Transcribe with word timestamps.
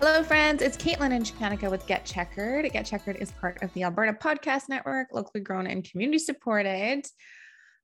Hello, 0.00 0.22
friends. 0.22 0.62
It's 0.62 0.76
Caitlin 0.76 1.12
and 1.12 1.24
Shanika 1.24 1.70
with 1.70 1.86
Get 1.86 2.04
Checkered. 2.04 2.70
Get 2.72 2.84
Checkered 2.84 3.16
is 3.16 3.32
part 3.32 3.62
of 3.62 3.72
the 3.72 3.84
Alberta 3.84 4.12
Podcast 4.12 4.68
Network, 4.68 5.08
locally 5.12 5.42
grown 5.42 5.66
and 5.66 5.82
community 5.82 6.18
supported. 6.18 7.06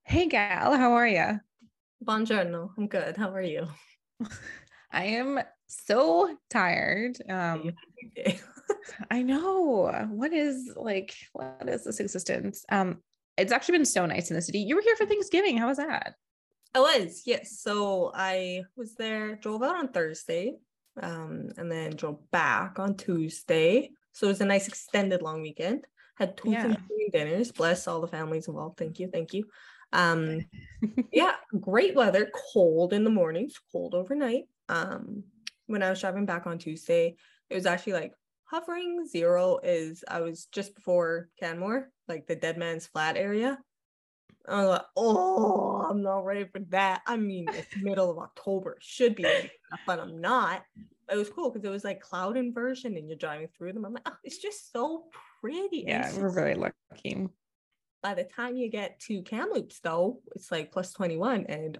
Hey, 0.05 0.27
gal, 0.27 0.77
how 0.77 0.93
are 0.93 1.09
you? 1.09 1.41
Buongiorno. 2.05 2.71
I'm 2.77 2.89
good. 2.89 3.17
How 3.17 3.31
are 3.31 3.43
you? 3.43 3.67
I 4.93 5.05
am 5.05 5.41
so 5.67 6.37
tired. 6.51 7.17
Um, 7.29 7.73
I 9.11 9.23
know. 9.23 10.09
What 10.11 10.33
is 10.33 10.73
like, 10.77 11.15
what 11.33 11.69
is 11.69 11.85
this 11.85 12.01
existence? 12.01 12.65
Um, 12.71 12.99
it's 13.37 13.53
actually 13.53 13.79
been 13.79 13.87
so 13.87 14.05
nice 14.07 14.31
in 14.31 14.37
the 14.37 14.43
city. 14.43 14.61
You 14.61 14.77
were 14.77 14.83
here 14.83 14.97
for 14.97 15.07
Thanksgiving. 15.07 15.57
How 15.57 15.69
was 15.69 15.79
that? 15.79 16.15
I 16.75 16.81
was, 16.81 17.23
yes. 17.27 17.61
So 17.61 18.13
I 18.15 18.63
was 18.77 18.95
there, 18.95 19.37
drove 19.37 19.63
out 19.63 19.77
on 19.77 19.89
Thursday, 19.89 20.55
um, 21.03 21.49
and 21.57 21.71
then 21.71 21.97
drove 21.97 22.19
back 22.31 22.79
on 22.79 22.97
Tuesday. 22.97 23.91
So 24.13 24.27
it 24.27 24.31
was 24.31 24.41
a 24.41 24.47
nice 24.47 24.69
extended 24.69 25.23
long 25.23 25.43
weekend. 25.43 25.85
Had 26.17 26.37
two 26.37 26.51
yeah. 26.51 26.75
dinners. 27.13 27.51
Bless 27.51 27.89
all 27.89 28.01
the 28.01 28.07
families 28.07 28.47
involved. 28.47 28.77
Thank 28.77 28.99
you. 29.01 29.09
Thank 29.09 29.35
you. 29.35 29.47
Um, 29.93 30.47
yeah, 31.13 31.35
great 31.59 31.95
weather, 31.95 32.31
cold 32.53 32.93
in 32.93 33.05
the 33.05 33.11
mornings, 33.11 33.55
cold 33.73 33.95
overnight. 33.95 34.45
Um, 34.69 35.25
when 35.67 35.83
I 35.83 35.91
was 35.91 36.01
driving 36.01 36.27
back 36.27 36.47
on 36.47 36.59
Tuesday, 36.59 37.17
it 37.49 37.55
was 37.55 37.67
actually 37.67 37.95
like 37.95 38.13
hovering 38.45 39.07
zero 39.07 39.59
is 39.63 40.05
I 40.07 40.21
was 40.21 40.47
just 40.47 40.75
before 40.75 41.29
Canmore, 41.39 41.91
like 42.09 42.27
the 42.27 42.37
Dead 42.37 42.59
Man's 42.59 42.87
Flat 42.87 43.17
area. 43.17 43.59
I 44.51 44.61
was 44.61 44.71
like, 44.71 44.87
oh, 44.97 45.87
I'm 45.89 46.03
not 46.03 46.25
ready 46.25 46.45
for 46.45 46.61
that. 46.71 47.03
I 47.07 47.17
mean, 47.17 47.47
it's 47.49 47.77
middle 47.77 48.11
of 48.11 48.19
October, 48.19 48.77
should 48.81 49.15
be, 49.15 49.51
but 49.87 50.01
I'm 50.01 50.21
not. 50.21 50.63
It 51.11 51.17
was 51.17 51.31
cool 51.31 51.51
because 51.51 51.65
it 51.65 51.73
was 51.73 51.85
like 51.85 52.01
cloud 52.01 52.37
inversion 52.37 52.97
and 52.97 53.09
you're 53.09 53.17
driving 53.17 53.49
through 53.57 53.73
them. 53.73 53.85
I'm 53.85 53.95
like, 53.95 54.09
oh, 54.09 54.17
it's 54.25 54.39
just 54.39 54.73
so 54.73 55.05
pretty. 55.41 55.85
Yeah, 55.87 56.13
we're 56.17 56.31
very 56.31 56.55
lucky. 56.55 57.29
By 58.03 58.15
the 58.15 58.25
time 58.25 58.57
you 58.57 58.71
get 58.71 58.99
to 59.01 59.23
Kamloops, 59.23 59.81
though, 59.81 60.21
it's 60.35 60.51
like 60.51 60.73
plus 60.73 60.93
21 60.93 61.47
and 61.49 61.79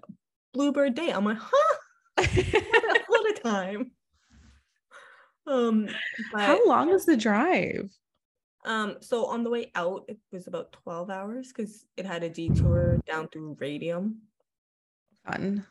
Bluebird 0.53 0.95
Day. 0.95 1.09
I'm 1.09 1.25
like, 1.25 1.39
huh? 1.39 1.77
what 3.07 3.37
a 3.37 3.41
time. 3.41 3.91
Um, 5.47 5.87
how 6.35 6.65
long 6.67 6.89
is 6.89 7.05
the 7.05 7.17
drive? 7.17 7.89
Um, 8.63 8.97
so 9.01 9.25
on 9.25 9.43
the 9.43 9.49
way 9.49 9.71
out, 9.75 10.05
it 10.07 10.19
was 10.31 10.47
about 10.47 10.71
12 10.83 11.09
hours 11.09 11.47
because 11.47 11.85
it 11.97 12.05
had 12.05 12.23
a 12.23 12.29
detour 12.29 12.99
down 13.07 13.27
through 13.27 13.57
Radium. 13.59 14.17
Fun. 15.25 15.65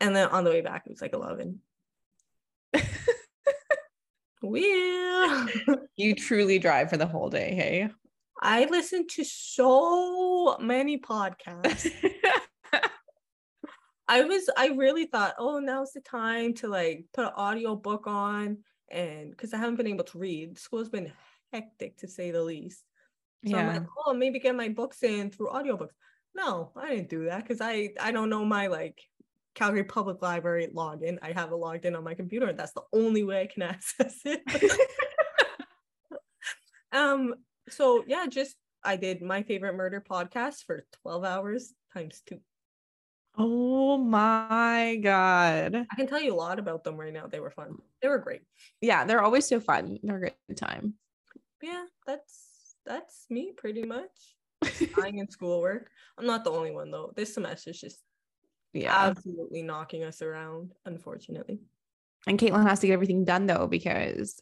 And 0.00 0.16
then 0.16 0.28
on 0.28 0.44
the 0.44 0.50
way 0.50 0.60
back, 0.60 0.84
it 0.86 0.90
was 0.90 1.02
like 1.02 1.12
11. 1.12 1.60
yeah. 4.42 5.46
you 5.96 6.14
truly 6.14 6.58
drive 6.58 6.90
for 6.90 6.96
the 6.96 7.06
whole 7.06 7.28
day, 7.28 7.54
hey? 7.54 7.88
I 8.40 8.66
listen 8.66 9.06
to 9.08 9.24
so 9.24 10.56
many 10.58 10.98
podcasts. 10.98 11.90
I 14.10 14.24
was 14.24 14.48
I 14.56 14.68
really 14.68 15.04
thought, 15.04 15.34
oh, 15.38 15.58
now's 15.58 15.92
the 15.92 16.00
time 16.00 16.54
to 16.54 16.68
like 16.68 17.04
put 17.12 17.26
an 17.26 17.32
audio 17.36 17.76
book 17.76 18.06
on 18.06 18.58
and 18.90 19.30
because 19.30 19.52
I 19.52 19.58
haven't 19.58 19.76
been 19.76 19.86
able 19.86 20.04
to 20.04 20.18
read. 20.18 20.58
School's 20.58 20.88
been 20.88 21.12
hectic 21.52 21.98
to 21.98 22.08
say 22.08 22.30
the 22.30 22.42
least. 22.42 22.82
So 23.44 23.56
yeah. 23.56 23.58
I'm 23.58 23.74
like, 23.74 23.86
oh, 24.04 24.14
maybe 24.14 24.40
get 24.40 24.56
my 24.56 24.68
books 24.68 25.02
in 25.02 25.30
through 25.30 25.48
audiobooks. 25.48 25.94
No, 26.34 26.72
I 26.76 26.96
didn't 26.96 27.10
do 27.10 27.24
that 27.26 27.42
because 27.42 27.60
I 27.60 27.90
I 28.00 28.10
don't 28.10 28.30
know 28.30 28.44
my 28.44 28.66
like 28.66 29.00
Calgary 29.54 29.84
Public 29.84 30.22
Library 30.22 30.68
login. 30.74 31.18
I 31.22 31.32
have 31.32 31.50
it 31.50 31.56
logged 31.56 31.84
in 31.84 31.96
on 31.96 32.04
my 32.04 32.14
computer, 32.14 32.46
and 32.46 32.58
that's 32.58 32.72
the 32.72 32.82
only 32.92 33.24
way 33.24 33.42
I 33.42 33.46
can 33.46 33.62
access 33.74 34.20
it. 34.24 34.42
um, 36.92 37.34
so 37.68 38.04
yeah, 38.06 38.26
just 38.28 38.56
I 38.84 38.96
did 38.96 39.22
my 39.22 39.42
favorite 39.42 39.74
murder 39.74 40.02
podcast 40.08 40.64
for 40.64 40.84
12 41.02 41.24
hours 41.24 41.72
times 41.92 42.22
two. 42.26 42.40
Oh 43.36 43.98
my 43.98 44.98
God. 45.02 45.86
I 45.90 45.94
can 45.94 46.06
tell 46.08 46.20
you 46.20 46.34
a 46.34 46.36
lot 46.36 46.58
about 46.58 46.82
them 46.82 46.96
right 46.96 47.12
now. 47.12 47.26
They 47.26 47.38
were 47.38 47.50
fun. 47.50 47.76
They 48.02 48.08
were 48.08 48.18
great. 48.18 48.42
Yeah, 48.80 49.04
they're 49.04 49.22
always 49.22 49.46
so 49.46 49.60
fun. 49.60 49.98
They're 50.02 50.16
a 50.16 50.30
good 50.48 50.56
time. 50.56 50.94
Yeah, 51.62 51.84
that's 52.06 52.76
that's 52.86 53.26
me 53.30 53.52
pretty 53.56 53.82
much. 53.82 54.36
Dying 54.96 55.18
in 55.18 55.30
schoolwork. 55.30 55.90
I'm 56.18 56.26
not 56.26 56.44
the 56.44 56.50
only 56.50 56.72
one 56.72 56.90
though. 56.90 57.12
This 57.14 57.34
semester 57.34 57.70
is 57.70 57.80
just 57.80 57.98
yeah 58.72 58.94
absolutely 58.94 59.62
knocking 59.62 60.04
us 60.04 60.22
around, 60.22 60.72
unfortunately. 60.84 61.60
And 62.26 62.38
Caitlin 62.38 62.68
has 62.68 62.80
to 62.80 62.86
get 62.86 62.94
everything 62.94 63.24
done 63.24 63.46
though, 63.46 63.66
because 63.66 64.40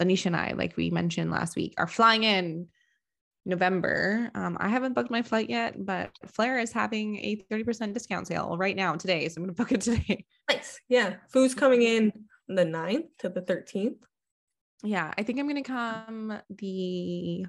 Anisha 0.00 0.26
and 0.26 0.36
I, 0.36 0.52
like 0.52 0.76
we 0.76 0.90
mentioned 0.90 1.30
last 1.30 1.56
week, 1.56 1.74
are 1.78 1.86
flying 1.86 2.24
in 2.24 2.68
November. 3.46 4.30
Um, 4.34 4.56
I 4.60 4.68
haven't 4.68 4.94
booked 4.94 5.10
my 5.10 5.22
flight 5.22 5.48
yet, 5.48 5.74
but 5.86 6.10
Flair 6.26 6.58
is 6.58 6.72
having 6.72 7.16
a 7.18 7.44
30% 7.50 7.94
discount 7.94 8.26
sale 8.26 8.56
right 8.58 8.76
now 8.76 8.96
today. 8.96 9.28
So 9.28 9.38
I'm 9.38 9.44
going 9.44 9.54
to 9.54 9.62
book 9.62 9.72
it 9.72 9.80
today. 9.80 10.26
Nice. 10.50 10.80
Yeah. 10.88 11.14
Food's 11.28 11.54
coming 11.54 11.82
in 11.82 12.12
the 12.48 12.64
9th 12.64 13.08
to 13.20 13.28
the 13.28 13.42
13th. 13.42 13.98
Yeah. 14.82 15.12
I 15.16 15.22
think 15.22 15.38
I'm 15.38 15.48
going 15.48 15.62
to 15.62 15.68
come 15.68 16.38
the 16.50 17.46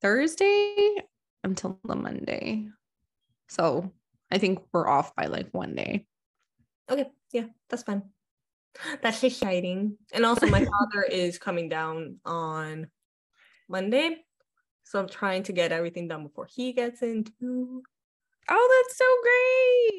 Thursday 0.00 0.94
until 1.44 1.78
the 1.84 1.96
Monday. 1.96 2.68
So 3.48 3.92
I 4.30 4.38
think 4.38 4.60
we're 4.72 4.88
off 4.88 5.14
by 5.14 5.26
like 5.26 5.48
one 5.52 5.74
day. 5.74 6.06
Okay. 6.90 7.06
Yeah. 7.32 7.46
That's 7.68 7.82
fine. 7.82 8.02
That's 9.02 9.22
exciting. 9.24 9.96
And 10.12 10.26
also, 10.26 10.46
my 10.46 10.64
father 10.64 11.02
is 11.02 11.38
coming 11.38 11.68
down 11.68 12.18
on 12.24 12.88
Monday. 13.68 14.18
So 14.84 15.00
I'm 15.00 15.08
trying 15.08 15.42
to 15.44 15.52
get 15.52 15.72
everything 15.72 16.08
done 16.08 16.22
before 16.22 16.46
he 16.46 16.72
gets 16.72 17.02
in 17.02 17.24
too. 17.24 17.82
Oh, 18.48 18.84
that's 18.86 18.98
so 18.98 19.04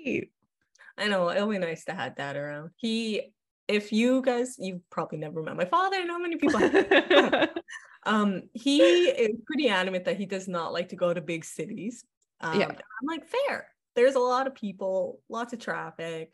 great. 0.03 0.31
I 0.97 1.07
know 1.07 1.29
it'll 1.29 1.49
be 1.49 1.57
nice 1.57 1.83
to 1.85 1.93
have 1.93 2.15
dad 2.15 2.37
around. 2.37 2.71
He, 2.77 3.33
if 3.67 3.91
you 3.91 4.21
guys, 4.21 4.55
you've 4.57 4.87
probably 4.89 5.17
never 5.17 5.43
met 5.43 5.55
my 5.55 5.65
father. 5.65 6.05
Not 6.05 6.21
many 6.21 6.37
people. 6.37 6.61
um, 8.05 8.43
he 8.53 8.79
is 8.81 9.35
pretty 9.45 9.69
adamant 9.69 10.05
that 10.05 10.17
he 10.17 10.25
does 10.25 10.47
not 10.47 10.73
like 10.73 10.89
to 10.89 10.95
go 10.95 11.13
to 11.13 11.21
big 11.21 11.43
cities. 11.43 12.03
Um, 12.41 12.59
yeah, 12.59 12.67
I'm 12.67 13.07
like 13.07 13.27
fair. 13.27 13.67
There's 13.95 14.15
a 14.15 14.19
lot 14.19 14.47
of 14.47 14.55
people, 14.55 15.21
lots 15.29 15.53
of 15.53 15.59
traffic. 15.59 16.31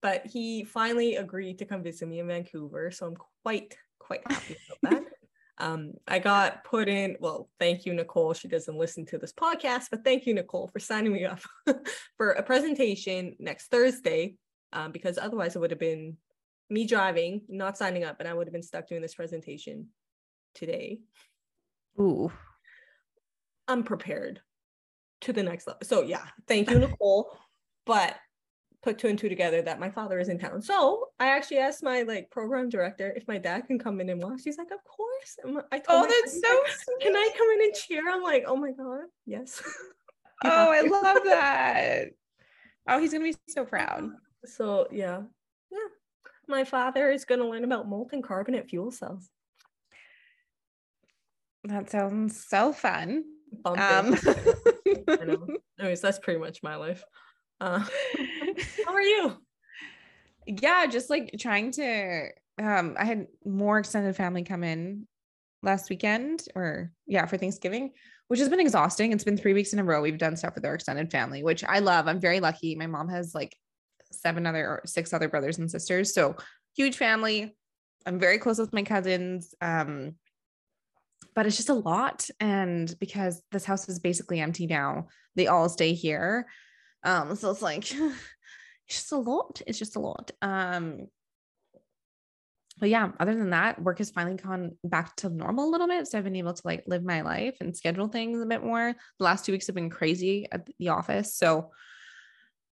But 0.00 0.26
he 0.26 0.64
finally 0.64 1.16
agreed 1.16 1.58
to 1.58 1.64
come 1.64 1.82
visit 1.82 2.08
me 2.08 2.20
in 2.20 2.28
Vancouver, 2.28 2.90
so 2.90 3.06
I'm 3.06 3.16
quite 3.42 3.76
quite 3.98 4.20
happy 4.30 4.56
about 4.82 4.90
that. 4.92 5.04
Um, 5.60 5.94
I 6.06 6.20
got 6.20 6.62
put 6.62 6.88
in, 6.88 7.16
well, 7.18 7.48
thank 7.58 7.84
you, 7.84 7.92
Nicole. 7.92 8.32
She 8.32 8.46
doesn't 8.46 8.78
listen 8.78 9.04
to 9.06 9.18
this 9.18 9.32
podcast, 9.32 9.86
but 9.90 10.04
thank 10.04 10.24
you, 10.24 10.32
Nicole, 10.32 10.68
for 10.68 10.78
signing 10.78 11.12
me 11.12 11.24
up 11.24 11.40
for 12.16 12.30
a 12.30 12.44
presentation 12.44 13.34
next 13.40 13.66
Thursday, 13.66 14.36
um, 14.72 14.92
because 14.92 15.18
otherwise 15.18 15.56
it 15.56 15.58
would 15.58 15.70
have 15.70 15.80
been 15.80 16.16
me 16.70 16.86
driving, 16.86 17.42
not 17.48 17.78
signing 17.78 18.04
up, 18.04 18.20
and 18.20 18.28
I 18.28 18.34
would 18.34 18.46
have 18.46 18.52
been 18.52 18.62
stuck 18.62 18.88
doing 18.88 19.02
this 19.02 19.14
presentation 19.14 19.88
today. 20.54 21.00
Ooh. 22.00 22.30
I'm 23.66 23.82
prepared 23.82 24.40
to 25.22 25.32
the 25.32 25.42
next 25.42 25.66
level. 25.66 25.80
So, 25.82 26.02
yeah, 26.02 26.24
thank 26.46 26.70
you, 26.70 26.78
Nicole. 26.78 27.30
But 27.86 28.16
put 28.82 28.98
two 28.98 29.08
and 29.08 29.18
two 29.18 29.28
together 29.28 29.60
that 29.62 29.80
my 29.80 29.90
father 29.90 30.18
is 30.18 30.28
in 30.28 30.38
town. 30.38 30.62
So 30.62 31.08
I 31.18 31.28
actually 31.28 31.58
asked 31.58 31.82
my 31.82 32.02
like 32.02 32.30
program 32.30 32.68
director 32.68 33.12
if 33.16 33.26
my 33.26 33.38
dad 33.38 33.66
can 33.66 33.78
come 33.78 34.00
in 34.00 34.08
and 34.08 34.22
watch. 34.22 34.42
She's 34.44 34.58
like, 34.58 34.70
of 34.70 34.84
course. 34.84 35.38
And 35.42 35.58
I 35.72 35.78
told 35.78 36.06
oh, 36.06 36.08
that's 36.08 36.40
so 36.40 36.62
sweet. 36.66 37.00
Can 37.00 37.16
I 37.16 37.30
come 37.36 37.48
in 37.54 37.62
and 37.62 37.74
cheer? 37.74 38.08
I'm 38.08 38.22
like, 38.22 38.44
oh 38.46 38.56
my 38.56 38.72
god, 38.72 39.06
yes. 39.26 39.60
oh, 40.44 40.70
I 40.70 40.82
love 40.82 41.18
that. 41.24 42.08
Oh, 42.88 43.00
he's 43.00 43.12
gonna 43.12 43.24
be 43.24 43.36
so 43.48 43.64
proud. 43.64 44.10
So 44.48 44.88
yeah, 44.90 45.22
yeah. 45.70 45.78
My 46.46 46.64
father 46.64 47.10
is 47.10 47.24
gonna 47.24 47.48
learn 47.48 47.64
about 47.64 47.88
molten 47.88 48.22
carbonate 48.22 48.68
fuel 48.68 48.90
cells. 48.90 49.28
That 51.64 51.90
sounds 51.90 52.44
so 52.48 52.72
fun. 52.72 53.24
Um. 53.64 54.16
I 55.08 55.24
know. 55.24 55.46
Anyways, 55.78 56.00
that's 56.00 56.18
pretty 56.18 56.40
much 56.40 56.62
my 56.62 56.76
life. 56.76 57.04
Uh, 57.60 57.80
how 58.86 58.94
are 58.94 59.02
you? 59.02 59.36
Yeah, 60.46 60.86
just 60.86 61.10
like 61.10 61.34
trying 61.38 61.72
to. 61.72 62.28
Um, 62.60 62.96
I 62.98 63.04
had 63.04 63.26
more 63.44 63.78
extended 63.78 64.16
family 64.16 64.42
come 64.42 64.64
in 64.64 65.06
last 65.62 65.90
weekend, 65.90 66.44
or 66.54 66.92
yeah, 67.06 67.26
for 67.26 67.36
Thanksgiving, 67.36 67.92
which 68.28 68.40
has 68.40 68.48
been 68.48 68.60
exhausting. 68.60 69.12
It's 69.12 69.24
been 69.24 69.36
three 69.36 69.54
weeks 69.54 69.72
in 69.72 69.78
a 69.78 69.84
row. 69.84 70.00
We've 70.00 70.18
done 70.18 70.36
stuff 70.36 70.54
with 70.54 70.64
our 70.64 70.74
extended 70.74 71.10
family, 71.10 71.42
which 71.42 71.64
I 71.64 71.80
love. 71.80 72.08
I'm 72.08 72.20
very 72.20 72.40
lucky. 72.40 72.74
My 72.74 72.86
mom 72.86 73.08
has 73.08 73.34
like 73.34 73.54
seven 74.10 74.46
other 74.46 74.66
or 74.66 74.82
six 74.84 75.12
other 75.12 75.28
brothers 75.28 75.58
and 75.58 75.70
sisters, 75.70 76.14
so 76.14 76.36
huge 76.76 76.96
family. 76.96 77.56
I'm 78.06 78.18
very 78.18 78.38
close 78.38 78.58
with 78.58 78.72
my 78.72 78.82
cousins. 78.82 79.54
Um, 79.60 80.14
but 81.34 81.46
it's 81.46 81.56
just 81.56 81.68
a 81.68 81.74
lot. 81.74 82.28
And 82.40 82.92
because 82.98 83.42
this 83.52 83.64
house 83.64 83.88
is 83.88 84.00
basically 84.00 84.40
empty 84.40 84.66
now, 84.66 85.06
they 85.36 85.46
all 85.46 85.68
stay 85.68 85.92
here. 85.92 86.46
Um, 87.04 87.36
so 87.36 87.50
it's 87.50 87.62
like 87.62 87.92
it's 87.92 88.16
just 88.88 89.12
a 89.12 89.18
lot. 89.18 89.62
It's 89.66 89.78
just 89.78 89.96
a 89.96 90.00
lot. 90.00 90.32
Um, 90.42 91.06
but 92.80 92.88
yeah, 92.88 93.10
other 93.18 93.34
than 93.34 93.50
that, 93.50 93.80
work 93.80 93.98
has 93.98 94.10
finally 94.10 94.36
gone 94.36 94.76
back 94.84 95.16
to 95.16 95.28
normal 95.28 95.68
a 95.68 95.70
little 95.70 95.86
bit. 95.86 96.06
So 96.06 96.18
I've 96.18 96.24
been 96.24 96.36
able 96.36 96.54
to 96.54 96.62
like 96.64 96.84
live 96.86 97.04
my 97.04 97.22
life 97.22 97.56
and 97.60 97.76
schedule 97.76 98.08
things 98.08 98.40
a 98.40 98.46
bit 98.46 98.64
more. 98.64 98.94
The 99.18 99.24
last 99.24 99.44
two 99.44 99.52
weeks 99.52 99.66
have 99.66 99.76
been 99.76 99.90
crazy 99.90 100.46
at 100.50 100.68
the 100.78 100.88
office. 100.88 101.34
So 101.34 101.70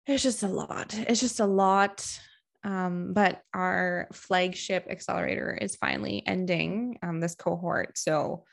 it's 0.07 0.23
just 0.23 0.43
a 0.43 0.47
lot. 0.47 0.93
It's 0.93 1.19
just 1.19 1.39
a 1.39 1.45
lot. 1.45 2.05
Um, 2.63 3.13
but 3.13 3.41
our 3.53 4.07
flagship 4.13 4.85
accelerator 4.89 5.57
is 5.59 5.75
finally 5.75 6.23
ending 6.27 6.97
um, 7.01 7.19
this 7.19 7.35
cohort. 7.35 7.97
So 7.97 8.45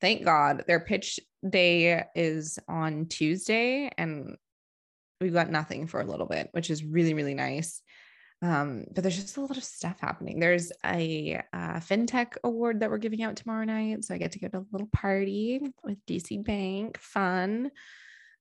thank 0.00 0.24
God 0.24 0.64
their 0.66 0.80
pitch 0.80 1.20
day 1.48 2.04
is 2.14 2.58
on 2.68 3.06
Tuesday 3.06 3.90
and 3.98 4.36
we've 5.20 5.34
got 5.34 5.50
nothing 5.50 5.86
for 5.86 6.00
a 6.00 6.06
little 6.06 6.26
bit, 6.26 6.48
which 6.52 6.70
is 6.70 6.84
really, 6.84 7.12
really 7.12 7.34
nice. 7.34 7.82
Um, 8.42 8.86
but 8.94 9.02
there's 9.02 9.20
just 9.20 9.36
a 9.36 9.42
lot 9.42 9.58
of 9.58 9.64
stuff 9.64 10.00
happening. 10.00 10.40
There's 10.40 10.72
a 10.84 11.42
uh, 11.52 11.74
fintech 11.80 12.36
award 12.42 12.80
that 12.80 12.90
we're 12.90 12.96
giving 12.96 13.22
out 13.22 13.36
tomorrow 13.36 13.64
night. 13.64 14.04
So 14.04 14.14
I 14.14 14.18
get 14.18 14.32
to 14.32 14.38
go 14.38 14.48
to 14.48 14.58
a 14.58 14.66
little 14.72 14.88
party 14.92 15.60
with 15.84 15.98
DC 16.06 16.42
Bank. 16.42 16.98
Fun. 16.98 17.70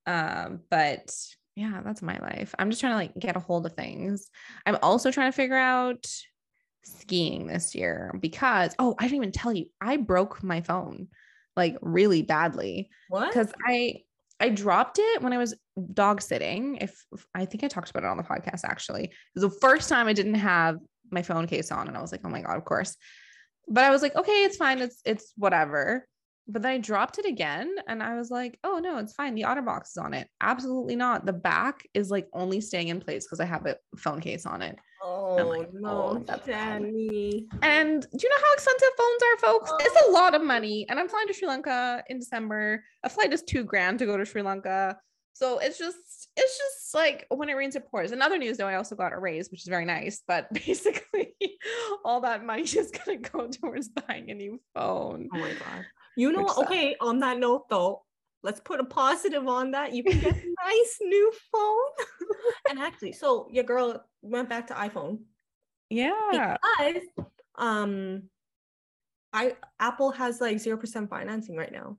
Um, 0.05 0.62
but 0.69 1.12
yeah, 1.59 1.81
that's 1.83 2.01
my 2.01 2.17
life. 2.19 2.56
I'm 2.57 2.69
just 2.69 2.79
trying 2.79 2.94
to 2.94 2.97
like 2.97 3.19
get 3.19 3.35
a 3.35 3.39
hold 3.39 3.65
of 3.65 3.73
things. 3.73 4.29
I'm 4.65 4.77
also 4.81 5.11
trying 5.11 5.29
to 5.29 5.35
figure 5.35 5.57
out 5.57 6.07
skiing 6.85 7.47
this 7.47 7.75
year 7.75 8.15
because 8.17 8.73
oh, 8.79 8.95
I 8.97 9.03
didn't 9.03 9.17
even 9.17 9.31
tell 9.33 9.51
you. 9.51 9.65
I 9.81 9.97
broke 9.97 10.41
my 10.41 10.61
phone 10.61 11.07
like 11.57 11.77
really 11.81 12.21
badly. 12.21 12.89
What? 13.09 13.27
Because 13.27 13.51
I 13.67 14.03
I 14.39 14.47
dropped 14.47 15.00
it 15.00 15.21
when 15.21 15.33
I 15.33 15.38
was 15.38 15.53
dog 15.94 16.21
sitting. 16.21 16.77
If, 16.77 17.06
if, 17.11 17.27
I 17.35 17.44
think 17.44 17.65
I 17.65 17.67
talked 17.67 17.89
about 17.89 18.03
it 18.03 18.09
on 18.09 18.15
the 18.15 18.23
podcast 18.23 18.62
actually. 18.63 19.03
It 19.03 19.12
was 19.35 19.44
the 19.44 19.59
first 19.59 19.89
time 19.89 20.07
I 20.07 20.13
didn't 20.13 20.35
have 20.35 20.77
my 21.12 21.23
phone 21.23 21.45
case 21.45 21.73
on 21.73 21.89
and 21.89 21.97
I 21.97 22.01
was 22.01 22.13
like, 22.13 22.21
"Oh 22.23 22.29
my 22.29 22.41
god, 22.41 22.55
of 22.55 22.63
course." 22.63 22.95
But 23.67 23.83
I 23.83 23.89
was 23.89 24.01
like, 24.01 24.15
"Okay, 24.15 24.45
it's 24.45 24.55
fine. 24.55 24.79
It's 24.79 25.01
it's 25.03 25.33
whatever." 25.35 26.07
But 26.50 26.63
then 26.63 26.72
I 26.72 26.78
dropped 26.80 27.19
it 27.19 27.25
again 27.25 27.75
and 27.88 28.01
I 28.01 28.16
was 28.16 28.31
like, 28.31 28.57
oh 28.63 28.80
no, 28.80 28.98
it's 28.98 29.13
fine. 29.13 29.36
The 29.36 29.44
OtterBox 29.44 29.92
is 29.92 29.98
on 29.98 30.13
it. 30.13 30.28
Absolutely 30.42 30.96
not. 30.96 31.25
The 31.25 31.34
back 31.34 31.88
is 31.94 32.10
like 32.10 32.28
only 32.34 32.60
staying 32.60 32.88
in 32.88 33.00
place 33.00 33.25
because 33.25 33.40
I 33.40 33.46
have 33.46 33.66
a 33.66 33.78
phone 33.98 34.19
case 34.19 34.46
on 34.46 34.62
it. 34.62 34.78
Oh 35.01 35.36
like, 35.36 35.74
no, 35.74 36.24
oh, 36.28 36.38
Jenny. 36.46 37.48
And 37.62 38.01
do 38.01 38.19
you 38.22 38.30
know 38.30 38.36
how 38.36 38.54
expensive 38.54 38.90
phones 38.98 39.22
are, 39.24 39.38
folks? 39.38 39.72
Oh. 39.72 39.78
It's 39.80 39.96
a 39.96 40.10
oh. 40.10 40.12
lot 40.12 40.36
of 40.36 40.44
money. 40.44 40.86
And 40.90 41.00
I'm 41.00 41.07
flying 41.07 41.28
to 41.28 41.34
Sri 41.34 41.48
Lanka 41.48 42.04
in 42.10 42.19
December. 42.19 42.84
A 43.04 43.10
flight 43.10 43.31
is 43.31 43.44
two 43.44 43.63
grand 43.63 44.00
to 44.00 44.06
go 44.06 44.18
to 44.18 44.25
Sri 44.25 44.42
Lanka. 44.42 44.98
So 45.34 45.60
it's 45.60 45.78
just, 45.78 45.96
it's 46.36 46.57
just 46.57 46.94
like 46.94 47.25
when 47.30 47.48
it 47.48 47.54
rains, 47.54 47.75
it 47.75 47.90
pours. 47.90 48.12
Another 48.12 48.38
news 48.38 48.57
though, 48.57 48.68
I 48.68 48.75
also 48.75 48.96
got 48.96 49.13
a 49.13 49.19
raise, 49.19 49.50
which 49.51 49.62
is 49.62 49.68
very 49.68 49.86
nice. 49.86 50.22
But 50.28 50.51
basically, 50.66 51.36
all 52.04 52.22
that 52.22 52.44
money 52.44 52.63
is 52.63 52.92
gonna 52.92 53.19
go 53.19 53.48
towards 53.48 53.90
buying 53.90 54.31
a 54.31 54.34
new 54.34 54.60
phone. 54.74 55.30
Oh 55.34 55.38
my 55.38 55.54
god. 55.54 55.86
You 56.17 56.31
know, 56.31 56.47
okay, 56.59 56.95
on 57.00 57.19
that 57.19 57.39
note 57.39 57.69
though, 57.69 58.03
let's 58.44 58.59
put 58.59 58.79
a 58.79 58.85
positive 58.85 59.47
on 59.47 59.71
that. 59.71 59.94
You 59.94 60.03
can 60.03 60.19
get 60.19 60.35
a 60.35 60.56
nice 60.65 60.97
new 61.01 61.31
phone. 61.51 62.06
and 62.69 62.79
actually, 62.79 63.13
so 63.13 63.47
your 63.51 63.63
girl 63.63 64.03
went 64.21 64.50
back 64.50 64.67
to 64.67 64.73
iPhone. 64.73 65.19
Yeah. 65.89 66.57
Because 66.77 67.03
um 67.57 68.23
I 69.33 69.56
Apple 69.79 70.11
has 70.11 70.41
like 70.41 70.57
0% 70.57 71.09
financing 71.09 71.56
right 71.56 71.71
now. 71.71 71.97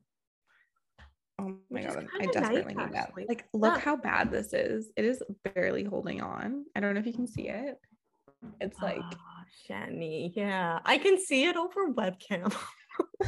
Oh 1.41 1.57
my 1.71 1.83
god, 1.83 2.07
I 2.21 2.27
desperately 2.27 2.75
nice, 2.75 2.87
need 2.87 2.95
that. 2.95 3.13
Like, 3.29 3.47
look 3.55 3.75
yeah. 3.75 3.81
how 3.81 3.97
bad 3.97 4.31
this 4.31 4.53
is. 4.53 4.91
It 4.97 5.07
is 5.07 5.23
barely 5.55 5.85
holding 5.85 6.21
on. 6.21 6.67
I 6.77 6.81
don't 6.81 6.95
know 6.95 7.01
if 7.01 7.07
you 7.07 7.15
can 7.15 7.27
see 7.27 7.49
it. 7.49 7.79
It's 8.61 8.79
like 8.81 9.01
oh, 9.03 9.17
Shani. 9.69 10.33
Yeah, 10.35 10.81
I 10.85 10.99
can 10.99 11.19
see 11.19 11.45
it 11.45 11.57
over 11.57 11.93
webcam. 11.93 12.55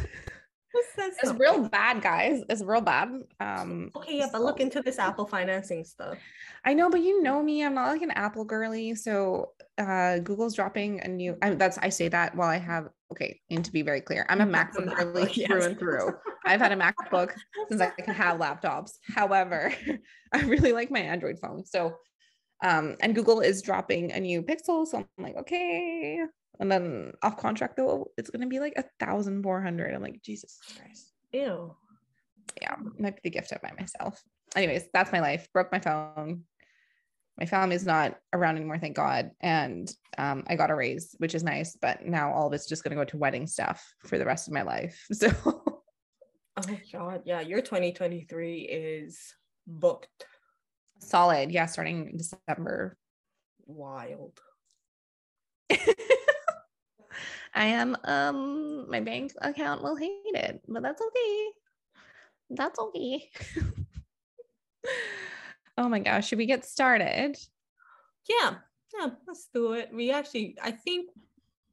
it's 0.75 1.33
real 1.39 1.69
bad, 1.69 2.03
guys. 2.03 2.43
It's 2.49 2.63
real 2.63 2.81
bad. 2.81 3.09
Um, 3.41 3.91
okay, 3.97 4.19
yeah, 4.19 4.29
but 4.33 4.43
look 4.43 4.61
into 4.61 4.83
this 4.83 4.99
Apple 4.99 5.27
financing 5.27 5.85
stuff. 5.85 6.19
I 6.65 6.75
know, 6.75 6.91
but 6.91 7.01
you 7.01 7.23
know 7.23 7.43
me, 7.43 7.65
I'm 7.65 7.75
not 7.75 7.89
like 7.89 8.03
an 8.03 8.11
Apple 8.13 8.45
girly. 8.45 8.95
So 8.95 9.51
uh, 9.79 10.19
Google's 10.19 10.55
dropping 10.55 11.01
a 11.01 11.09
new. 11.09 11.37
I, 11.43 11.51
that's 11.51 11.79
I 11.79 11.89
say 11.89 12.09
that 12.09 12.35
while 12.35 12.49
I 12.49 12.59
have. 12.59 12.89
Okay, 13.11 13.41
and 13.51 13.63
to 13.65 13.73
be 13.73 13.83
very 13.83 14.01
clear, 14.01 14.25
I'm 14.29 14.41
a 14.41 14.47
MacBook, 14.47 14.87
MacBook 14.87 14.97
girly 14.97 15.33
yes. 15.35 15.49
through 15.49 15.63
and 15.63 15.79
through. 15.79 16.13
I've 16.47 16.61
had 16.61 16.73
a 16.73 16.77
MacBook 16.77 17.33
since 17.69 17.81
I 17.81 17.91
can 17.91 18.15
have 18.15 18.39
laptops. 18.41 18.93
However, 19.15 19.73
I 20.33 20.43
really 20.43 20.73
like 20.73 20.91
my 20.91 21.01
Android 21.01 21.39
phone. 21.41 21.65
So, 21.67 21.97
um, 22.63 22.97
and 23.01 23.15
Google 23.15 23.41
is 23.41 23.63
dropping 23.63 24.13
a 24.13 24.21
new 24.21 24.43
Pixel. 24.43 24.87
So 24.87 24.99
I'm 24.99 25.07
like, 25.19 25.37
okay, 25.37 26.21
and 26.61 26.71
then 26.71 27.13
off 27.23 27.37
contract 27.37 27.77
though, 27.77 28.11
it's 28.17 28.31
gonna 28.31 28.47
be 28.47 28.61
like 28.61 28.75
a 28.77 28.85
thousand 29.05 29.43
four 29.43 29.61
hundred. 29.61 29.95
I'm 29.95 30.03
like, 30.03 30.23
Jesus 30.23 30.59
Christ. 30.77 31.13
Ew. 31.33 31.75
Yeah, 32.61 32.77
might 32.99 33.17
be 33.17 33.21
the 33.25 33.31
gift 33.31 33.53
I 33.53 33.59
buy 33.63 33.73
myself. 33.79 34.23
Anyways, 34.55 34.85
that's 34.93 35.13
my 35.13 35.21
life. 35.21 35.49
Broke 35.53 35.73
my 35.73 35.81
phone. 35.81 36.45
My 37.39 37.47
family's 37.47 37.87
not 37.87 38.19
around 38.35 38.57
anymore, 38.57 38.79
thank 38.79 38.95
God. 38.95 39.31
And 39.41 39.91
um, 40.19 40.45
I 40.47 40.55
got 40.55 40.71
a 40.71 40.75
raise, 40.75 41.15
which 41.19 41.35
is 41.35 41.43
nice. 41.43 41.77
But 41.81 42.05
now 42.05 42.33
all 42.33 42.47
of 42.47 42.53
it's 42.53 42.69
just 42.69 42.85
gonna 42.85 42.97
go 42.97 43.05
to 43.05 43.17
wedding 43.17 43.47
stuff 43.47 43.95
for 44.07 44.19
the 44.19 44.27
rest 44.27 44.49
of 44.49 44.55
my 44.55 44.63
life. 44.63 45.07
So 45.15 45.31
Oh 46.55 46.77
God, 46.93 47.23
yeah, 47.25 47.41
your 47.41 47.63
2023 47.63 48.61
is 48.61 49.35
booked. 49.67 50.27
Solid, 51.03 51.51
yeah, 51.51 51.67
starting 51.67 52.09
in 52.11 52.17
December. 52.17 52.97
Wild. 53.67 54.41
I 57.55 57.67
am 57.67 57.97
um 58.05 58.89
my 58.89 59.01
bank 59.01 59.33
account 59.41 59.83
will 59.83 59.97
hate 59.97 60.35
it, 60.35 60.63
but 60.69 60.83
that's 60.83 61.03
okay. 61.03 61.49
That's 62.51 62.79
okay. 62.79 63.31
oh 65.77 65.89
my 65.89 65.99
gosh, 65.99 66.29
should 66.29 66.39
we 66.39 66.47
get 66.47 66.65
started? 66.65 67.37
Yeah, 68.29 68.55
yeah, 68.99 69.09
let's 69.27 69.49
do 69.53 69.73
it. 69.73 69.91
We 69.93 70.13
actually, 70.13 70.57
I 70.63 70.71
think 70.71 71.11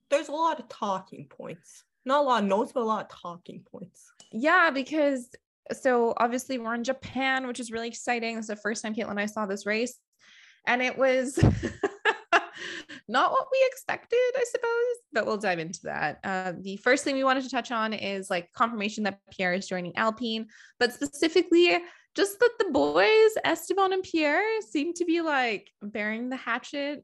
there's 0.10 0.30
a 0.30 0.34
lot 0.34 0.60
of 0.60 0.68
talking 0.70 1.28
points. 1.30 1.84
Not 2.06 2.22
a 2.22 2.28
lot 2.28 2.44
of 2.44 2.50
notes, 2.50 2.72
but 2.74 2.82
a 2.82 2.86
lot 2.86 3.04
of 3.06 3.10
talking 3.10 3.64
points. 3.72 4.12
Yeah, 4.32 4.72
because 4.72 5.30
so 5.74 6.14
obviously 6.18 6.58
we're 6.58 6.76
in 6.76 6.84
Japan, 6.84 7.48
which 7.48 7.60
is 7.60 7.72
really 7.72 7.88
exciting. 7.88 8.38
It's 8.38 8.48
the 8.48 8.56
first 8.56 8.84
time 8.84 8.96
Caitlin 8.96 9.12
and 9.12 9.20
I 9.20 9.26
saw 9.26 9.46
this 9.46 9.66
race. 9.66 9.98
And 10.68 10.82
it 10.82 10.98
was 10.98 11.38
not 13.08 13.32
what 13.32 13.48
we 13.52 13.64
expected, 13.72 14.18
I 14.36 14.44
suppose, 14.52 14.96
but 15.14 15.26
we'll 15.26 15.38
dive 15.38 15.60
into 15.60 15.80
that. 15.84 16.20
Uh, 16.24 16.54
the 16.60 16.78
first 16.78 17.04
thing 17.04 17.16
we 17.16 17.24
wanted 17.24 17.44
to 17.44 17.50
touch 17.50 17.72
on 17.72 17.94
is 17.94 18.30
like 18.30 18.52
confirmation 18.54 19.04
that 19.06 19.20
Pierre 19.32 19.54
is 19.54 19.68
joining 19.68 19.96
Alpine, 19.96 20.48
but 20.80 20.94
specifically 20.94 21.78
just 22.16 22.40
that 22.40 22.52
the 22.60 22.72
boys, 22.72 23.32
Esteban 23.44 23.94
and 23.94 24.04
Pierre, 24.04 24.62
seem 24.62 24.94
to 24.94 25.06
be 25.06 25.22
like 25.22 25.70
bearing 25.82 26.30
the 26.30 26.36
hatchet, 26.36 27.04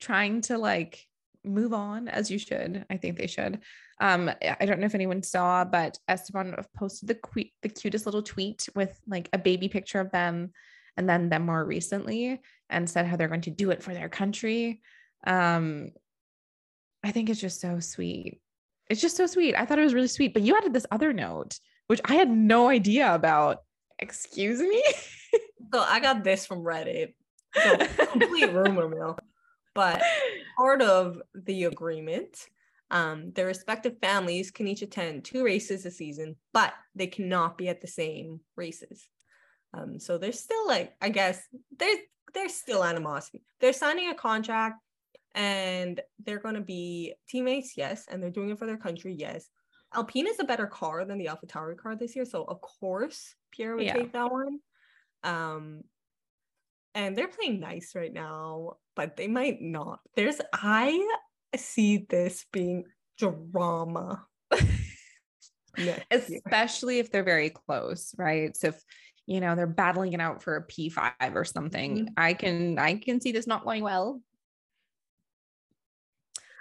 trying 0.00 0.40
to 0.42 0.58
like 0.58 1.04
move 1.44 1.72
on 1.72 2.08
as 2.08 2.30
you 2.30 2.38
should. 2.38 2.84
I 2.90 2.96
think 2.96 3.16
they 3.16 3.26
should. 3.26 3.60
Um, 4.00 4.30
I 4.60 4.64
don't 4.64 4.78
know 4.78 4.86
if 4.86 4.94
anyone 4.94 5.22
saw, 5.22 5.64
but 5.64 5.98
Esteban 6.08 6.54
posted 6.76 7.08
the 7.08 7.16
que- 7.16 7.52
the 7.62 7.68
cutest 7.68 8.06
little 8.06 8.22
tweet 8.22 8.68
with 8.74 8.98
like 9.08 9.28
a 9.32 9.38
baby 9.38 9.68
picture 9.68 10.00
of 10.00 10.12
them 10.12 10.52
and 10.96 11.08
then 11.08 11.28
them 11.28 11.46
more 11.46 11.64
recently 11.64 12.40
and 12.70 12.88
said 12.88 13.06
how 13.06 13.16
they're 13.16 13.28
going 13.28 13.40
to 13.42 13.50
do 13.50 13.70
it 13.70 13.82
for 13.82 13.94
their 13.94 14.08
country. 14.08 14.80
Um, 15.26 15.90
I 17.04 17.12
think 17.12 17.30
it's 17.30 17.40
just 17.40 17.60
so 17.60 17.80
sweet. 17.80 18.40
It's 18.90 19.00
just 19.00 19.16
so 19.16 19.26
sweet. 19.26 19.54
I 19.54 19.64
thought 19.64 19.78
it 19.78 19.84
was 19.84 19.94
really 19.94 20.08
sweet. 20.08 20.32
But 20.32 20.42
you 20.42 20.56
added 20.56 20.72
this 20.72 20.86
other 20.90 21.12
note, 21.12 21.58
which 21.86 22.00
I 22.04 22.14
had 22.14 22.30
no 22.30 22.68
idea 22.68 23.14
about. 23.14 23.62
Excuse 23.98 24.60
me. 24.60 24.82
so 25.72 25.80
I 25.80 26.00
got 26.00 26.24
this 26.24 26.46
from 26.46 26.64
Reddit. 26.64 27.14
So 27.54 27.76
complete 28.06 28.52
rumor 28.52 28.88
mill. 28.88 29.18
But 29.74 30.02
part 30.56 30.82
of 30.82 31.20
the 31.34 31.64
agreement, 31.64 32.46
um, 32.90 33.32
their 33.32 33.46
respective 33.46 33.96
families 34.00 34.50
can 34.50 34.66
each 34.66 34.82
attend 34.82 35.24
two 35.24 35.44
races 35.44 35.84
a 35.84 35.90
season, 35.90 36.36
but 36.52 36.72
they 36.94 37.06
cannot 37.06 37.58
be 37.58 37.68
at 37.68 37.80
the 37.80 37.86
same 37.86 38.40
races. 38.56 39.06
Um, 39.74 39.98
so 40.00 40.16
there's 40.16 40.40
still 40.40 40.66
like, 40.66 40.94
I 41.00 41.10
guess 41.10 41.42
there's 41.78 41.98
there's 42.34 42.54
still 42.54 42.84
animosity. 42.84 43.42
They're 43.60 43.72
signing 43.72 44.10
a 44.10 44.14
contract 44.14 44.82
and 45.34 46.00
they're 46.24 46.40
going 46.40 46.54
to 46.54 46.60
be 46.60 47.14
teammates, 47.28 47.76
yes, 47.76 48.06
and 48.10 48.22
they're 48.22 48.30
doing 48.30 48.50
it 48.50 48.58
for 48.58 48.66
their 48.66 48.76
country, 48.76 49.14
yes. 49.14 49.48
Alpine 49.94 50.26
is 50.26 50.38
a 50.38 50.44
better 50.44 50.66
car 50.66 51.04
than 51.04 51.18
the 51.18 51.26
AlphaTauri 51.26 51.78
car 51.78 51.96
this 51.96 52.14
year, 52.14 52.24
so 52.24 52.44
of 52.44 52.60
course 52.60 53.34
Pierre 53.50 53.76
would 53.76 53.84
yeah. 53.84 53.94
take 53.94 54.12
that 54.12 54.30
one. 54.30 54.58
Um, 55.24 55.82
and 56.94 57.16
they're 57.16 57.28
playing 57.28 57.60
nice 57.60 57.92
right 57.94 58.12
now, 58.12 58.74
but 58.96 59.16
they 59.16 59.28
might 59.28 59.60
not. 59.62 60.00
There's 60.14 60.40
I 60.52 61.16
see 61.56 62.06
this 62.08 62.44
being 62.52 62.84
drama. 63.18 64.24
especially 66.10 66.98
if 66.98 67.10
they're 67.10 67.22
very 67.22 67.50
close, 67.50 68.14
right? 68.18 68.56
So 68.56 68.68
if 68.68 68.82
you 69.28 69.40
know, 69.40 69.54
they're 69.54 69.66
battling 69.66 70.14
it 70.14 70.22
out 70.22 70.42
for 70.42 70.56
a 70.56 70.66
P5 70.66 71.12
or 71.34 71.44
something. 71.44 71.96
Mm-hmm. 71.96 72.14
I 72.16 72.32
can 72.32 72.78
I 72.78 72.94
can 72.94 73.20
see 73.20 73.30
this 73.30 73.46
not 73.46 73.62
going 73.62 73.82
well. 73.82 74.22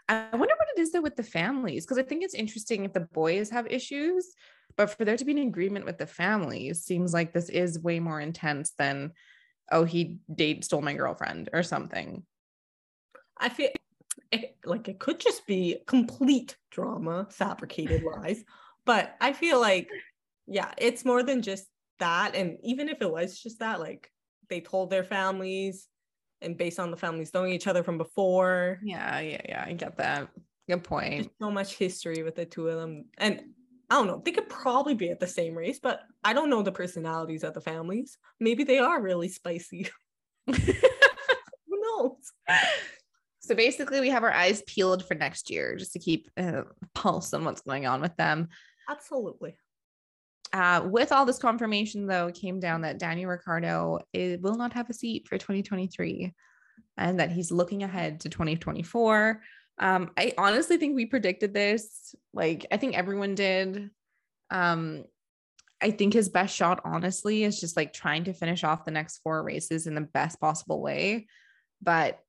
I 0.10 0.29
wonder 0.34 0.53
what 0.58 0.67
it 0.75 0.82
is 0.82 0.91
though 0.91 1.01
with 1.01 1.15
the 1.15 1.24
families 1.24 1.86
because 1.86 1.98
I 1.98 2.03
think 2.03 2.24
it's 2.24 2.34
interesting 2.34 2.84
if 2.84 2.91
the 2.91 3.00
boys 3.00 3.50
have 3.51 3.67
issues, 3.67 4.34
but 4.75 4.89
for 4.89 5.06
there 5.06 5.15
to 5.15 5.25
be 5.25 5.32
an 5.32 5.48
agreement 5.48 5.86
with 5.86 5.98
the 5.98 6.08
families 6.08 6.84
seems 6.84 7.13
like 7.13 7.32
this 7.32 7.48
is 7.48 7.79
way 7.79 8.01
more 8.01 8.20
intense 8.20 8.72
than 8.77 9.13
oh 9.72 9.86
he 9.86 10.17
date 10.34 10.65
stole 10.65 10.82
my 10.82 10.94
girlfriend 10.94 11.50
or 11.53 11.63
something. 11.63 12.24
I 13.38 13.48
feel 13.48 13.70
it, 14.31 14.57
like 14.65 14.88
it 14.88 15.00
could 15.00 15.19
just 15.19 15.45
be 15.47 15.77
complete 15.88 16.57
drama, 16.71 17.27
fabricated 17.29 18.03
lies, 18.17 18.43
but 18.86 19.15
I 19.21 19.33
feel 19.33 19.59
like 19.59 19.89
yeah, 20.47 20.71
it's 20.77 21.03
more 21.05 21.24
than 21.24 21.41
just 21.41 21.67
that 22.00 22.36
and 22.36 22.57
even 22.63 22.89
if 22.89 23.01
it 23.01 23.12
was 23.12 23.39
just 23.39 23.59
that 23.59 23.79
like 23.79 24.12
they 24.50 24.62
told 24.62 24.89
their 24.89 25.03
families 25.03 25.88
and 26.41 26.57
based 26.57 26.79
on 26.79 26.91
the 26.91 26.97
families 26.97 27.33
knowing 27.33 27.53
each 27.53 27.67
other 27.67 27.83
from 27.83 27.97
before. 27.97 28.79
Yeah, 28.83 29.19
yeah, 29.19 29.41
yeah. 29.47 29.63
I 29.65 29.74
get 29.74 29.97
that. 29.97 30.29
Good 30.69 30.83
point. 30.83 31.24
There's 31.24 31.27
so 31.41 31.51
much 31.51 31.75
history 31.75 32.24
with 32.24 32.36
the 32.36 32.45
two 32.45 32.67
of 32.67 32.79
them. 32.79 33.05
And 33.17 33.41
I 33.89 33.95
don't 33.95 34.07
know, 34.07 34.21
they 34.24 34.31
could 34.31 34.50
probably 34.50 34.93
be 34.93 35.09
at 35.09 35.19
the 35.19 35.27
same 35.27 35.55
race, 35.55 35.79
but 35.79 36.01
I 36.24 36.33
don't 36.33 36.50
know 36.50 36.62
the 36.62 36.71
personalities 36.71 37.43
of 37.43 37.53
the 37.53 37.62
families. 37.62 38.17
Maybe 38.39 38.63
they 38.63 38.79
are 38.79 39.01
really 39.01 39.29
spicy. 39.29 39.89
Who 40.47 40.53
knows? 41.69 42.31
So 43.48 43.56
basically, 43.56 44.01
we 44.01 44.10
have 44.10 44.24
our 44.24 44.32
eyes 44.34 44.62
peeled 44.68 45.08
for 45.08 45.16
next 45.16 45.50
year 45.50 45.77
just 45.77 45.94
to 45.94 46.00
keep 46.00 46.30
a 46.36 46.63
pulse 46.94 47.34
on 47.34 47.46
what's 47.46 47.62
going 47.62 47.86
on 47.86 48.01
with 48.01 48.13
them. 48.18 48.50
Absolutely. 48.89 49.56
Uh, 50.51 50.82
with 50.86 51.13
all 51.13 51.25
this 51.25 51.39
confirmation, 51.39 52.08
though, 52.08 52.27
it 52.27 52.36
came 52.36 52.60
down 52.60 52.82
that 52.82 53.00
Daniel 53.00 53.30
Ricciardo 53.30 54.00
is, 54.12 54.42
will 54.42 54.56
not 54.56 54.74
have 54.74 54.89
a 54.89 54.94
seat 54.94 55.30
for 55.30 55.38
2023 55.38 56.34
and 56.98 57.20
that 57.22 57.32
he's 57.32 57.50
looking 57.50 57.84
ahead 57.84 58.20
to 58.22 58.30
2024. 58.30 59.42
Um, 59.80 60.12
I 60.18 60.34
honestly 60.38 60.75
think 60.75 60.98
we 60.98 61.06
predicted 61.06 61.54
this. 61.54 62.16
Like, 62.34 62.66
I 62.70 62.75
think 62.75 62.98
everyone 62.98 63.34
did. 63.34 63.92
Um, 64.51 65.06
I 65.82 65.92
think 65.92 66.13
his 66.13 66.27
best 66.27 66.54
shot, 66.54 66.82
honestly, 66.84 67.46
is 67.46 67.62
just 67.62 67.77
like 67.77 67.94
trying 67.94 68.25
to 68.25 68.34
finish 68.34 68.66
off 68.66 68.84
the 68.84 68.92
next 68.92 69.20
four 69.20 69.42
races 69.42 69.88
in 69.88 69.96
the 69.96 70.01
best 70.01 70.42
possible 70.42 70.82
way. 70.82 71.27
But 71.82 72.20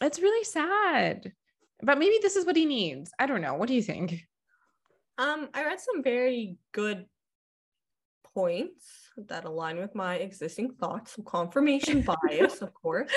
it's 0.00 0.20
really 0.20 0.44
sad. 0.44 1.32
But 1.82 1.98
maybe 1.98 2.18
this 2.20 2.36
is 2.36 2.44
what 2.44 2.56
he 2.56 2.66
needs. 2.66 3.10
I 3.18 3.26
don't 3.26 3.40
know. 3.40 3.54
What 3.54 3.68
do 3.68 3.74
you 3.74 3.82
think? 3.82 4.26
Um, 5.18 5.48
I 5.54 5.64
read 5.64 5.80
some 5.80 6.02
very 6.02 6.56
good 6.72 7.06
points 8.34 8.86
that 9.28 9.44
align 9.44 9.78
with 9.78 9.94
my 9.94 10.16
existing 10.16 10.72
thoughts. 10.72 11.16
So 11.16 11.22
confirmation 11.22 12.02
bias, 12.28 12.62
of 12.62 12.72
course. 12.74 13.10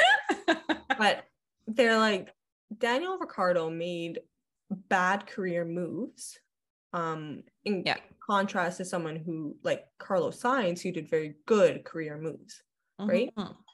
but 0.98 1.24
they're 1.68 1.98
like 1.98 2.34
Daniel 2.78 3.18
Ricciardo 3.18 3.70
made 3.70 4.20
bad 4.70 5.28
career 5.28 5.66
moves. 5.66 6.40
Um, 6.94 7.42
in 7.66 7.84
yeah. 7.86 7.98
contrast 8.24 8.78
to 8.78 8.86
someone 8.86 9.16
who 9.16 9.56
like 9.64 9.86
Carlos 9.98 10.40
Sainz, 10.40 10.82
who 10.82 10.92
did 10.92 11.10
very 11.10 11.36
good 11.48 11.84
career 11.84 12.20
moves, 12.20 12.62
mm-hmm. 13.00 13.10
right? 13.10 13.34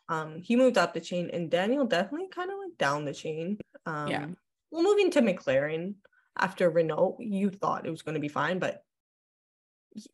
Um, 0.10 0.42
he 0.42 0.56
moved 0.56 0.78
up 0.78 0.94
the 0.94 1.00
chain, 1.00 1.30
and 1.32 1.50
Daniel 1.50 1.86
definitely 1.86 2.28
kind 2.30 2.52
of 2.52 2.58
went 2.58 2.78
down 2.78 3.06
the 3.06 3.14
chain. 3.14 3.58
Um, 3.86 4.08
yeah. 4.08 4.26
Well, 4.72 4.84
moving 4.84 5.12
to 5.12 5.22
McLaren 5.22 5.96
after 6.38 6.70
Renault, 6.70 7.18
you 7.20 7.50
thought 7.50 7.86
it 7.86 7.92
was 7.92 8.02
going 8.02 8.16
to 8.16 8.22
be 8.22 8.28
fine, 8.28 8.60
but 8.60 8.84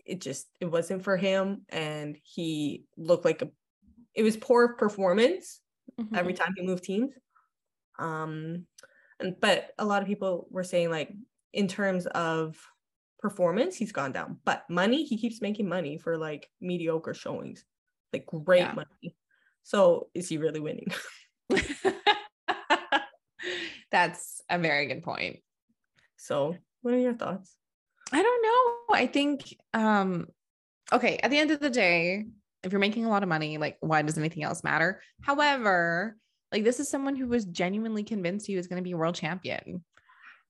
it 0.06 0.22
just 0.22 0.48
it 0.60 0.66
wasn't 0.66 1.04
for 1.04 1.18
him 1.18 1.62
and 1.70 2.18
he 2.24 2.86
looked 2.98 3.26
like 3.26 3.42
a 3.42 3.50
it 4.14 4.24
was 4.24 4.38
poor 4.38 4.76
performance 4.76 5.60
mm-hmm. 6.00 6.16
every 6.16 6.34
time 6.34 6.54
he 6.56 6.66
moved 6.66 6.84
teams 6.84 7.12
um 8.00 8.66
and 9.20 9.36
but 9.40 9.72
a 9.78 9.86
lot 9.86 10.02
of 10.02 10.08
people 10.08 10.48
were 10.50 10.64
saying 10.64 10.90
like 10.90 11.12
in 11.54 11.68
terms 11.68 12.06
of 12.08 12.58
performance 13.20 13.76
he's 13.76 13.92
gone 13.92 14.12
down 14.12 14.38
but 14.46 14.64
money 14.70 15.04
he 15.04 15.18
keeps 15.18 15.42
making 15.42 15.68
money 15.68 15.98
for 15.98 16.18
like 16.18 16.50
mediocre 16.62 17.14
showings 17.14 17.66
like 18.14 18.26
great 18.26 18.60
yeah. 18.60 18.74
money 18.74 19.16
so 19.66 20.08
is 20.14 20.30
he 20.30 20.38
really 20.38 20.62
winning 20.62 20.88
that's 23.92 24.42
a 24.50 24.58
very 24.58 24.86
good 24.86 25.04
point 25.04 25.40
so 26.16 26.56
what 26.82 26.94
are 26.94 27.00
your 27.00 27.14
thoughts 27.14 27.58
I 28.12 28.22
don't 28.22 28.44
know. 28.44 28.96
I 28.96 29.08
think 29.08 29.56
um 29.74 30.28
okay, 30.94 31.18
at 31.18 31.32
the 31.32 31.38
end 31.38 31.52
of 31.52 31.60
the 31.60 31.70
day, 31.70 32.26
if 32.64 32.72
you're 32.72 32.80
making 32.80 33.06
a 33.06 33.10
lot 33.10 33.24
of 33.24 33.30
money, 33.30 33.58
like 33.58 33.78
why 33.80 34.02
does 34.02 34.18
anything 34.18 34.44
else 34.44 34.64
matter? 34.64 35.02
However, 35.22 36.18
like 36.52 36.64
this 36.64 36.80
is 36.80 36.90
someone 36.90 37.16
who 37.16 37.28
was 37.28 37.46
genuinely 37.46 38.04
convinced 38.04 38.48
he 38.48 38.56
was 38.56 38.68
going 38.68 38.82
to 38.82 38.84
be 38.84 38.92
a 38.92 38.98
world 38.98 39.16
champion. 39.16 39.84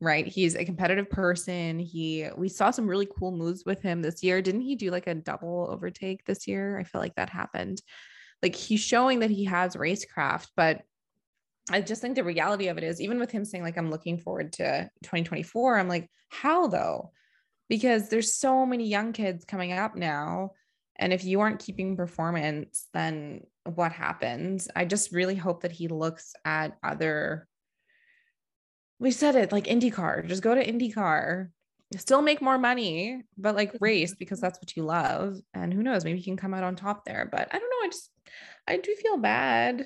Right? 0.01 0.27
He's 0.27 0.55
a 0.55 0.65
competitive 0.65 1.09
person. 1.09 1.79
He 1.79 2.27
we 2.35 2.49
saw 2.49 2.71
some 2.71 2.87
really 2.87 3.07
cool 3.17 3.31
moves 3.31 3.63
with 3.65 3.81
him 3.81 4.01
this 4.01 4.21
year. 4.21 4.41
Didn't 4.41 4.61
he 4.61 4.75
do 4.75 4.91
like 4.91 5.07
a 5.07 5.15
double 5.15 5.69
overtake 5.71 6.25
this 6.25 6.47
year? 6.47 6.77
I 6.77 6.83
feel 6.83 6.99
like 6.99 7.15
that 7.15 7.29
happened. 7.29 7.81
Like 8.45 8.55
he's 8.55 8.81
showing 8.81 9.19
that 9.19 9.29
he 9.29 9.45
has 9.45 9.75
racecraft, 9.75 10.47
but 10.55 10.81
I 11.71 11.81
just 11.81 12.01
think 12.01 12.15
the 12.15 12.23
reality 12.23 12.67
of 12.67 12.77
it 12.77 12.83
is 12.83 13.01
even 13.01 13.19
with 13.19 13.31
him 13.31 13.43
saying 13.43 13.63
like 13.63 13.77
I'm 13.77 13.89
looking 13.89 14.19
forward 14.19 14.53
to 14.53 14.89
2024, 15.03 15.79
I'm 15.79 15.89
like, 15.89 16.09
how 16.29 16.67
though? 16.67 17.11
because 17.69 18.09
there's 18.09 18.33
so 18.33 18.65
many 18.65 18.87
young 18.87 19.13
kids 19.13 19.45
coming 19.45 19.71
up 19.71 19.95
now 19.95 20.51
and 20.97 21.11
if 21.11 21.23
you 21.23 21.41
aren't 21.41 21.63
keeping 21.63 21.97
performance 21.97 22.87
then 22.93 23.41
what 23.63 23.91
happens 23.91 24.67
i 24.75 24.85
just 24.85 25.11
really 25.11 25.35
hope 25.35 25.61
that 25.61 25.71
he 25.71 25.87
looks 25.87 26.33
at 26.45 26.77
other 26.83 27.47
we 28.99 29.11
said 29.11 29.35
it 29.35 29.51
like 29.51 29.65
indycar 29.65 30.27
just 30.27 30.43
go 30.43 30.53
to 30.53 30.65
indycar 30.65 31.49
still 31.97 32.21
make 32.21 32.41
more 32.41 32.57
money 32.57 33.21
but 33.37 33.55
like 33.55 33.75
race 33.79 34.15
because 34.15 34.39
that's 34.41 34.59
what 34.59 34.75
you 34.75 34.83
love 34.83 35.37
and 35.53 35.73
who 35.73 35.83
knows 35.83 36.03
maybe 36.03 36.17
you 36.17 36.23
can 36.23 36.37
come 36.37 36.53
out 36.53 36.63
on 36.63 36.75
top 36.75 37.05
there 37.05 37.27
but 37.31 37.47
i 37.51 37.59
don't 37.59 37.69
know 37.69 37.85
i 37.85 37.89
just 37.89 38.09
i 38.67 38.77
do 38.77 38.95
feel 38.95 39.17
bad 39.17 39.85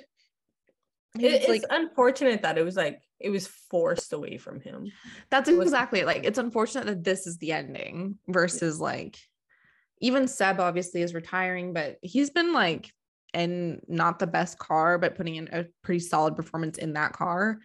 it's, 1.15 1.45
it's 1.45 1.47
like 1.47 1.63
unfortunate 1.69 2.43
that 2.43 2.57
it 2.57 2.63
was 2.63 2.75
like 2.75 3.01
it 3.19 3.29
was 3.29 3.47
forced 3.47 4.13
away 4.13 4.37
from 4.37 4.61
him. 4.61 4.91
That's 5.29 5.49
exactly 5.49 6.03
like 6.03 6.23
it's 6.23 6.37
unfortunate 6.37 6.85
that 6.85 7.03
this 7.03 7.27
is 7.27 7.37
the 7.37 7.51
ending 7.51 8.17
versus 8.27 8.79
like 8.79 9.17
even 10.01 10.27
Seb 10.27 10.59
obviously 10.59 11.01
is 11.01 11.13
retiring, 11.13 11.73
but 11.73 11.97
he's 12.01 12.29
been 12.29 12.53
like 12.53 12.91
in 13.33 13.81
not 13.87 14.19
the 14.19 14.27
best 14.27 14.57
car, 14.57 14.97
but 14.97 15.15
putting 15.15 15.35
in 15.35 15.49
a 15.51 15.65
pretty 15.83 15.99
solid 15.99 16.35
performance 16.35 16.77
in 16.77 16.93
that 16.93 17.13
car. 17.13 17.59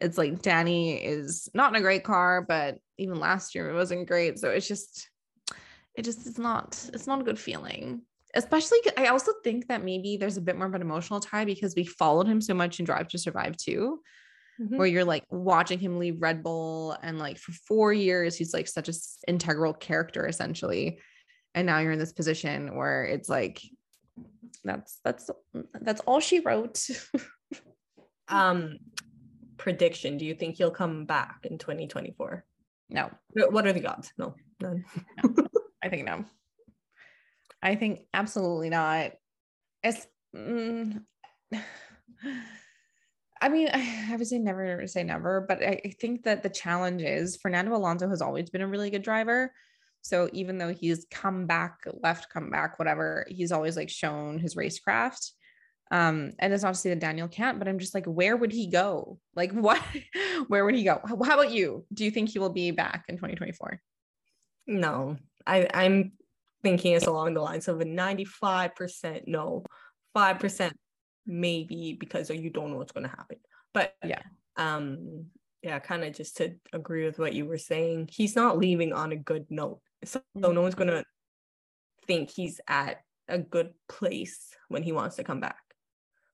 It's 0.00 0.18
like 0.18 0.42
Danny 0.42 0.94
is 0.94 1.48
not 1.54 1.70
in 1.70 1.76
a 1.76 1.82
great 1.82 2.04
car, 2.04 2.42
but 2.46 2.78
even 2.98 3.20
last 3.20 3.54
year 3.54 3.68
it 3.70 3.74
wasn't 3.74 4.08
great. 4.08 4.38
So 4.38 4.50
it's 4.50 4.68
just, 4.68 5.08
it 5.94 6.02
just 6.02 6.26
is 6.26 6.38
not, 6.38 6.82
it's 6.92 7.06
not 7.06 7.20
a 7.20 7.24
good 7.24 7.38
feeling 7.38 8.02
especially 8.34 8.78
I 8.96 9.06
also 9.06 9.32
think 9.42 9.68
that 9.68 9.84
maybe 9.84 10.16
there's 10.16 10.36
a 10.36 10.42
bit 10.42 10.56
more 10.56 10.66
of 10.66 10.74
an 10.74 10.82
emotional 10.82 11.20
tie 11.20 11.44
because 11.44 11.74
we 11.74 11.84
followed 11.84 12.26
him 12.26 12.40
so 12.40 12.54
much 12.54 12.78
in 12.78 12.84
Drive 12.84 13.08
to 13.08 13.18
Survive 13.18 13.56
too, 13.56 14.00
mm-hmm. 14.60 14.76
where 14.76 14.86
you're 14.86 15.04
like 15.04 15.24
watching 15.30 15.78
him 15.78 15.98
leave 15.98 16.22
Red 16.22 16.42
Bull 16.42 16.96
and 17.02 17.18
like 17.18 17.38
for 17.38 17.52
four 17.66 17.92
years 17.92 18.36
he's 18.36 18.54
like 18.54 18.68
such 18.68 18.88
an 18.88 18.94
integral 19.26 19.74
character 19.74 20.26
essentially, 20.26 21.00
and 21.54 21.66
now 21.66 21.78
you're 21.78 21.92
in 21.92 21.98
this 21.98 22.12
position 22.12 22.76
where 22.76 23.04
it's 23.04 23.28
like 23.28 23.60
that's 24.64 25.00
that's 25.04 25.30
that's 25.80 26.00
all 26.02 26.20
she 26.20 26.40
wrote. 26.40 26.86
um, 28.28 28.78
prediction: 29.60 30.16
Do 30.16 30.24
you 30.24 30.34
think 30.34 30.56
he'll 30.56 30.70
come 30.70 31.04
back 31.04 31.40
in 31.44 31.58
2024? 31.58 32.44
No. 32.88 33.10
What 33.34 33.66
are 33.66 33.72
the 33.72 33.86
odds? 33.86 34.12
No, 34.18 34.34
none. 34.60 34.84
no. 35.24 35.46
I 35.82 35.88
think 35.88 36.06
no. 36.06 36.24
I 37.62 37.76
think 37.76 38.00
absolutely 38.12 38.70
not. 38.70 39.12
It's, 39.82 40.06
mm, 40.34 41.02
I 43.42 43.48
mean, 43.48 43.68
I 43.72 44.16
would 44.16 44.26
say 44.26 44.38
never 44.38 44.86
say 44.86 45.04
never, 45.04 45.44
but 45.46 45.62
I 45.62 45.94
think 46.00 46.24
that 46.24 46.42
the 46.42 46.50
challenge 46.50 47.02
is 47.02 47.36
Fernando 47.36 47.76
Alonso 47.76 48.08
has 48.08 48.22
always 48.22 48.50
been 48.50 48.62
a 48.62 48.68
really 48.68 48.90
good 48.90 49.02
driver. 49.02 49.52
So 50.02 50.30
even 50.32 50.56
though 50.56 50.72
he's 50.72 51.06
come 51.10 51.46
back, 51.46 51.84
left, 52.02 52.32
come 52.32 52.50
back, 52.50 52.78
whatever, 52.78 53.26
he's 53.28 53.52
always 53.52 53.76
like 53.76 53.90
shown 53.90 54.38
his 54.38 54.54
racecraft. 54.54 55.32
Um, 55.90 56.32
and 56.38 56.52
it's 56.52 56.62
not 56.62 56.74
to 56.74 56.80
say 56.80 56.90
that 56.90 57.00
Daniel 57.00 57.28
can't, 57.28 57.58
but 57.58 57.66
I'm 57.66 57.78
just 57.78 57.94
like, 57.94 58.06
where 58.06 58.36
would 58.36 58.52
he 58.52 58.68
go? 58.68 59.18
Like, 59.34 59.52
what, 59.52 59.82
where 60.48 60.64
would 60.64 60.74
he 60.74 60.84
go? 60.84 61.00
How 61.04 61.14
about 61.16 61.50
you? 61.50 61.84
Do 61.92 62.04
you 62.04 62.10
think 62.10 62.30
he 62.30 62.38
will 62.38 62.50
be 62.50 62.70
back 62.70 63.04
in 63.08 63.16
2024? 63.16 63.80
No, 64.66 65.16
I, 65.46 65.66
I'm 65.72 66.12
thinking 66.62 66.92
it's 66.92 67.06
along 67.06 67.34
the 67.34 67.40
lines 67.40 67.66
of 67.68 67.80
a 67.80 67.84
95% 67.84 69.22
no, 69.26 69.64
5% 70.16 70.72
maybe 71.26 71.96
because 71.98 72.30
you 72.30 72.50
don't 72.50 72.70
know 72.70 72.76
what's 72.76 72.92
going 72.92 73.08
to 73.08 73.16
happen. 73.16 73.38
But 73.72 73.94
yeah, 74.04 74.22
um, 74.56 75.26
yeah, 75.62 75.78
kind 75.78 76.04
of 76.04 76.14
just 76.14 76.36
to 76.38 76.54
agree 76.72 77.04
with 77.04 77.18
what 77.18 77.34
you 77.34 77.46
were 77.46 77.58
saying, 77.58 78.10
he's 78.12 78.36
not 78.36 78.58
leaving 78.58 78.92
on 78.92 79.12
a 79.12 79.16
good 79.16 79.46
note. 79.50 79.80
So, 80.04 80.20
so 80.40 80.52
no 80.52 80.62
one's 80.62 80.74
going 80.74 80.90
to 80.90 81.04
think 82.06 82.30
he's 82.30 82.60
at 82.66 83.02
a 83.28 83.38
good 83.38 83.70
place 83.88 84.48
when 84.68 84.82
he 84.82 84.92
wants 84.92 85.16
to 85.16 85.24
come 85.24 85.40
back. 85.40 85.58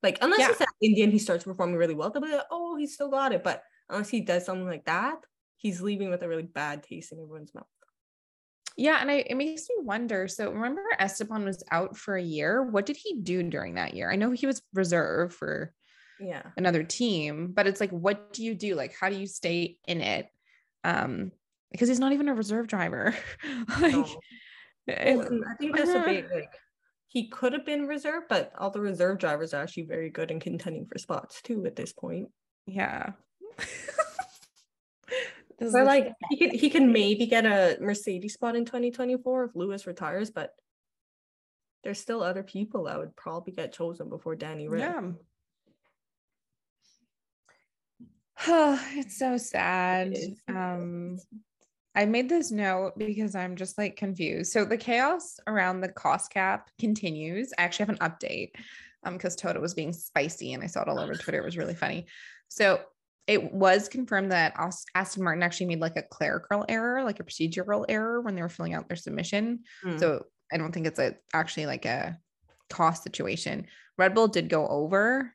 Like 0.02 0.18
unless 0.20 0.40
Yeah. 0.40 0.48
he's 0.48 0.60
at 0.60 0.68
Indian, 0.80 1.10
he 1.10 1.18
starts 1.18 1.44
performing 1.44 1.76
really 1.76 1.94
well. 1.94 2.10
They'll 2.10 2.22
be 2.22 2.30
like, 2.32 2.46
oh, 2.50 2.76
he 2.76 2.86
still 2.86 3.08
got 3.08 3.32
it. 3.32 3.42
But 3.42 3.62
unless 3.88 4.08
he 4.08 4.20
does 4.20 4.44
something 4.44 4.66
like 4.66 4.84
that, 4.86 5.18
he's 5.56 5.80
leaving 5.80 6.10
with 6.10 6.22
a 6.22 6.28
really 6.28 6.42
bad 6.42 6.82
taste 6.82 7.12
in 7.12 7.18
everyone's 7.18 7.54
mouth. 7.54 7.64
Yeah, 8.76 8.98
and 9.00 9.10
I, 9.10 9.24
it 9.26 9.36
makes 9.36 9.68
me 9.70 9.76
wonder. 9.78 10.28
So 10.28 10.50
remember, 10.52 10.82
Esteban 10.98 11.44
was 11.44 11.64
out 11.70 11.96
for 11.96 12.16
a 12.16 12.22
year. 12.22 12.62
What 12.62 12.84
did 12.84 12.96
he 12.98 13.14
do 13.20 13.42
during 13.42 13.74
that 13.76 13.94
year? 13.94 14.10
I 14.10 14.16
know 14.16 14.32
he 14.32 14.46
was 14.46 14.60
reserve 14.74 15.32
for 15.34 15.72
Yeah. 16.20 16.42
another 16.58 16.82
team, 16.82 17.52
but 17.54 17.66
it's 17.66 17.80
like, 17.80 17.90
what 17.90 18.34
do 18.34 18.44
you 18.44 18.54
do? 18.54 18.74
Like, 18.74 18.94
how 19.00 19.08
do 19.08 19.16
you 19.16 19.26
stay 19.26 19.78
in 19.88 20.02
it? 20.02 20.28
Um, 20.84 21.32
because 21.72 21.88
he's 21.88 21.98
not 21.98 22.12
even 22.12 22.28
a 22.28 22.34
reserve 22.34 22.66
driver. 22.66 23.14
like, 23.80 23.92
No. 23.94 24.20
I 24.88 25.54
think 25.58 25.74
that's 25.76 25.90
a 25.90 26.00
big 26.06 26.30
like 26.30 26.52
he 27.08 27.28
could 27.28 27.52
have 27.52 27.64
been 27.64 27.86
reserve, 27.86 28.24
but 28.28 28.52
all 28.58 28.70
the 28.70 28.80
reserve 28.80 29.18
drivers 29.18 29.54
are 29.54 29.62
actually 29.62 29.84
very 29.84 30.10
good 30.10 30.30
in 30.30 30.40
contending 30.40 30.86
for 30.86 30.98
spots 30.98 31.40
too 31.42 31.64
at 31.66 31.76
this 31.76 31.92
point. 31.92 32.28
yeah. 32.66 33.12
Or 35.60 35.84
like 35.84 36.12
he 36.28 36.36
could 36.36 36.52
he 36.52 36.68
can 36.68 36.92
maybe 36.92 37.26
get 37.26 37.46
a 37.46 37.78
Mercedes 37.80 38.34
spot 38.34 38.56
in 38.56 38.64
2024 38.64 39.44
if 39.44 39.56
Lewis 39.56 39.86
retires, 39.86 40.30
but 40.30 40.54
there's 41.82 42.00
still 42.00 42.22
other 42.22 42.42
people 42.42 42.84
that 42.84 42.98
would 42.98 43.16
probably 43.16 43.52
get 43.52 43.72
chosen 43.72 44.08
before 44.08 44.34
Danny 44.34 44.68
Rick. 44.68 44.80
yeah. 44.80 45.00
Oh, 48.48 48.86
it's 48.92 49.18
so 49.18 49.38
sad. 49.38 50.12
It. 50.12 50.36
Um, 50.48 51.18
I 51.96 52.04
made 52.04 52.28
this 52.28 52.50
note 52.50 52.92
because 52.98 53.34
I'm 53.34 53.56
just 53.56 53.78
like 53.78 53.96
confused. 53.96 54.52
So 54.52 54.64
the 54.64 54.76
chaos 54.76 55.40
around 55.46 55.80
the 55.80 55.88
cost 55.88 56.30
cap 56.30 56.70
continues. 56.78 57.52
I 57.58 57.62
actually 57.62 57.86
have 57.86 57.96
an 58.00 58.10
update 58.10 58.50
um 59.04 59.14
because 59.14 59.34
Toto 59.34 59.60
was 59.60 59.74
being 59.74 59.92
spicy 59.92 60.52
and 60.52 60.62
I 60.62 60.66
saw 60.66 60.82
it 60.82 60.88
all 60.88 61.00
over 61.00 61.14
Twitter. 61.14 61.40
It 61.40 61.44
was 61.44 61.56
really 61.56 61.74
funny. 61.74 62.06
So 62.48 62.80
it 63.26 63.52
was 63.52 63.88
confirmed 63.88 64.30
that 64.30 64.54
Aston 64.94 65.24
Martin 65.24 65.42
actually 65.42 65.66
made 65.66 65.80
like 65.80 65.96
a 65.96 66.02
clerical 66.02 66.64
error, 66.68 67.02
like 67.02 67.18
a 67.18 67.24
procedural 67.24 67.84
error 67.88 68.20
when 68.20 68.36
they 68.36 68.42
were 68.42 68.48
filling 68.48 68.74
out 68.74 68.88
their 68.88 68.96
submission. 68.96 69.60
Hmm. 69.82 69.98
So 69.98 70.26
I 70.52 70.58
don't 70.58 70.72
think 70.72 70.86
it's 70.86 71.00
a 71.00 71.16
actually 71.34 71.66
like 71.66 71.86
a 71.86 72.18
cost 72.70 73.02
situation. 73.02 73.66
Red 73.98 74.14
Bull 74.14 74.28
did 74.28 74.48
go 74.48 74.68
over. 74.68 75.32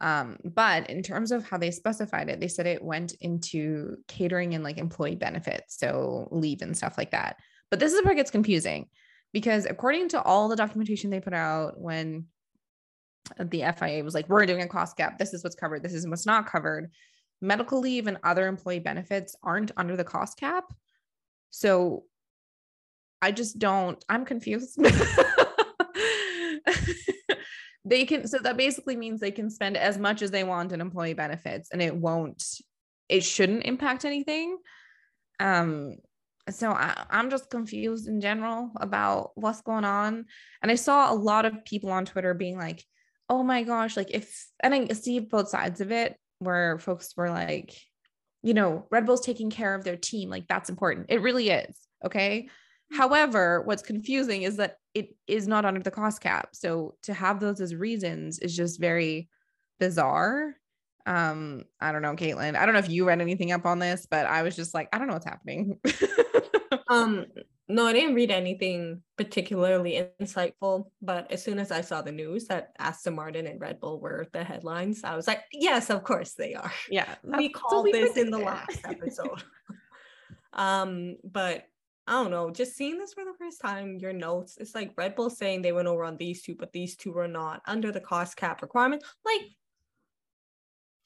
Um, 0.00 0.38
but 0.44 0.88
in 0.88 1.02
terms 1.02 1.30
of 1.30 1.44
how 1.44 1.58
they 1.58 1.70
specified 1.70 2.28
it, 2.28 2.40
they 2.40 2.48
said 2.48 2.66
it 2.66 2.82
went 2.82 3.12
into 3.20 3.96
catering 4.08 4.54
and 4.54 4.64
like 4.64 4.78
employee 4.78 5.16
benefits, 5.16 5.76
so 5.78 6.28
leave 6.30 6.62
and 6.62 6.76
stuff 6.76 6.96
like 6.96 7.10
that. 7.10 7.36
But 7.70 7.80
this 7.80 7.92
is 7.92 8.02
where 8.02 8.12
it 8.12 8.16
gets 8.16 8.30
confusing 8.30 8.88
because 9.32 9.66
according 9.66 10.08
to 10.10 10.22
all 10.22 10.48
the 10.48 10.56
documentation 10.56 11.10
they 11.10 11.20
put 11.20 11.34
out 11.34 11.78
when 11.78 12.26
the 13.38 13.64
FIA 13.78 14.02
was 14.02 14.14
like, 14.14 14.28
we're 14.28 14.46
doing 14.46 14.62
a 14.62 14.68
cost 14.68 14.96
cap, 14.96 15.18
this 15.18 15.34
is 15.34 15.44
what's 15.44 15.54
covered, 15.54 15.82
this 15.82 15.94
is 15.94 16.08
what's 16.08 16.26
not 16.26 16.46
covered. 16.46 16.90
Medical 17.42 17.80
leave 17.80 18.06
and 18.06 18.18
other 18.24 18.48
employee 18.48 18.80
benefits 18.80 19.36
aren't 19.42 19.70
under 19.76 19.96
the 19.96 20.04
cost 20.04 20.38
cap. 20.38 20.64
So 21.50 22.04
I 23.22 23.32
just 23.32 23.58
don't, 23.58 24.02
I'm 24.08 24.24
confused. 24.24 24.78
they 27.90 28.06
can, 28.06 28.26
so 28.26 28.38
that 28.38 28.56
basically 28.56 28.96
means 28.96 29.20
they 29.20 29.30
can 29.30 29.50
spend 29.50 29.76
as 29.76 29.98
much 29.98 30.22
as 30.22 30.30
they 30.30 30.44
want 30.44 30.72
in 30.72 30.80
employee 30.80 31.12
benefits 31.12 31.70
and 31.70 31.82
it 31.82 31.94
won't, 31.94 32.42
it 33.08 33.22
shouldn't 33.22 33.66
impact 33.66 34.04
anything. 34.04 34.56
Um, 35.40 35.96
so 36.48 36.70
I, 36.70 37.04
I'm 37.10 37.30
just 37.30 37.50
confused 37.50 38.08
in 38.08 38.20
general 38.20 38.70
about 38.76 39.32
what's 39.34 39.60
going 39.60 39.84
on. 39.84 40.24
And 40.62 40.70
I 40.70 40.76
saw 40.76 41.12
a 41.12 41.14
lot 41.14 41.44
of 41.44 41.64
people 41.64 41.90
on 41.90 42.04
Twitter 42.06 42.32
being 42.32 42.56
like, 42.56 42.84
oh 43.28 43.42
my 43.42 43.62
gosh, 43.62 43.96
like 43.96 44.10
if, 44.10 44.46
and 44.60 44.74
I 44.74 44.86
see 44.94 45.18
both 45.20 45.48
sides 45.48 45.80
of 45.80 45.92
it 45.92 46.16
where 46.38 46.78
folks 46.78 47.14
were 47.16 47.30
like, 47.30 47.76
you 48.42 48.54
know, 48.54 48.86
Red 48.90 49.06
Bull's 49.06 49.24
taking 49.24 49.50
care 49.50 49.74
of 49.74 49.84
their 49.84 49.96
team. 49.96 50.30
Like 50.30 50.48
that's 50.48 50.70
important. 50.70 51.06
It 51.10 51.20
really 51.20 51.50
is. 51.50 51.76
Okay. 52.04 52.48
However, 52.92 53.62
what's 53.62 53.82
confusing 53.82 54.42
is 54.42 54.56
that 54.56 54.78
it 54.94 55.14
is 55.26 55.46
not 55.46 55.64
under 55.64 55.80
the 55.80 55.90
cost 55.90 56.20
cap. 56.20 56.50
So 56.52 56.96
to 57.02 57.14
have 57.14 57.40
those 57.40 57.60
as 57.60 57.74
reasons 57.74 58.38
is 58.40 58.56
just 58.56 58.80
very 58.80 59.28
bizarre. 59.78 60.54
Um, 61.06 61.64
I 61.80 61.92
don't 61.92 62.02
know, 62.02 62.14
Caitlin. 62.14 62.56
I 62.56 62.66
don't 62.66 62.74
know 62.74 62.80
if 62.80 62.90
you 62.90 63.06
read 63.06 63.20
anything 63.20 63.52
up 63.52 63.64
on 63.64 63.78
this, 63.78 64.06
but 64.10 64.26
I 64.26 64.42
was 64.42 64.56
just 64.56 64.74
like, 64.74 64.88
I 64.92 64.98
don't 64.98 65.06
know 65.06 65.14
what's 65.14 65.24
happening. 65.24 65.78
Um, 66.90 67.26
no, 67.68 67.86
I 67.86 67.92
didn't 67.92 68.16
read 68.16 68.32
anything 68.32 69.02
particularly 69.16 70.04
insightful, 70.20 70.90
but 71.00 71.30
as 71.30 71.42
soon 71.42 71.60
as 71.60 71.70
I 71.70 71.82
saw 71.82 72.02
the 72.02 72.10
news 72.10 72.46
that 72.46 72.72
Aston 72.80 73.14
Martin 73.14 73.46
and 73.46 73.60
Red 73.60 73.78
Bull 73.78 74.00
were 74.00 74.26
the 74.32 74.42
headlines, 74.42 75.04
I 75.04 75.14
was 75.14 75.28
like, 75.28 75.44
yes, 75.52 75.88
of 75.88 76.02
course 76.02 76.34
they 76.34 76.54
are. 76.54 76.72
yeah. 76.90 77.14
we 77.22 77.48
called 77.48 77.84
we 77.84 77.92
this 77.92 78.16
in 78.16 78.30
the 78.30 78.38
last 78.38 78.80
episode. 78.84 79.44
um, 80.52 81.16
but 81.22 81.68
I 82.10 82.14
don't 82.14 82.32
know, 82.32 82.50
just 82.50 82.74
seeing 82.76 82.98
this 82.98 83.14
for 83.14 83.24
the 83.24 83.34
first 83.38 83.60
time, 83.60 83.98
your 84.00 84.12
notes, 84.12 84.56
it's 84.58 84.74
like 84.74 84.90
Red 84.96 85.14
Bull 85.14 85.30
saying 85.30 85.62
they 85.62 85.70
went 85.70 85.86
over 85.86 86.02
on 86.02 86.16
these 86.16 86.42
two, 86.42 86.56
but 86.56 86.72
these 86.72 86.96
two 86.96 87.12
were 87.12 87.28
not 87.28 87.62
under 87.68 87.92
the 87.92 88.00
cost 88.00 88.36
cap 88.36 88.62
requirement. 88.62 89.04
Like, 89.24 89.42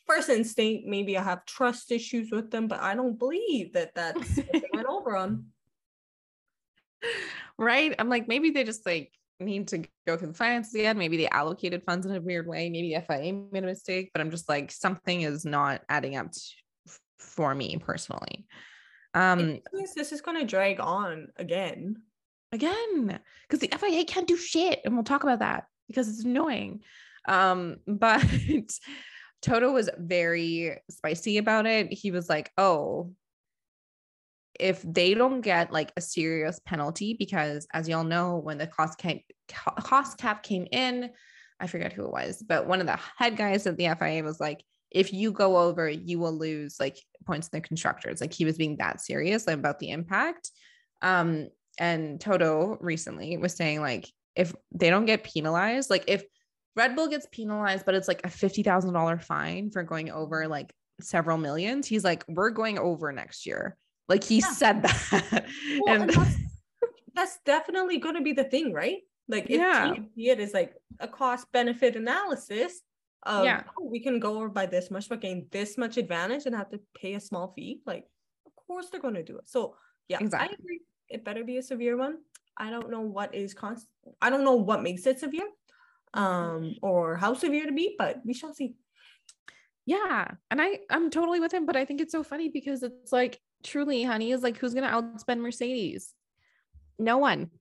first 0.07 0.31
instinct, 0.31 0.87
maybe 0.87 1.19
I 1.19 1.23
have 1.23 1.45
trust 1.45 1.93
issues 1.93 2.31
with 2.31 2.51
them, 2.51 2.69
but 2.69 2.81
I 2.81 2.95
don't 2.95 3.19
believe 3.19 3.75
that 3.75 3.95
that's 3.95 4.39
what 4.39 4.51
they 4.51 4.63
went 4.73 4.87
over 4.87 5.15
on. 5.15 5.45
right? 7.59 7.95
I'm 7.99 8.09
like, 8.09 8.27
maybe 8.27 8.49
they 8.49 8.65
just 8.65 8.87
like 8.87 9.13
need 9.41 9.69
to 9.69 9.85
go 10.07 10.17
through 10.17 10.29
the 10.29 10.35
finances 10.35 10.73
again. 10.73 10.97
Maybe 10.97 11.19
they 11.19 11.29
allocated 11.29 11.83
funds 11.85 12.07
in 12.07 12.17
a 12.17 12.21
weird 12.23 12.47
way. 12.47 12.71
Maybe 12.71 12.95
the 12.95 13.03
FIA 13.03 13.35
made 13.53 13.65
a 13.65 13.67
mistake, 13.67 14.09
but 14.15 14.23
I'm 14.23 14.31
just 14.31 14.49
like, 14.49 14.73
something 14.73 15.21
is 15.21 15.45
not 15.45 15.83
adding 15.91 16.17
up 16.17 16.29
for 17.19 17.55
me 17.55 17.77
personally. 17.77 18.47
Um, 19.15 19.61
this 19.95 20.13
is 20.13 20.21
going 20.21 20.39
to 20.39 20.47
drag 20.47 20.81
on 20.81 21.29
again. 21.37 21.97
again, 22.53 23.21
because 23.49 23.61
the 23.61 23.77
FIA 23.77 24.05
can't 24.05 24.29
do 24.29 24.37
shit, 24.37 24.81
and 24.85 24.95
we'll 24.95 25.05
talk 25.05 25.23
about 25.23 25.39
that 25.39 25.65
because 25.89 26.09
it's 26.09 26.25
annoying. 26.25 26.81
Um, 27.29 27.77
but 27.87 28.25
Toto 29.41 29.73
was 29.73 29.89
very 29.97 30.79
spicy 30.91 31.39
about 31.39 31.67
it. 31.67 31.93
He 31.93 32.11
was 32.11 32.29
like, 32.29 32.51
"Oh, 32.59 33.13
if 34.59 34.83
they 34.83 35.15
don't 35.15 35.41
get 35.41 35.73
like 35.73 35.93
a 35.97 36.01
serious 36.01 36.61
penalty, 36.65 37.17
because 37.19 37.67
as 37.73 37.89
y'all 37.89 38.05
know, 38.05 38.39
when 38.39 38.59
the 38.59 38.67
cost 38.67 38.99
cap 38.99 39.19
cost 39.49 40.19
cap 40.19 40.43
came 40.43 40.67
in, 40.71 41.11
I 41.61 41.67
forget 41.67 41.93
who 41.93 42.05
it 42.05 42.13
was, 42.13 42.43
but 42.47 42.67
one 42.67 42.81
of 42.81 42.87
the 42.87 42.99
head 43.17 43.37
guys 43.37 43.67
at 43.67 43.77
the 43.77 43.89
FIA 43.99 44.23
was 44.23 44.41
like, 44.41 44.65
if 44.95 45.13
you 45.13 45.33
go 45.33 45.59
over, 45.59 45.89
you 45.89 46.19
will 46.19 46.33
lose 46.33 46.79
like 46.79 46.97
points 47.27 47.49
in 47.49 47.59
the 47.59 47.67
constructors. 47.67 48.21
Like 48.21 48.33
he 48.33 48.45
was 48.45 48.57
being 48.57 48.77
that 48.79 49.01
serious 49.01 49.47
about 49.49 49.79
the 49.81 49.91
impact. 49.91 50.51
Um, 51.03 51.49
and 51.79 52.21
Toto 52.21 52.79
recently 52.81 53.37
was 53.37 53.55
saying 53.55 53.81
like 53.81 54.09
if 54.37 54.55
they 54.73 54.91
don't 54.91 55.05
get 55.05 55.25
penalized, 55.25 55.91
like 55.91 56.05
if 56.07 56.23
Red 56.77 56.97
Bull 56.97 57.09
gets 57.09 57.27
penalized, 57.31 57.85
but 57.85 57.95
it's 57.95 58.09
like 58.09 58.25
a 58.25 58.31
fifty 58.31 58.63
thousand 58.63 58.95
dollar 58.95 59.19
fine 59.19 59.71
for 59.71 59.83
going 59.83 60.11
over 60.11 60.47
like 60.47 60.73
several 61.01 61.39
millions, 61.39 61.87
he's 61.89 62.05
like, 62.05 62.25
we're 62.29 62.51
going 62.51 62.79
over 62.79 63.13
next 63.13 63.47
year. 63.47 63.77
Like 64.09 64.23
he 64.23 64.39
Yeah. 64.39 64.53
said 64.53 64.83
that. 64.83 65.47
Well, 65.81 65.95
and 65.95 66.03
and 66.03 66.11
that's, 66.11 66.37
that's 67.15 67.39
definitely 67.45 67.99
going 67.99 68.15
to 68.15 68.23
be 68.23 68.33
the 68.33 68.45
thing, 68.45 68.73
right? 68.73 68.99
Like, 69.29 69.47
if 69.51 69.59
Yeah. 69.59 69.95
it 70.17 70.39
is 70.41 70.53
like 70.55 70.75
a 71.01 71.09
cost 71.09 71.51
benefit 71.53 71.97
analysis 71.97 72.81
of, 73.27 73.45
Yeah. 73.45 73.63
oh, 73.79 73.85
we 73.85 74.01
can 74.01 74.19
go 74.21 74.37
over 74.37 74.49
by 74.49 74.67
this 74.67 74.91
much, 74.91 75.09
but 75.09 75.21
gain 75.21 75.47
this 75.51 75.77
much 75.79 75.97
advantage 75.97 76.47
and 76.47 76.55
have 76.55 76.71
to 76.71 76.81
pay 76.95 77.15
a 77.15 77.21
small 77.21 77.53
fee. 77.55 77.81
Like, 77.87 78.07
of 78.47 78.53
course 78.67 78.91
they're 78.91 79.01
going 79.01 79.15
to 79.15 79.23
do 79.23 79.39
it. 79.39 79.49
So, 79.49 79.77
yeah, 80.09 80.19
Exactly. 80.21 80.57
I 80.57 80.61
agree. 80.61 80.81
It 81.09 81.25
better 81.25 81.45
be 81.45 81.59
a 81.59 81.63
severe 81.63 81.97
one. 81.97 82.19
I 82.57 82.71
don't 82.71 82.91
know 82.91 83.01
what 83.01 83.35
is 83.35 83.55
const. 83.55 83.87
I 84.23 84.31
don't 84.31 84.45
know 84.45 84.55
what 84.57 84.83
makes 84.83 85.07
it 85.07 85.19
severe, 85.21 85.49
um, 86.15 86.75
or 86.83 87.17
how 87.17 87.35
severe 87.35 87.67
to 87.67 87.73
be, 87.73 87.97
but 87.99 88.21
we 88.25 88.33
shall 88.33 88.55
see. 88.55 88.75
Yeah. 89.87 90.29
And 90.51 90.63
I 90.63 90.81
I'm 90.89 91.11
totally 91.11 91.41
with 91.41 91.53
him, 91.53 91.67
but 91.67 91.77
I 91.77 91.85
think 91.85 92.01
it's 92.01 92.13
so 92.13 92.23
funny 92.23 92.49
because 92.49 92.83
it's 92.83 93.13
like 93.13 93.41
truly, 93.65 94.03
honey, 94.03 94.33
is 94.33 94.43
like 94.43 94.57
who's 94.57 94.73
gonna 94.75 94.89
outspend 94.89 95.41
Mercedes? 95.41 96.15
No 96.99 97.19
one. 97.19 97.51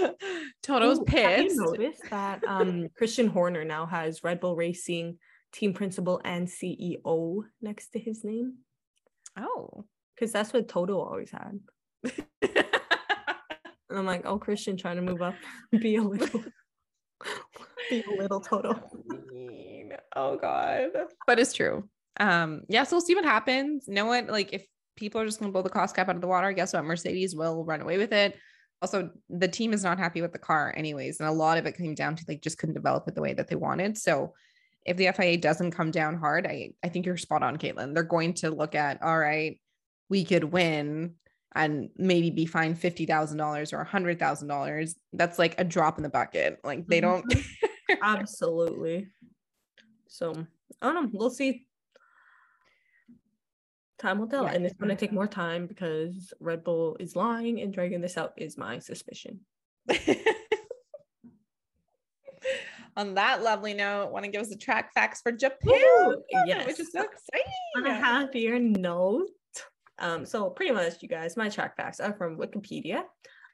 Toto's 0.62 0.98
Ooh, 0.98 1.04
Have 1.08 1.38
pissed. 1.38 1.56
you 1.56 1.64
noticed 1.64 2.02
that 2.10 2.42
um, 2.46 2.88
Christian 2.96 3.26
Horner 3.26 3.64
now 3.64 3.86
has 3.86 4.22
Red 4.24 4.40
Bull 4.40 4.56
Racing 4.56 5.18
team 5.52 5.72
principal 5.72 6.20
and 6.24 6.48
CEO 6.48 7.42
next 7.60 7.88
to 7.90 7.98
his 7.98 8.24
name? 8.24 8.58
Oh. 9.36 9.84
Because 10.14 10.32
that's 10.32 10.52
what 10.52 10.68
Toto 10.68 11.00
always 11.00 11.30
had. 11.30 11.60
And 13.90 13.98
I'm 13.98 14.06
like, 14.06 14.22
oh, 14.24 14.38
Christian 14.38 14.76
trying 14.76 14.96
to 14.96 15.02
move 15.02 15.20
up, 15.20 15.34
be 15.80 15.96
a 15.96 16.02
little, 16.02 16.44
be 17.90 18.04
a 18.08 18.16
little 18.16 18.40
Toto. 18.40 18.80
Oh 20.14 20.36
god. 20.36 20.90
But 21.26 21.40
it's 21.40 21.52
true. 21.52 21.88
Um, 22.18 22.62
yeah, 22.68 22.84
so 22.84 22.96
we'll 22.96 23.00
see 23.00 23.16
what 23.16 23.24
happens. 23.24 23.88
Know 23.88 24.06
what? 24.06 24.28
Like 24.28 24.52
if 24.52 24.64
people 24.96 25.20
are 25.20 25.26
just 25.26 25.40
gonna 25.40 25.50
blow 25.50 25.62
the 25.62 25.68
cost 25.70 25.96
cap 25.96 26.08
out 26.08 26.14
of 26.14 26.20
the 26.20 26.28
water, 26.28 26.52
guess 26.52 26.72
what? 26.72 26.84
Mercedes 26.84 27.34
will 27.34 27.64
run 27.64 27.80
away 27.80 27.98
with 27.98 28.12
it. 28.12 28.38
Also 28.82 29.10
the 29.28 29.48
team 29.48 29.72
is 29.72 29.84
not 29.84 29.98
happy 29.98 30.22
with 30.22 30.32
the 30.32 30.38
car 30.38 30.72
anyways 30.76 31.20
and 31.20 31.28
a 31.28 31.32
lot 31.32 31.58
of 31.58 31.66
it 31.66 31.76
came 31.76 31.94
down 31.94 32.16
to 32.16 32.24
like 32.28 32.42
just 32.42 32.58
couldn't 32.58 32.74
develop 32.74 33.06
it 33.06 33.14
the 33.14 33.20
way 33.20 33.32
that 33.32 33.48
they 33.48 33.56
wanted 33.56 33.96
so 33.96 34.32
if 34.86 34.96
the 34.96 35.10
FIA 35.12 35.36
doesn't 35.36 35.72
come 35.72 35.90
down 35.90 36.16
hard 36.16 36.46
I 36.46 36.70
I 36.82 36.88
think 36.88 37.06
you're 37.06 37.16
spot 37.16 37.42
on 37.42 37.58
Caitlin 37.58 37.94
they're 37.94 38.02
going 38.02 38.34
to 38.34 38.50
look 38.50 38.74
at 38.74 39.02
all 39.02 39.18
right 39.18 39.60
we 40.08 40.24
could 40.24 40.44
win 40.44 41.14
and 41.52 41.90
maybe 41.96 42.30
be 42.30 42.46
fined 42.46 42.80
$50,000 42.80 43.72
or 43.72 43.80
a 43.80 43.86
$100,000 43.86 44.94
that's 45.12 45.38
like 45.38 45.58
a 45.58 45.64
drop 45.64 45.98
in 45.98 46.02
the 46.02 46.08
bucket 46.08 46.60
like 46.64 46.86
they 46.86 47.00
don't 47.00 47.24
Mm-hmm. 47.90 48.02
Absolutely. 48.02 49.08
So 50.08 50.46
I 50.80 50.86
don't 50.86 50.94
know. 50.94 51.10
We'll 51.12 51.30
see. 51.30 51.66
Time 54.00 54.18
will 54.18 54.26
tell. 54.26 54.44
Yeah, 54.44 54.52
and 54.52 54.64
it's 54.64 54.76
going 54.76 54.88
to 54.88 54.96
take 54.96 55.12
more 55.12 55.26
time 55.26 55.66
because 55.66 56.32
Red 56.40 56.64
Bull 56.64 56.96
is 56.98 57.14
lying 57.14 57.60
and 57.60 57.72
dragging 57.72 58.00
this 58.00 58.16
out, 58.16 58.32
is 58.36 58.56
my 58.56 58.78
suspicion. 58.78 59.40
on 62.96 63.14
that 63.14 63.42
lovely 63.42 63.72
note 63.72 64.10
want 64.10 64.24
to 64.24 64.30
give 64.30 64.40
us 64.42 64.48
the 64.48 64.56
track 64.56 64.92
facts 64.92 65.20
for 65.22 65.32
Japan! 65.32 65.70
Yes. 66.46 66.66
which 66.66 66.80
is 66.80 66.92
so 66.92 67.02
exciting 67.02 67.52
On 67.76 67.86
a 67.86 67.94
happier 67.94 68.58
note, 68.58 69.28
um, 70.00 70.24
so 70.24 70.50
pretty 70.50 70.72
much, 70.72 71.02
you 71.02 71.08
guys, 71.08 71.36
my 71.36 71.48
track 71.48 71.76
facts 71.76 72.00
are 72.00 72.14
from 72.14 72.36
Wikipedia. 72.38 73.02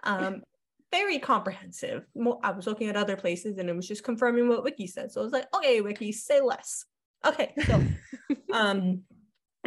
Um, 0.04 0.42
very 0.92 1.18
comprehensive. 1.18 2.06
I 2.42 2.52
was 2.52 2.66
looking 2.66 2.88
at 2.88 2.96
other 2.96 3.16
places 3.16 3.58
and 3.58 3.68
it 3.68 3.76
was 3.76 3.88
just 3.88 4.04
confirming 4.04 4.48
what 4.48 4.62
Wiki 4.62 4.86
said. 4.86 5.10
So 5.10 5.20
I 5.20 5.24
was 5.24 5.32
like, 5.32 5.46
okay, 5.54 5.80
Wiki, 5.80 6.12
say 6.12 6.40
less. 6.40 6.84
Okay, 7.26 7.52
so 7.66 7.82
um, 8.52 9.02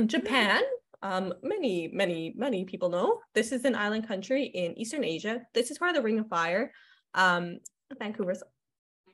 Japan, 0.08 0.62
um, 1.02 1.34
many, 1.44 1.90
many, 1.94 2.34
many 2.36 2.66
people 2.66 2.90
know 2.90 3.20
this 3.34 3.52
is 3.52 3.66
an 3.66 3.76
island 3.76 4.08
country 4.08 4.46
in 4.46 4.78
Eastern 4.78 5.04
Asia. 5.04 5.42
This 5.54 5.72
is 5.72 5.78
part 5.78 5.90
of 5.90 5.96
the 5.96 6.02
Ring 6.02 6.20
of 6.20 6.28
Fire. 6.28 6.72
Um, 7.14 7.60
Vancouver's, 7.98 8.44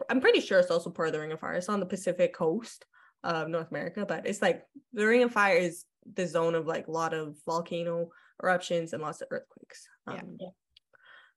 I'm 0.10 0.22
pretty 0.22 0.42
sure 0.42 0.60
it's 0.60 0.72
also 0.72 0.90
part 0.90 1.10
of 1.10 1.14
the 1.14 1.20
Ring 1.20 1.32
of 1.32 1.40
Fire. 1.40 1.54
It's 1.54 1.70
on 1.70 1.80
the 1.80 1.86
Pacific 1.86 2.34
coast 2.34 2.86
of 3.24 3.48
North 3.48 3.72
America, 3.72 4.06
but 4.08 4.26
it's 4.26 4.42
like 4.42 4.64
the 4.94 5.06
Ring 5.06 5.24
of 5.24 5.32
Fire 5.32 5.58
is 5.58 5.86
the 6.14 6.28
zone 6.28 6.56
of 6.56 6.68
like 6.68 6.88
a 6.88 6.92
lot 6.92 7.14
of 7.14 7.36
volcano 7.46 8.10
eruptions 8.44 8.94
and 8.94 9.02
lots 9.02 9.22
of 9.22 9.28
earthquakes. 9.32 9.88
Yeah. 10.08 10.16
Um, 10.16 10.38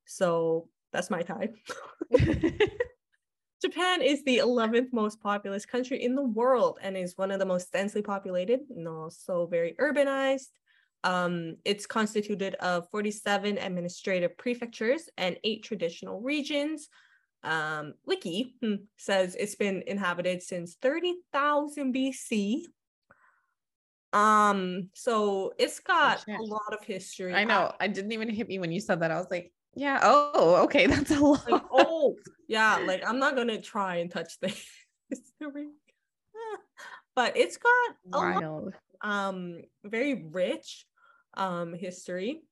so 0.04 0.68
that's 0.92 1.10
my 1.10 1.22
type. 1.22 1.54
Japan 3.60 4.02
is 4.02 4.22
the 4.24 4.38
11th 4.38 4.92
most 4.92 5.20
populous 5.20 5.66
country 5.66 6.02
in 6.02 6.14
the 6.14 6.22
world 6.22 6.78
and 6.80 6.96
is 6.96 7.16
one 7.16 7.30
of 7.30 7.40
the 7.40 7.46
most 7.46 7.72
densely 7.72 8.02
populated 8.02 8.60
and 8.70 8.86
also 8.86 9.46
very 9.46 9.74
urbanized. 9.80 10.48
Um, 11.04 11.56
it's 11.64 11.86
constituted 11.86 12.54
of 12.56 12.88
47 12.90 13.58
administrative 13.58 14.36
prefectures 14.36 15.08
and 15.16 15.36
eight 15.44 15.64
traditional 15.64 16.20
regions. 16.20 16.88
Um, 17.42 17.94
Wiki 18.06 18.54
hmm, 18.62 18.74
says 18.96 19.34
it's 19.34 19.54
been 19.54 19.82
inhabited 19.86 20.42
since 20.42 20.76
30,000 20.80 21.94
BC. 21.94 22.62
Um, 24.12 24.88
so 24.94 25.52
it's 25.58 25.80
got 25.80 26.24
shit. 26.24 26.38
a 26.38 26.42
lot 26.42 26.72
of 26.72 26.84
history. 26.84 27.34
I 27.34 27.44
know. 27.44 27.72
I 27.78 27.88
didn't 27.88 28.12
even 28.12 28.30
hit 28.30 28.48
me 28.48 28.58
when 28.58 28.72
you 28.72 28.80
said 28.80 29.00
that. 29.00 29.10
I 29.10 29.18
was 29.18 29.30
like, 29.30 29.52
yeah. 29.78 30.00
Oh, 30.02 30.62
okay. 30.64 30.86
That's 30.92 31.10
a 31.10 31.20
lot. 31.20 31.50
like, 31.50 31.62
oh 31.72 32.16
yeah 32.48 32.78
like 32.86 33.02
i'm 33.06 33.18
not 33.18 33.36
gonna 33.36 33.60
try 33.60 33.96
and 33.96 34.10
touch 34.10 34.38
the 34.40 34.52
but 37.14 37.36
it's 37.36 37.58
got 37.58 37.96
a 38.12 38.18
lot, 38.18 38.72
um 39.02 39.60
very 39.84 40.26
rich 40.32 40.86
um 41.34 41.74
history 41.74 42.42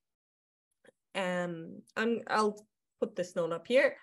and 1.15 1.81
i'm 1.97 2.21
i'll 2.27 2.65
put 3.01 3.15
this 3.15 3.35
note 3.35 3.51
up 3.51 3.67
here 3.67 3.97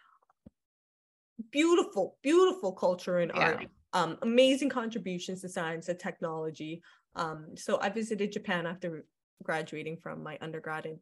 beautiful 1.51 2.17
beautiful 2.23 2.73
culture 2.73 3.19
and 3.19 3.33
art 3.33 3.67
um 3.93 4.19
amazing 4.23 4.69
contributions 4.69 5.41
to 5.41 5.49
science 5.49 5.89
and 5.89 5.99
technology 5.99 6.83
um 7.17 7.57
so 7.57 7.81
i 7.81 7.89
visited 7.89 8.33
japan 8.33 8.67
after 8.67 9.05
graduating 9.43 9.97
from 9.97 10.23
my 10.23 10.39
undergrad 10.41 10.87
and 10.87 10.99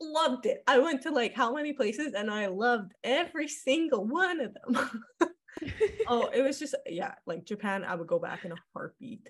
loved 0.00 0.46
it. 0.46 0.62
I 0.66 0.78
went 0.78 1.02
to 1.02 1.10
like 1.10 1.34
how 1.34 1.54
many 1.54 1.72
places 1.72 2.14
and 2.14 2.30
I 2.30 2.46
loved 2.46 2.92
every 3.02 3.48
single 3.48 4.04
one 4.04 4.40
of 4.40 4.54
them. 4.54 5.04
oh, 6.06 6.28
it 6.32 6.42
was 6.42 6.58
just 6.58 6.74
yeah, 6.86 7.14
like 7.26 7.44
Japan, 7.44 7.84
I 7.84 7.94
would 7.94 8.06
go 8.06 8.18
back 8.18 8.44
in 8.44 8.52
a 8.52 8.56
heartbeat. 8.74 9.28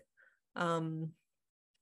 Um 0.57 1.11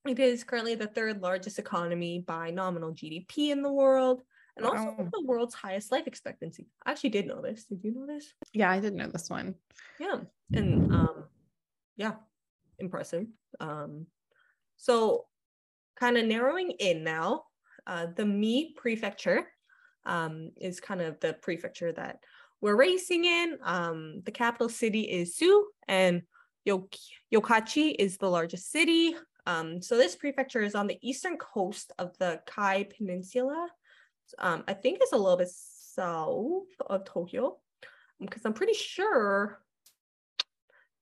it 0.06 0.18
is 0.20 0.44
currently 0.44 0.76
the 0.76 0.86
third 0.86 1.20
largest 1.20 1.58
economy 1.58 2.22
by 2.24 2.50
nominal 2.50 2.92
GDP 2.92 3.50
in 3.50 3.62
the 3.62 3.72
world 3.72 4.22
and 4.56 4.64
also 4.64 5.08
the 5.12 5.24
world's 5.24 5.54
highest 5.54 5.92
life 5.92 6.06
expectancy. 6.06 6.68
I 6.84 6.92
actually 6.92 7.10
did 7.10 7.26
know 7.26 7.42
this. 7.42 7.64
Did 7.64 7.82
you 7.82 7.92
know 7.92 8.06
this? 8.06 8.32
Yeah, 8.52 8.70
I 8.70 8.80
didn't 8.80 8.98
know 8.98 9.08
this 9.08 9.28
one. 9.28 9.56
Yeah. 9.98 10.20
And 10.52 10.92
um 10.92 11.24
yeah, 11.96 12.14
impressive. 12.78 13.26
Um 13.58 14.06
so 14.76 15.26
kind 15.98 16.16
of 16.16 16.26
narrowing 16.26 16.70
in 16.72 17.02
now, 17.02 17.44
uh 17.86 18.06
the 18.14 18.26
Mie 18.26 18.72
prefecture 18.76 19.46
um 20.04 20.50
is 20.56 20.80
kind 20.80 21.00
of 21.00 21.18
the 21.20 21.34
prefecture 21.34 21.92
that 21.92 22.18
we're 22.60 22.76
racing 22.76 23.24
in. 23.24 23.58
Um 23.62 24.22
the 24.24 24.32
capital 24.32 24.68
city 24.68 25.02
is 25.02 25.34
Tsu 25.34 25.64
and 25.88 26.22
Yok- 26.64 26.94
Yokkaichi 27.32 27.94
is 27.98 28.16
the 28.16 28.30
largest 28.30 28.70
city. 28.70 29.14
Um 29.46 29.82
so 29.82 29.96
this 29.96 30.16
prefecture 30.16 30.62
is 30.62 30.74
on 30.74 30.86
the 30.86 30.98
eastern 31.02 31.36
coast 31.36 31.92
of 31.98 32.16
the 32.18 32.40
Kai 32.46 32.84
Peninsula. 32.96 33.68
Um 34.38 34.64
I 34.66 34.74
think 34.74 34.98
it's 35.00 35.12
a 35.12 35.16
little 35.18 35.36
bit 35.38 35.50
south 35.50 36.68
of 36.86 37.04
Tokyo 37.04 37.58
because 38.20 38.44
I'm 38.44 38.54
pretty 38.54 38.74
sure 38.74 39.60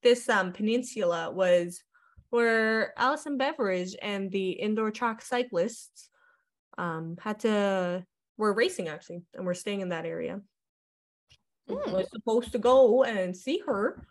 this 0.03 0.29
um, 0.29 0.53
peninsula 0.53 1.31
was 1.31 1.83
where 2.31 2.93
Allison 2.99 3.39
Beveridge 3.39 3.97
and 4.03 4.31
the 4.31 4.51
indoor 4.51 4.91
track 4.91 5.23
cyclists 5.23 6.11
um, 6.79 7.17
had 7.21 7.41
to 7.41 8.05
we're 8.37 8.53
racing 8.53 8.89
actually, 8.89 9.23
and 9.35 9.47
we're 9.47 9.55
staying 9.55 9.81
in 9.81 9.91
that 9.91 10.07
area. 10.07 10.41
Hmm. 11.69 11.93
Was 11.93 12.11
supposed 12.11 12.53
to 12.53 12.59
go 12.59 13.05
and 13.05 13.37
see 13.37 13.63
her, 13.67 14.07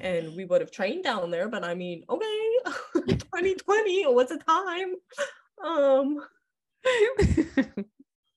and 0.00 0.34
we 0.34 0.44
would 0.44 0.60
have 0.60 0.70
trained 0.70 1.04
down 1.04 1.30
there. 1.30 1.48
But 1.48 1.64
I 1.64 1.74
mean, 1.74 2.04
okay, 2.08 2.50
2020, 2.94 4.04
what's 4.06 4.32
the 4.32 4.38
time? 4.38 4.94
Um, 5.64 6.20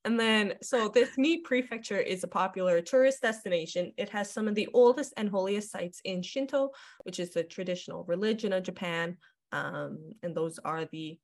and 0.05 0.19
then, 0.19 0.53
so 0.61 0.87
this 0.87 1.17
Mie 1.17 1.41
prefecture 1.43 1.97
is 1.97 2.23
a 2.23 2.27
popular 2.27 2.81
tourist 2.81 3.21
destination. 3.21 3.91
It 3.97 4.09
has 4.09 4.31
some 4.31 4.47
of 4.47 4.55
the 4.55 4.69
oldest 4.73 5.13
and 5.17 5.29
holiest 5.29 5.71
sites 5.71 6.01
in 6.03 6.21
Shinto, 6.21 6.69
which 7.03 7.19
is 7.19 7.31
the 7.31 7.43
traditional 7.43 8.03
religion 8.03 8.53
of 8.53 8.63
Japan. 8.63 9.17
Um, 9.51 10.11
and 10.21 10.35
those 10.35 10.59
are 10.63 10.85
the, 10.85 11.17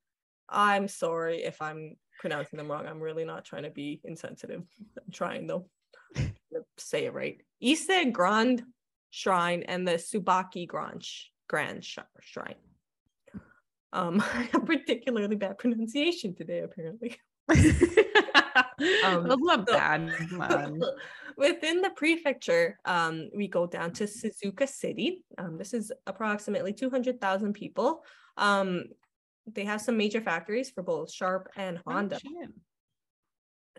I'm 0.49 0.87
sorry 0.87 1.43
if 1.43 1.61
I'm 1.61 1.95
pronouncing 2.19 2.57
them 2.57 2.71
wrong. 2.71 2.85
I'm 2.85 2.99
really 2.99 3.25
not 3.25 3.45
trying 3.45 3.63
to 3.63 3.69
be 3.69 4.01
insensitive. 4.03 4.61
I'm 4.97 5.11
trying 5.11 5.47
though 5.47 5.65
to 6.15 6.33
say 6.77 7.05
it 7.05 7.13
right. 7.13 7.41
Ise 7.63 8.11
Grand 8.11 8.63
Shrine 9.09 9.63
and 9.63 9.87
the 9.87 9.93
Tsubaki 9.93 10.67
Grand, 10.67 11.03
Grand 11.47 11.83
Sh- 11.83 11.99
Shrine. 12.21 12.55
Um, 13.93 14.21
I 14.33 14.49
have 14.51 14.65
particularly 14.65 15.35
bad 15.35 15.57
pronunciation 15.57 16.35
today, 16.35 16.59
apparently. 16.59 17.17
Um, 19.03 19.27
not 19.27 19.65
bad. 19.65 20.11
Within 21.37 21.81
the 21.81 21.91
prefecture, 21.95 22.79
um, 22.85 23.29
we 23.35 23.47
go 23.47 23.67
down 23.67 23.91
to 23.93 24.05
Suzuka 24.05 24.67
City. 24.67 25.23
Um, 25.37 25.57
this 25.57 25.73
is 25.73 25.91
approximately 26.07 26.73
200,000 26.73 27.53
people. 27.53 28.03
Um, 28.37 28.85
they 29.47 29.65
have 29.65 29.81
some 29.81 29.97
major 29.97 30.21
factories 30.21 30.69
for 30.69 30.83
both 30.83 31.11
Sharp 31.11 31.49
and 31.55 31.79
Honda. 31.85 32.19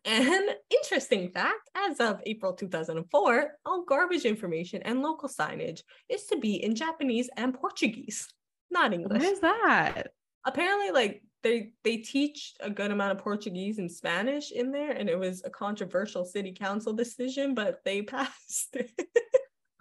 And 0.04 0.50
interesting 0.70 1.30
fact, 1.30 1.68
as 1.74 1.98
of 2.00 2.20
April 2.26 2.52
2004, 2.52 3.50
all 3.64 3.84
garbage 3.84 4.24
information 4.24 4.82
and 4.82 5.02
local 5.02 5.28
signage 5.28 5.80
is 6.08 6.24
to 6.26 6.38
be 6.38 6.62
in 6.62 6.74
Japanese 6.74 7.28
and 7.36 7.54
Portuguese, 7.54 8.28
not 8.70 8.92
English. 8.92 9.22
What 9.22 9.32
is 9.32 9.40
that? 9.40 10.08
Apparently, 10.44 10.92
like 10.92 11.22
they 11.42 11.72
they 11.82 11.98
teach 11.98 12.54
a 12.60 12.70
good 12.70 12.90
amount 12.90 13.12
of 13.12 13.18
Portuguese 13.18 13.78
and 13.78 13.90
Spanish 13.90 14.52
in 14.52 14.70
there, 14.70 14.92
and 14.92 15.08
it 15.08 15.18
was 15.18 15.42
a 15.44 15.50
controversial 15.50 16.24
city 16.24 16.52
council 16.52 16.92
decision, 16.92 17.54
but 17.54 17.80
they 17.84 18.02
passed 18.14 18.76
it. 18.76 18.90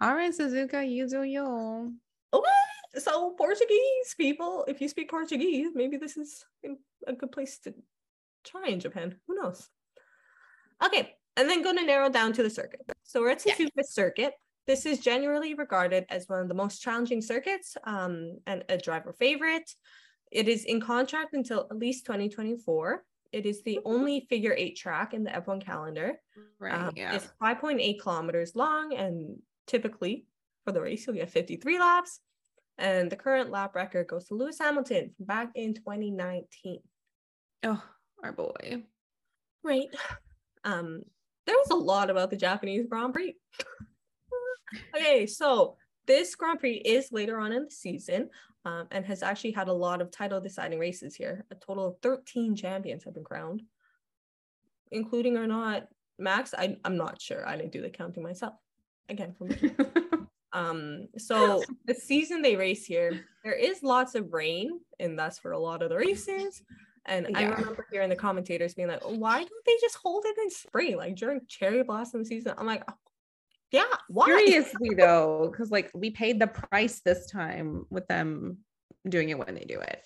All 0.00 0.14
right, 0.14 0.32
Suzuka, 0.32 0.88
you 0.88 1.08
do 1.08 1.22
you. 1.22 1.94
okay, 2.32 2.50
so 2.98 3.30
Portuguese 3.38 4.14
people, 4.16 4.64
if 4.68 4.80
you 4.80 4.88
speak 4.88 5.10
Portuguese, 5.10 5.68
maybe 5.74 5.96
this 5.96 6.16
is 6.16 6.44
a 7.06 7.12
good 7.12 7.32
place 7.32 7.58
to 7.60 7.74
try 8.44 8.68
in 8.68 8.80
Japan. 8.80 9.16
Who 9.26 9.34
knows? 9.34 9.68
Okay, 10.84 11.14
and 11.36 11.48
then 11.48 11.62
going 11.62 11.76
to 11.78 11.84
narrow 11.84 12.08
down 12.08 12.32
to 12.34 12.42
the 12.42 12.50
circuit. 12.50 12.82
So 13.02 13.20
we're 13.20 13.30
at 13.30 13.44
Yeah. 13.46 13.54
Suzuka 13.54 13.84
Circuit. 13.84 14.34
This 14.66 14.84
is 14.84 14.98
generally 14.98 15.54
regarded 15.54 16.06
as 16.10 16.28
one 16.28 16.40
of 16.40 16.48
the 16.48 16.54
most 16.54 16.82
challenging 16.82 17.22
circuits 17.22 17.76
um, 17.84 18.38
and 18.46 18.64
a 18.68 18.76
driver 18.76 19.12
favorite. 19.12 19.70
It 20.32 20.48
is 20.48 20.64
in 20.64 20.80
contract 20.80 21.34
until 21.34 21.68
at 21.70 21.76
least 21.78 22.04
2024. 22.06 23.04
it 23.32 23.44
is 23.46 23.62
the 23.64 23.78
only 23.84 24.26
figure 24.30 24.54
eight 24.56 24.76
track 24.76 25.12
in 25.14 25.22
the 25.24 25.30
F1 25.30 25.64
calendar. 25.64 26.14
Right. 26.58 26.74
Um, 26.74 26.92
yeah. 26.96 27.14
It's 27.14 27.28
5.8 27.42 28.00
kilometers 28.00 28.54
long, 28.56 28.94
and 28.94 29.38
typically 29.66 30.26
for 30.64 30.72
the 30.72 30.80
race, 30.80 31.06
you'll 31.06 31.16
get 31.16 31.30
53 31.30 31.78
laps. 31.78 32.20
And 32.78 33.10
the 33.10 33.16
current 33.16 33.50
lap 33.50 33.74
record 33.74 34.06
goes 34.06 34.26
to 34.26 34.34
Lewis 34.34 34.58
Hamilton 34.58 35.10
from 35.16 35.26
back 35.26 35.50
in 35.54 35.74
2019. 35.74 36.80
Oh, 37.64 37.82
our 38.22 38.32
boy. 38.32 38.82
Right. 39.62 39.88
Um, 40.64 41.02
there 41.46 41.56
was 41.56 41.70
a 41.70 41.76
lot 41.76 42.10
about 42.10 42.30
the 42.30 42.36
Japanese 42.36 42.86
Grand 42.88 43.14
Prix. 43.14 43.34
okay, 44.94 45.26
so 45.26 45.76
this 46.06 46.34
Grand 46.34 46.60
Prix 46.60 46.74
is 46.74 47.12
later 47.12 47.38
on 47.38 47.52
in 47.52 47.64
the 47.64 47.70
season 47.70 48.30
um, 48.64 48.88
and 48.90 49.04
has 49.06 49.22
actually 49.22 49.52
had 49.52 49.68
a 49.68 49.72
lot 49.72 50.00
of 50.00 50.10
title 50.10 50.40
deciding 50.40 50.78
races 50.78 51.14
here. 51.14 51.44
A 51.50 51.54
total 51.54 51.86
of 51.86 51.96
13 52.02 52.56
champions 52.56 53.04
have 53.04 53.14
been 53.14 53.24
crowned, 53.24 53.62
including 54.90 55.36
or 55.36 55.46
not 55.46 55.88
Max. 56.18 56.52
I, 56.56 56.76
I'm 56.84 56.96
not 56.96 57.20
sure. 57.20 57.46
I 57.46 57.56
didn't 57.56 57.72
do 57.72 57.82
the 57.82 57.90
counting 57.90 58.22
myself. 58.22 58.54
Again, 59.08 59.34
from 59.38 59.48
um, 60.56 61.08
so 61.18 61.62
the 61.86 61.94
season 61.94 62.40
they 62.40 62.56
race 62.56 62.86
here, 62.86 63.26
there 63.44 63.52
is 63.52 63.82
lots 63.82 64.14
of 64.14 64.32
rain, 64.32 64.80
and 64.98 65.18
that's 65.18 65.38
for 65.38 65.52
a 65.52 65.58
lot 65.58 65.82
of 65.82 65.90
the 65.90 65.96
races. 65.96 66.62
And 67.04 67.28
I 67.36 67.44
remember 67.44 67.86
hearing 67.92 68.08
the 68.08 68.16
commentators 68.16 68.74
being 68.74 68.88
like, 68.88 69.02
why 69.02 69.38
don't 69.38 69.64
they 69.64 69.76
just 69.80 69.96
hold 69.96 70.24
it 70.26 70.36
in 70.42 70.50
spring, 70.50 70.96
like 70.96 71.14
during 71.14 71.40
cherry 71.46 71.84
blossom 71.84 72.24
season? 72.24 72.54
I'm 72.58 72.66
like, 72.66 72.82
"Oh, 72.88 72.94
yeah, 73.70 73.84
why? 74.08 74.26
Seriously 74.26 74.94
though, 74.96 75.50
because 75.52 75.70
like 75.70 75.90
we 75.94 76.10
paid 76.10 76.40
the 76.40 76.48
price 76.48 77.00
this 77.00 77.30
time 77.30 77.86
with 77.90 78.08
them 78.08 78.58
doing 79.08 79.28
it 79.28 79.38
when 79.38 79.54
they 79.54 79.64
do 79.64 79.78
it. 79.80 80.02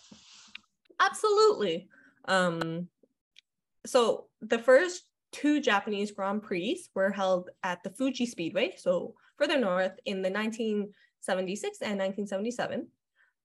Absolutely. 0.99 1.89
Um, 2.27 2.89
so 3.87 4.27
the 4.43 4.59
first 4.59 5.05
two 5.33 5.61
Japanese 5.61 6.11
Grand 6.11 6.43
Prix 6.43 6.85
were 6.95 7.11
held 7.11 7.49
at 7.63 7.83
the 7.83 7.91
Fuji 7.91 8.27
Speedway, 8.27 8.75
so 8.77 9.15
further 9.40 9.59
north 9.59 9.98
in 10.05 10.22
the 10.22 10.31
1976 10.31 11.79
and 11.81 11.98
1977. 11.98 12.87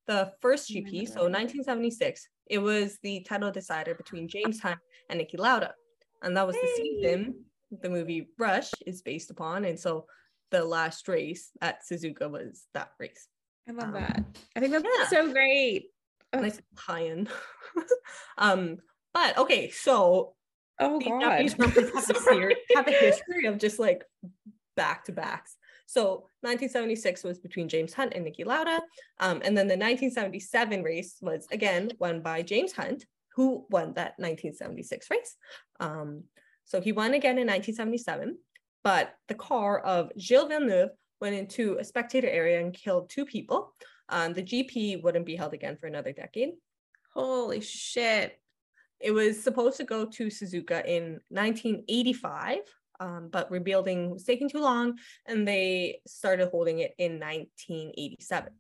The 0.08 0.32
first 0.42 0.70
GP, 0.70 1.08
so 1.08 1.22
1976, 1.22 2.28
it 2.48 2.60
was 2.60 3.00
the 3.02 3.22
title 3.22 3.50
decider 3.50 3.96
between 3.96 4.28
James 4.28 4.60
Hunt 4.60 4.78
and 5.10 5.20
Niki 5.20 5.40
Lauda. 5.40 5.74
And 6.22 6.36
that 6.38 6.46
was 6.46 6.56
the 6.56 6.62
Hey. 6.62 6.76
season 7.02 7.46
the 7.82 7.90
movie 7.90 8.30
Rush 8.38 8.72
is 8.86 9.02
based 9.02 9.32
upon. 9.32 9.66
And 9.66 9.80
so 9.80 10.06
the 10.52 10.64
last 10.64 11.08
race 11.08 11.50
at 11.62 11.80
Suzuka 11.90 12.30
was 12.30 12.66
that 12.74 12.92
race. 13.00 13.28
I 13.68 13.72
love 13.72 13.88
Um, 13.88 13.94
that. 13.94 14.24
I 14.56 14.60
think 14.60 14.74
that's 14.74 14.86
yeah. 14.86 15.08
so 15.08 15.32
great. 15.32 15.88
Nice 16.34 16.62
tie-in. 16.78 17.28
um, 18.38 18.78
but 19.14 19.38
okay, 19.38 19.70
so 19.72 20.36
Oh 20.80 21.00
the 21.00 21.06
god. 21.10 21.22
Japanese 21.22 21.54
have 21.60 21.78
a, 21.78 22.56
have 22.76 22.88
a 22.88 22.92
history 22.92 23.46
of 23.46 23.58
just 23.58 23.80
like 23.80 24.04
back 24.76 25.06
to 25.06 25.14
backs. 25.14 25.56
So 25.86 26.30
1976 26.42 27.24
was 27.24 27.40
between 27.40 27.70
James 27.70 27.94
Hunt 27.94 28.14
and 28.16 28.26
Niki 28.26 28.46
Lauda. 28.46 28.82
Um, 29.20 29.42
and 29.44 29.58
then 29.58 29.68
the 29.68 29.78
1977 29.78 30.84
race 30.84 31.18
was 31.22 31.48
again 31.52 31.92
won 32.00 32.22
by 32.22 32.42
James 32.42 32.74
Hunt, 32.74 33.06
who 33.36 33.66
won 33.70 33.94
that 33.94 34.16
1976 34.18 35.12
race. 35.12 35.36
Um, 35.80 36.24
so 36.64 36.82
he 36.82 36.92
won 36.92 37.14
again 37.14 37.38
in 37.38 37.48
1977, 37.48 38.38
but 38.84 39.14
the 39.28 39.36
car 39.36 39.80
of 39.80 40.12
Gilles 40.20 40.48
Villeneuve 40.48 40.90
went 41.22 41.36
into 41.36 41.78
a 41.80 41.84
spectator 41.84 42.30
area 42.30 42.60
and 42.60 42.74
killed 42.74 43.10
two 43.10 43.26
people. 43.26 43.74
Um, 44.10 44.34
the 44.34 44.44
GP 44.44 45.04
wouldn't 45.04 45.26
be 45.26 45.36
held 45.36 45.54
again 45.54 45.78
for 45.78 45.88
another 45.88 46.12
decade. 46.12 46.52
Holy 47.14 47.62
shit. 47.62 48.40
It 49.00 49.12
was 49.12 49.42
supposed 49.44 49.78
to 49.78 49.84
go 49.84 50.06
to 50.06 50.28
Suzuka 50.28 50.86
in 50.86 51.20
1985, 51.30 52.60
um, 53.00 53.30
but 53.32 53.52
rebuilding 53.52 54.10
was 54.10 54.24
taking 54.24 54.50
too 54.50 54.62
long, 54.62 54.98
and 55.26 55.48
they 55.48 56.02
started 56.08 56.50
holding 56.50 56.80
it 56.80 56.94
in 56.98 57.20
1987. 57.20 58.54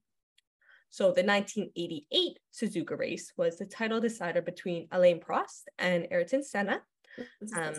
So 0.89 1.11
the 1.11 1.23
1988 1.23 2.39
Suzuka 2.53 2.97
race 2.97 3.33
was 3.35 3.57
the 3.57 3.65
title 3.65 3.99
decider 3.99 4.41
between 4.41 4.87
Alain 4.91 5.19
Prost 5.19 5.63
and 5.77 6.07
Ayrton 6.09 6.41
Senna, 6.41 6.81
um, 7.53 7.73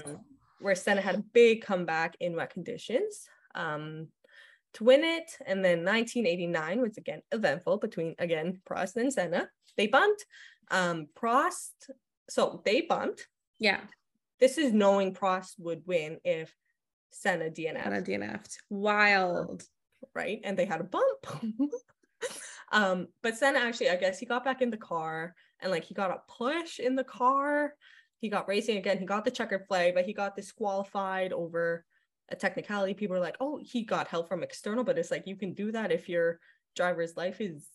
where 0.60 0.74
Senna 0.74 1.00
had 1.00 1.14
a 1.14 1.24
big 1.32 1.62
comeback 1.62 2.16
in 2.20 2.36
wet 2.36 2.50
conditions 2.50 3.26
um, 3.54 4.08
to 4.74 4.84
win 4.84 5.02
it. 5.02 5.30
And 5.46 5.64
then 5.64 5.78
1989 5.84 6.82
was 6.82 6.98
again 6.98 7.22
eventful 7.32 7.78
between 7.78 8.16
again 8.18 8.60
Prost 8.68 8.96
and 8.96 9.10
Senna. 9.10 9.48
They 9.78 9.86
bumped. 9.86 10.26
Um, 10.70 11.06
Prost, 11.18 11.90
so 12.28 12.60
they 12.66 12.82
bumped. 12.82 13.28
yeah. 13.58 13.80
This 14.40 14.58
is 14.58 14.72
knowing 14.72 15.14
Prost 15.14 15.54
would 15.58 15.82
win 15.86 16.18
if 16.24 16.54
Senna 17.10 17.50
DNF, 17.50 17.98
of 17.98 18.04
DNF'd. 18.04 18.58
Wild. 18.70 19.62
right? 20.14 20.40
And 20.44 20.56
they 20.56 20.66
had 20.66 20.80
a 20.80 20.84
bump. 20.84 21.26
um, 22.72 23.08
but 23.22 23.36
Senna 23.36 23.58
actually, 23.60 23.90
I 23.90 23.96
guess 23.96 24.18
he 24.18 24.26
got 24.26 24.44
back 24.44 24.62
in 24.62 24.70
the 24.70 24.76
car 24.76 25.34
and 25.60 25.70
like 25.70 25.84
he 25.84 25.94
got 25.94 26.10
a 26.10 26.20
push 26.30 26.78
in 26.78 26.94
the 26.94 27.04
car. 27.04 27.74
He 28.18 28.28
got 28.28 28.48
racing 28.48 28.76
again. 28.76 28.98
He 28.98 29.06
got 29.06 29.24
the 29.24 29.30
checkered 29.30 29.66
flag, 29.66 29.94
but 29.94 30.04
he 30.04 30.12
got 30.12 30.36
disqualified 30.36 31.32
over 31.32 31.84
a 32.30 32.36
technicality. 32.36 32.94
People 32.94 33.16
are 33.16 33.20
like, 33.20 33.36
oh, 33.40 33.58
he 33.62 33.82
got 33.82 34.08
help 34.08 34.28
from 34.28 34.42
external, 34.42 34.84
but 34.84 34.98
it's 34.98 35.10
like 35.10 35.26
you 35.26 35.36
can 35.36 35.54
do 35.54 35.72
that 35.72 35.92
if 35.92 36.08
your 36.08 36.40
driver's 36.74 37.16
life 37.16 37.40
is 37.40 37.66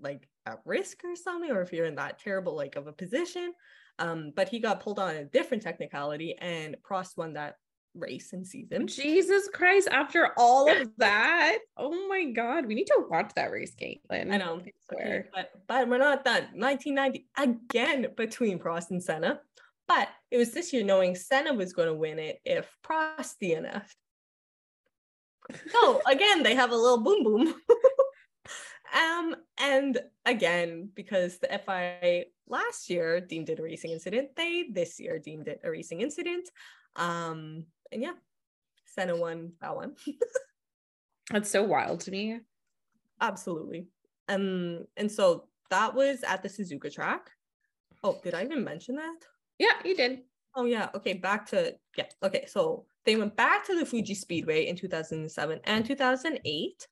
like 0.00 0.28
at 0.48 0.60
risk 0.64 1.04
or 1.04 1.14
something, 1.14 1.50
or 1.50 1.62
if 1.62 1.72
you're 1.72 1.86
in 1.86 1.96
that 1.96 2.18
terrible 2.18 2.56
like 2.56 2.76
of 2.76 2.86
a 2.86 2.92
position. 2.92 3.52
Um, 3.98 4.32
but 4.34 4.48
he 4.48 4.60
got 4.60 4.80
pulled 4.80 4.98
on 4.98 5.16
a 5.16 5.24
different 5.24 5.62
technicality, 5.62 6.36
and 6.38 6.76
Prost 6.88 7.16
won 7.16 7.34
that 7.34 7.56
race 7.94 8.32
and 8.32 8.46
season. 8.46 8.86
Jesus 8.86 9.48
Christ, 9.52 9.88
after 9.90 10.30
all 10.36 10.70
of 10.70 10.90
that. 10.98 11.58
Oh 11.76 12.08
my 12.08 12.24
god. 12.24 12.66
We 12.66 12.74
need 12.74 12.86
to 12.86 13.04
watch 13.08 13.32
that 13.36 13.50
race, 13.50 13.74
Caitlin. 13.74 14.32
I 14.32 14.36
know. 14.36 14.60
I 14.60 14.94
Okay, 14.94 15.24
but 15.34 15.50
but 15.66 15.88
we're 15.88 15.98
not 15.98 16.24
done. 16.24 16.44
1990 16.54 17.26
again 17.36 18.06
between 18.16 18.58
Prost 18.58 18.90
and 18.90 19.02
Senna. 19.02 19.40
But 19.86 20.08
it 20.30 20.36
was 20.36 20.52
this 20.52 20.72
year 20.72 20.84
knowing 20.84 21.14
Senna 21.14 21.54
was 21.54 21.72
going 21.72 21.88
to 21.88 21.94
win 21.94 22.18
it 22.18 22.40
if 22.44 22.70
Prost 22.84 23.34
DNF'd. 23.42 23.96
So 25.68 26.02
again, 26.06 26.42
they 26.42 26.54
have 26.54 26.72
a 26.72 26.76
little 26.76 26.98
boom 26.98 27.24
boom. 27.24 27.54
um, 28.94 29.36
and 29.58 29.98
again, 30.24 30.90
because 30.94 31.38
the 31.38 31.48
FIA 31.48 32.24
last 32.46 32.90
year 32.90 33.20
deemed 33.20 33.50
it 33.50 33.58
a 33.58 33.62
racing 33.62 33.90
incident, 33.90 34.30
they 34.36 34.70
this 34.72 34.98
year 35.00 35.18
deemed 35.18 35.48
it 35.48 35.60
a 35.64 35.70
racing 35.70 36.00
incident. 36.00 36.48
Um, 36.96 37.64
and 37.92 38.02
yeah, 38.02 38.14
Senna 38.86 39.16
won 39.16 39.52
that 39.60 39.74
one. 39.74 39.94
That's 41.30 41.50
so 41.50 41.62
wild 41.62 42.00
to 42.00 42.10
me. 42.10 42.40
Absolutely. 43.20 43.86
Um, 44.28 44.86
and 44.96 45.10
so 45.10 45.44
that 45.70 45.94
was 45.94 46.22
at 46.22 46.42
the 46.42 46.48
Suzuka 46.48 46.92
track. 46.92 47.30
Oh, 48.02 48.18
did 48.22 48.34
I 48.34 48.44
even 48.44 48.64
mention 48.64 48.96
that? 48.96 49.16
Yeah, 49.58 49.74
you 49.84 49.96
did. 49.96 50.20
Oh 50.54 50.64
yeah. 50.64 50.88
Okay, 50.94 51.14
back 51.14 51.46
to 51.46 51.74
yeah. 51.96 52.06
Okay, 52.22 52.46
so 52.46 52.86
they 53.04 53.16
went 53.16 53.36
back 53.36 53.66
to 53.66 53.78
the 53.78 53.86
Fuji 53.86 54.14
Speedway 54.14 54.66
in 54.66 54.76
2007 54.76 55.60
and 55.64 55.84
2008. 55.84 56.86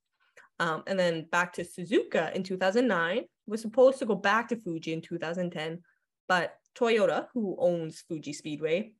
Um, 0.58 0.82
and 0.86 0.98
then 0.98 1.26
back 1.30 1.52
to 1.54 1.62
Suzuka 1.62 2.34
in 2.34 2.42
2009. 2.42 3.24
Was 3.46 3.62
supposed 3.62 3.98
to 4.00 4.06
go 4.06 4.16
back 4.16 4.48
to 4.48 4.56
Fuji 4.56 4.92
in 4.92 5.00
2010, 5.00 5.80
but 6.26 6.56
Toyota, 6.76 7.26
who 7.32 7.56
owns 7.60 8.02
Fuji 8.08 8.32
Speedway, 8.32 8.92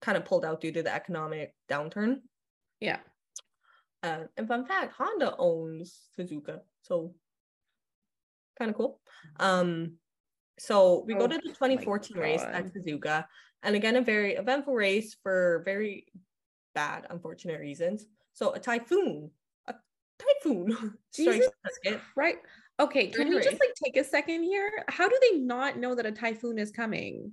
kind 0.00 0.16
of 0.16 0.24
pulled 0.24 0.44
out 0.44 0.60
due 0.60 0.70
to 0.70 0.82
the 0.82 0.94
economic 0.94 1.54
downturn. 1.68 2.20
Yeah. 2.80 2.98
Uh, 4.02 4.24
and 4.36 4.46
fun 4.46 4.64
fact, 4.64 4.94
Honda 4.96 5.34
owns 5.36 6.08
Suzuka, 6.16 6.60
so 6.82 7.14
kind 8.56 8.70
of 8.70 8.76
cool. 8.76 9.00
Um, 9.40 9.94
so 10.58 11.04
we 11.06 11.14
go 11.14 11.24
Oh 11.24 11.28
to 11.28 11.36
the 11.36 11.48
2014 11.48 12.16
race 12.16 12.42
at 12.42 12.72
Suzuka, 12.72 13.24
and 13.62 13.74
again 13.74 13.96
a 13.96 14.00
very 14.00 14.34
eventful 14.34 14.74
race 14.74 15.16
for 15.22 15.62
very 15.64 16.06
bad, 16.74 17.06
unfortunate 17.10 17.60
reasons. 17.60 18.06
So 18.34 18.52
a 18.52 18.60
typhoon, 18.60 19.30
typhoon 20.18 20.94
Jesus. 21.14 21.50
Right. 22.16 22.36
Okay, 22.80 23.08
can 23.08 23.28
we 23.28 23.36
just 23.36 23.58
like 23.58 23.74
take 23.82 23.96
a 23.96 24.04
second 24.04 24.44
here? 24.44 24.70
How 24.88 25.08
do 25.08 25.18
they 25.20 25.38
not 25.38 25.78
know 25.78 25.96
that 25.96 26.06
a 26.06 26.12
typhoon 26.12 26.58
is 26.58 26.70
coming? 26.70 27.32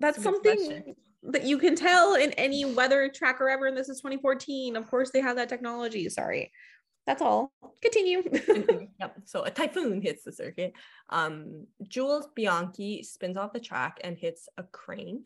That's 0.00 0.16
That's 0.16 0.24
something 0.24 0.56
question. 0.56 0.96
that 1.24 1.44
you 1.44 1.58
can 1.58 1.76
tell 1.76 2.14
in 2.14 2.32
any 2.32 2.64
weather 2.64 3.08
tracker 3.14 3.48
ever, 3.48 3.66
and 3.66 3.76
this 3.76 3.88
is 3.88 3.98
2014. 3.98 4.74
Of 4.74 4.90
course, 4.90 5.10
they 5.10 5.20
have 5.20 5.36
that 5.36 5.48
technology. 5.48 6.08
Sorry. 6.08 6.50
That's 7.06 7.22
all. 7.22 7.52
Continue. 7.82 8.22
yep. 9.00 9.16
So 9.24 9.42
a 9.42 9.50
typhoon 9.50 10.02
hits 10.02 10.24
the 10.24 10.32
circuit. 10.32 10.72
Um, 11.08 11.66
Jules 11.88 12.28
Bianchi 12.34 13.02
spins 13.02 13.36
off 13.36 13.52
the 13.52 13.60
track 13.60 13.98
and 14.02 14.16
hits 14.16 14.48
a 14.58 14.62
crane. 14.64 15.24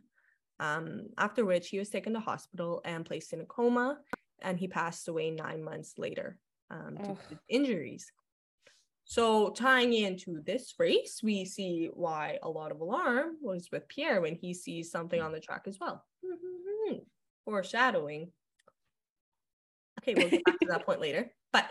Um, 0.61 1.09
after 1.19 1.45
which 1.45 1.69
he 1.69 1.79
was 1.79 1.91
taken 1.91 2.13
to 2.13 2.21
hospital 2.21 2.81
and 2.85 3.05
placed 3.05 3.33
in 3.33 3.41
a 3.41 3.45
coma, 3.45 3.99
and 4.43 4.59
he 4.59 4.69
passed 4.69 5.09
away 5.09 5.31
nine 5.31 5.63
months 5.63 5.95
later 5.99 6.39
um, 6.71 6.97
due 6.97 7.19
to 7.31 7.39
injuries. 7.49 8.11
So 9.05 9.51
tying 9.51 9.93
into 9.93 10.41
this 10.45 10.75
race, 10.79 11.21
we 11.23 11.45
see 11.45 11.91
why 11.93 12.39
a 12.43 12.49
lot 12.49 12.73
of 12.73 12.81
alarm 12.81 13.37
was 13.43 13.69
with 13.71 13.87
Pierre 13.89 14.21
when 14.21 14.35
he 14.35 14.55
sees 14.55 14.91
something 14.91 15.21
on 15.21 15.33
the 15.33 15.41
track 15.41 15.65
as 15.67 15.79
well. 15.79 16.05
Foreshadowing. 17.45 18.33
Okay, 20.01 20.15
we'll 20.15 20.31
get 20.31 20.45
back 20.45 20.59
to 20.61 20.69
that 20.69 20.87
point 20.87 21.01
later. 21.01 21.31
But 21.53 21.67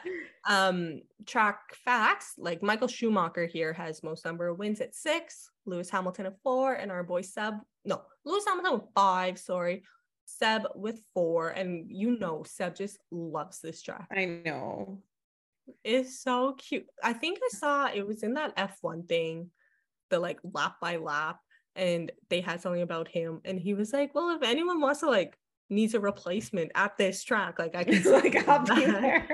um 0.48 1.02
track 1.26 1.60
facts, 1.74 2.36
like 2.38 2.62
Michael 2.62 2.88
Schumacher 2.88 3.48
here 3.48 3.74
has 3.74 4.04
most 4.04 4.26
number 4.26 4.48
of 4.48 4.60
wins 4.60 4.80
at 4.80 4.96
six, 4.96 5.50
Lewis 5.66 5.90
Hamilton 5.90 6.28
at 6.28 6.40
four, 6.44 6.74
and 6.74 6.92
our 6.92 7.04
boy 7.04 7.22
Seb, 7.22 7.56
no, 7.84 8.04
Lewis 8.24 8.46
Hamilton 8.46 8.74
with 8.74 8.94
five, 8.96 9.38
sorry. 9.40 9.84
Seb 10.26 10.64
with 10.76 11.02
four, 11.14 11.50
and 11.50 11.86
you 11.90 12.18
know 12.20 12.44
Seb 12.44 12.76
just 12.76 12.98
loves 13.12 13.60
this 13.60 13.82
track. 13.82 14.08
I 14.16 14.26
know. 14.26 15.02
It's 15.84 16.20
so 16.20 16.54
cute. 16.58 16.88
I 17.04 17.14
think 17.14 17.40
I 17.44 17.50
saw 17.50 17.88
it 17.88 18.06
was 18.06 18.24
in 18.24 18.34
that 18.34 18.56
F1 18.58 19.08
thing, 19.08 19.50
the 20.10 20.20
like 20.20 20.40
lap 20.44 20.76
by 20.82 20.98
lap, 20.98 21.40
and 21.76 22.12
they 22.30 22.42
had 22.42 22.62
something 22.62 22.82
about 22.82 23.08
him, 23.08 23.42
and 23.46 23.60
he 23.60 23.74
was 23.74 23.94
like, 23.94 24.14
"Well, 24.14 24.36
if 24.36 24.44
anyone 24.44 24.82
wants 24.82 25.02
to 25.02 25.10
like 25.10 25.38
needs 25.70 25.94
a 25.94 26.00
replacement 26.00 26.72
at 26.76 26.98
this 26.98 27.24
track, 27.24 27.60
like 27.60 27.76
I 27.76 27.84
can 27.84 28.04
like 28.12 28.36
I'll 28.48 28.64
be 28.64 28.86
there." 28.86 29.28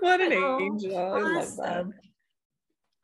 what 0.00 0.20
an 0.20 0.32
oh, 0.32 0.60
angel! 0.60 0.98
I 0.98 1.20
love 1.20 1.56
that. 1.56 1.86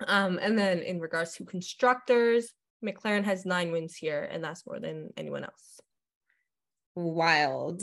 Um, 0.07 0.39
and 0.43 0.59
then 0.59 0.81
in 0.81 1.01
regards 1.01 1.35
to 1.37 1.45
constructors, 1.45 2.53
McLaren 2.85 3.25
has 3.25 3.47
nine 3.47 3.73
wins 3.73 3.97
here, 3.97 4.29
and 4.31 4.43
that's 4.45 4.67
more 4.67 4.79
than 4.79 5.13
anyone 5.17 5.45
else. 5.45 5.81
Wild. 6.97 7.83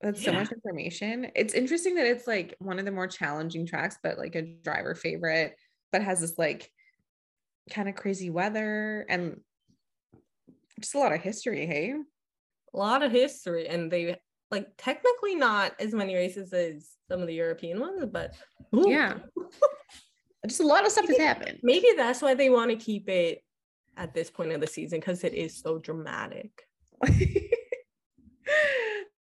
That's 0.00 0.20
yeah. 0.20 0.32
so 0.32 0.32
much 0.32 0.52
information. 0.52 1.30
It's 1.34 1.54
interesting 1.54 1.94
that 1.94 2.06
it's 2.06 2.26
like 2.26 2.54
one 2.58 2.78
of 2.78 2.84
the 2.84 2.92
more 2.92 3.06
challenging 3.06 3.66
tracks, 3.66 3.98
but 4.02 4.18
like 4.18 4.34
a 4.34 4.42
driver 4.42 4.94
favorite, 4.94 5.56
but 5.90 6.02
has 6.02 6.20
this 6.20 6.36
like 6.38 6.70
kind 7.70 7.88
of 7.88 7.94
crazy 7.94 8.30
weather 8.30 9.06
and 9.08 9.40
just 10.80 10.94
a 10.94 10.98
lot 10.98 11.12
of 11.12 11.20
history. 11.20 11.66
Hey, 11.66 11.94
a 12.74 12.76
lot 12.76 13.02
of 13.02 13.10
history, 13.10 13.66
and 13.68 13.90
they 13.90 14.16
like 14.50 14.68
technically 14.76 15.34
not 15.34 15.72
as 15.80 15.92
many 15.92 16.14
races 16.14 16.52
as 16.52 16.90
some 17.10 17.20
of 17.20 17.26
the 17.26 17.34
European 17.34 17.80
ones, 17.80 18.04
but 18.06 18.34
ooh. 18.74 18.88
yeah, 18.88 19.18
just 20.46 20.60
a 20.60 20.66
lot 20.66 20.84
of 20.84 20.92
stuff 20.92 21.06
maybe, 21.08 21.18
has 21.18 21.26
happened. 21.26 21.58
Maybe 21.62 21.88
that's 21.96 22.22
why 22.22 22.34
they 22.34 22.50
want 22.50 22.70
to 22.70 22.76
keep 22.76 23.08
it 23.08 23.42
at 23.96 24.14
this 24.14 24.30
point 24.30 24.52
of 24.52 24.60
the 24.60 24.66
season 24.66 25.00
because 25.00 25.24
it 25.24 25.34
is 25.34 25.58
so 25.58 25.78
dramatic. 25.78 26.50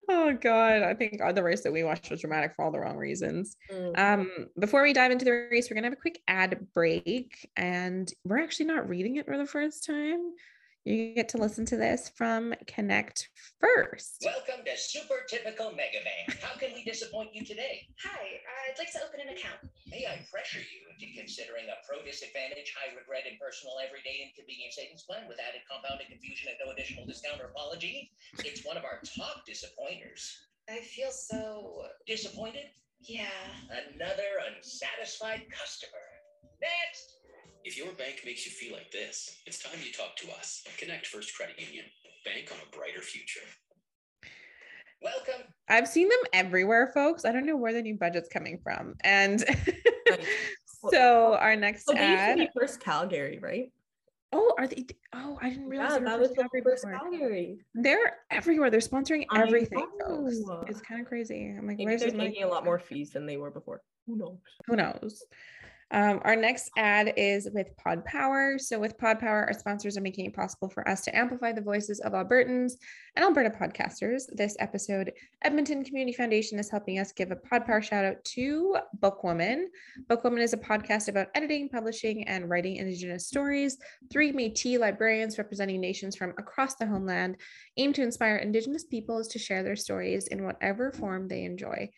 Oh 0.09 0.37
God, 0.41 0.83
I 0.83 0.95
think 0.95 1.21
the 1.35 1.43
race 1.43 1.63
that 1.63 1.73
we 1.73 1.85
watched 1.85 2.11
was 2.11 2.21
dramatic 2.21 2.55
for 2.55 2.65
all 2.65 2.71
the 2.71 2.79
wrong 2.79 2.97
reasons. 2.97 3.57
Mm-hmm. 3.73 4.01
Um, 4.01 4.49
before 4.59 4.83
we 4.83 4.93
dive 4.93 5.11
into 5.11 5.25
the 5.25 5.49
race, 5.51 5.71
we're 5.71 5.75
gonna 5.75 5.87
have 5.87 5.95
a 5.95 5.97
quick 5.97 6.21
ad 6.29 6.67
break, 6.75 7.49
and 7.57 8.13
we're 8.25 8.43
actually 8.43 8.67
not 8.67 8.89
reading 8.89 9.17
it 9.17 9.27
for 9.27 9.39
the 9.39 9.47
first 9.47 9.85
time. 9.85 10.33
You 10.85 11.17
get 11.17 11.33
to 11.33 11.41
listen 11.41 11.65
to 11.73 11.81
this 11.81 12.13
from 12.13 12.53
Connect 12.69 13.33
First. 13.57 14.21
Welcome 14.21 14.69
to 14.69 14.77
Super 14.77 15.25
Typical 15.25 15.73
Mega 15.73 16.05
Bank. 16.05 16.37
How 16.45 16.61
can 16.61 16.77
we 16.77 16.85
disappoint 16.85 17.33
you 17.33 17.41
today? 17.41 17.89
Hi, 18.05 18.37
I'd 18.69 18.77
like 18.77 18.93
to 18.93 19.01
open 19.01 19.25
an 19.25 19.33
account. 19.33 19.65
May 19.89 20.05
I 20.05 20.21
pressure 20.29 20.61
you 20.61 20.85
into 20.93 21.09
considering 21.17 21.73
a 21.73 21.81
pro 21.89 22.05
disadvantage, 22.05 22.77
high 22.77 22.93
regret, 22.93 23.25
and 23.25 23.41
personal 23.41 23.81
everyday 23.81 24.29
inconvenience 24.29 24.77
savings 24.77 25.09
plan 25.09 25.25
with 25.25 25.41
added 25.41 25.65
compounded 25.65 26.13
confusion 26.13 26.53
and 26.53 26.61
no 26.61 26.77
additional 26.77 27.09
discount 27.09 27.41
or 27.41 27.49
apology? 27.49 28.13
It's 28.45 28.61
one 28.61 28.77
of 28.77 28.85
our 28.85 29.01
top 29.09 29.49
disappointers. 29.49 30.37
I 30.69 30.85
feel 30.85 31.09
so 31.09 31.89
disappointed. 32.05 32.69
Yeah. 33.01 33.33
Another 33.73 34.37
unsatisfied 34.53 35.49
customer. 35.49 36.05
Next. 36.61 37.24
If 37.65 37.79
your 37.79 37.93
bank 37.93 38.21
makes 38.27 38.45
you 38.45 38.53
feel 38.53 38.75
like 38.75 38.91
this, 38.91 39.39
it's 39.47 39.59
time 39.59 39.79
you 39.83 39.91
talk 39.91 40.17
to 40.17 40.31
us. 40.33 40.63
Connect 40.77 41.07
First 41.07 41.35
Credit 41.35 41.59
Union. 41.59 41.87
Bank 42.23 42.53
on 42.53 42.59
a 42.59 42.77
brighter 42.77 43.01
future. 43.01 43.41
Welcome. 45.01 45.47
I've 45.69 45.89
seen 45.89 46.11
them 46.11 46.19
everywhere, 46.35 46.91
folks. 46.93 47.25
I 47.25 47.33
don't 47.33 47.47
know 47.47 47.57
where 47.57 47.73
the 47.73 47.81
new 47.81 47.97
budget's 47.97 48.29
coming 48.29 48.61
from. 48.63 48.97
And 49.03 49.43
so 50.91 51.37
our 51.37 51.57
next 51.57 51.87
well, 51.89 51.97
ad. 51.97 52.51
first 52.59 52.81
Calgary, 52.81 53.39
right? 53.41 53.73
Oh, 54.35 54.55
are 54.59 54.67
they? 54.67 54.85
Oh, 55.15 55.39
I 55.41 55.49
didn't 55.49 55.69
realize 55.69 55.93
yeah, 55.93 56.01
that 56.01 56.21
was 56.21 56.33
the 56.33 56.47
first 56.63 56.85
Calgary. 56.85 57.59
They're 57.75 58.19
everywhere. 58.31 58.69
They're 58.69 58.81
sponsoring 58.81 59.25
everything, 59.35 59.87
folks. 60.07 60.37
It's 60.69 60.83
kind 60.83 61.01
of 61.01 61.07
crazy. 61.07 61.55
I'm 61.57 61.67
like, 61.67 61.79
Maybe 61.79 61.97
they're 61.97 62.11
taking 62.11 62.43
a 62.43 62.49
lot 62.49 62.65
more 62.65 62.79
fees 62.79 63.11
than 63.11 63.25
they 63.25 63.39
were 63.39 63.51
before. 63.51 63.81
Who 64.07 64.17
knows? 64.17 64.39
Who 64.67 64.77
knows? 64.77 65.25
Um, 65.91 66.21
our 66.25 66.37
next 66.37 66.71
ad 66.77 67.13
is 67.17 67.49
with 67.53 67.77
Pod 67.77 68.05
Power. 68.05 68.59
So, 68.59 68.79
with 68.79 68.99
Pod 68.99 69.21
Power, 69.21 69.45
our 69.47 69.53
sponsors 69.53 69.97
are 69.97 70.03
making 70.03 70.27
it 70.27 70.35
possible 70.35 70.69
for 70.69 70.89
us 70.89 71.03
to 71.03 71.17
amplify 71.17 71.53
the 71.53 71.61
voices 71.61 72.01
of 72.01 72.13
Albertans 72.13 72.73
and 73.17 73.25
Alberta 73.25 73.51
podcasters. 73.51 74.25
This 74.33 74.57
episode, 74.59 75.13
Edmonton 75.43 75.85
Community 75.85 76.17
Foundation 76.17 76.59
is 76.59 76.69
helping 76.69 76.99
us 76.99 77.13
give 77.13 77.31
a 77.31 77.37
Pod 77.37 77.65
Power 77.65 77.81
shout 77.81 78.05
out 78.05 78.25
to 78.25 78.77
Bookwoman. 79.01 79.67
Bookwoman 80.11 80.43
is 80.43 80.53
a 80.53 80.57
podcast 80.57 81.09
about 81.09 81.29
editing, 81.35 81.69
publishing, 81.69 82.27
and 82.27 82.51
writing 82.51 82.77
Indigenous 82.77 83.29
stories. 83.29 83.79
Three 84.11 84.33
Metis 84.33 84.81
librarians 84.81 85.39
representing 85.39 85.81
nations 85.81 86.17
from 86.17 86.31
across 86.39 86.75
the 86.75 86.87
homeland 86.87 87.37
aim 87.77 87.93
to 87.93 88.03
inspire 88.03 88.37
Indigenous 88.37 88.85
peoples 88.85 89.29
to 89.29 89.39
share 89.39 89.63
their 89.63 89.77
stories 89.77 90.27
in 90.27 90.45
whatever 90.45 90.91
form 90.91 91.29
they 91.29 91.45
enjoy. 91.45 91.89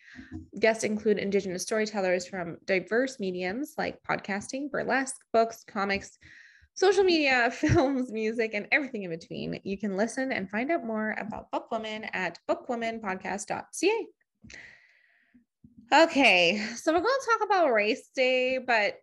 Guests 0.61 0.85
include 0.85 1.18
Indigenous 1.18 1.62
storytellers 1.62 2.26
from 2.26 2.59
diverse 2.66 3.18
mediums 3.18 3.74
like 3.79 4.02
podcasting, 4.02 4.70
burlesque, 4.70 5.16
books, 5.33 5.64
comics, 5.66 6.18
social 6.77 7.03
media, 7.03 7.51
films, 7.53 8.12
music, 8.12 8.53
and 8.55 8.69
everything 8.71 9.03
in 9.03 9.11
between. 9.11 9.61
You 9.65 9.77
can 9.77 9.97
listen 9.97 10.31
and 10.31 10.49
find 10.49 10.71
out 10.71 10.85
more 10.85 11.17
about 11.19 11.51
Bookwoman 11.51 12.09
at 12.12 12.39
bookwomanpodcast.ca. 12.49 14.07
Okay, 15.93 16.67
so 16.77 16.93
we're 16.93 17.01
going 17.01 17.19
to 17.21 17.27
talk 17.27 17.47
about 17.47 17.73
race 17.73 18.11
day, 18.15 18.59
but 18.59 18.97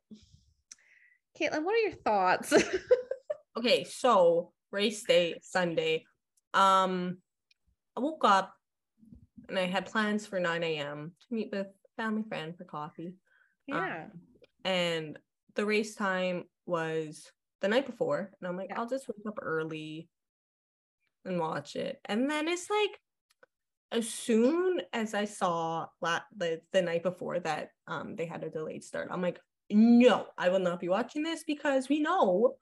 Caitlin, 1.40 1.64
what 1.64 1.74
are 1.74 1.78
your 1.78 1.94
thoughts? 1.94 2.54
okay, 3.58 3.84
so 3.86 4.52
race 4.72 5.04
day 5.04 5.40
Sunday. 5.42 6.06
Um, 6.54 7.18
I 7.96 8.02
woke 8.02 8.26
up 8.26 8.54
and 9.50 9.58
I 9.58 9.66
had 9.66 9.86
plans 9.86 10.26
for 10.26 10.40
9 10.40 10.64
a.m. 10.64 11.14
to 11.22 11.34
meet 11.34 11.50
with 11.52 11.68
family 11.96 12.24
friend 12.28 12.56
for 12.58 12.66
coffee. 12.66 13.14
Yeah. 13.66 14.06
Um, 14.06 14.20
and 14.66 15.20
the 15.56 15.66
race 15.66 15.96
time 15.96 16.44
was 16.66 17.32
the 17.64 17.70
night 17.70 17.88
before 17.88 18.30
and 18.40 18.48
i'm 18.48 18.58
like 18.58 18.68
yeah. 18.70 18.80
i'll 18.80 18.88
just 18.88 19.08
wake 19.08 19.26
up 19.26 19.40
early 19.42 20.08
and 21.26 21.40
watch 21.40 21.76
it 21.76 22.00
and 22.06 22.30
then 22.30 22.48
it's 22.48 22.70
like 22.70 23.00
as 23.92 24.08
soon 24.08 24.82
as 24.92 25.14
i 25.14 25.24
saw 25.24 25.86
la- 26.02 26.20
the, 26.36 26.60
the 26.74 26.82
night 26.82 27.02
before 27.02 27.40
that 27.40 27.70
um 27.88 28.16
they 28.18 28.26
had 28.26 28.44
a 28.44 28.50
delayed 28.50 28.84
start 28.84 29.08
i'm 29.12 29.22
like 29.22 29.40
no 29.72 30.28
i 30.38 30.50
will 30.50 30.60
not 30.60 30.82
be 30.82 30.90
watching 30.90 31.24
this 31.24 31.44
because 31.48 31.88
we 31.88 32.02
know 32.02 32.54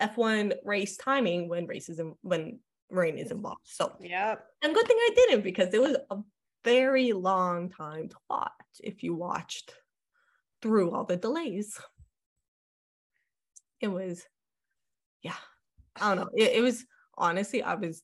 f1 0.00 0.52
race 0.64 0.96
timing 0.96 1.48
when 1.48 1.66
races 1.66 1.98
in, 1.98 2.14
when 2.22 2.60
rain 2.90 3.18
is 3.18 3.32
involved 3.32 3.60
so 3.64 3.92
yeah 4.00 4.36
and 4.62 4.74
good 4.74 4.86
thing 4.86 4.96
i 4.98 5.10
didn't 5.16 5.42
because 5.42 5.74
it 5.74 5.82
was 5.82 5.96
a 6.10 6.16
very 6.64 7.12
long 7.12 7.68
time 7.70 8.08
to 8.08 8.16
watch 8.30 8.52
if 8.84 9.02
you 9.02 9.14
watched 9.14 9.74
through 10.62 10.92
all 10.92 11.04
the 11.04 11.16
delays. 11.16 11.78
It 13.82 13.88
was, 13.88 14.24
yeah, 15.22 15.34
I 16.00 16.14
don't 16.14 16.24
know. 16.24 16.30
It, 16.34 16.52
it 16.52 16.62
was 16.62 16.84
honestly, 17.18 17.62
I 17.62 17.74
was 17.74 18.02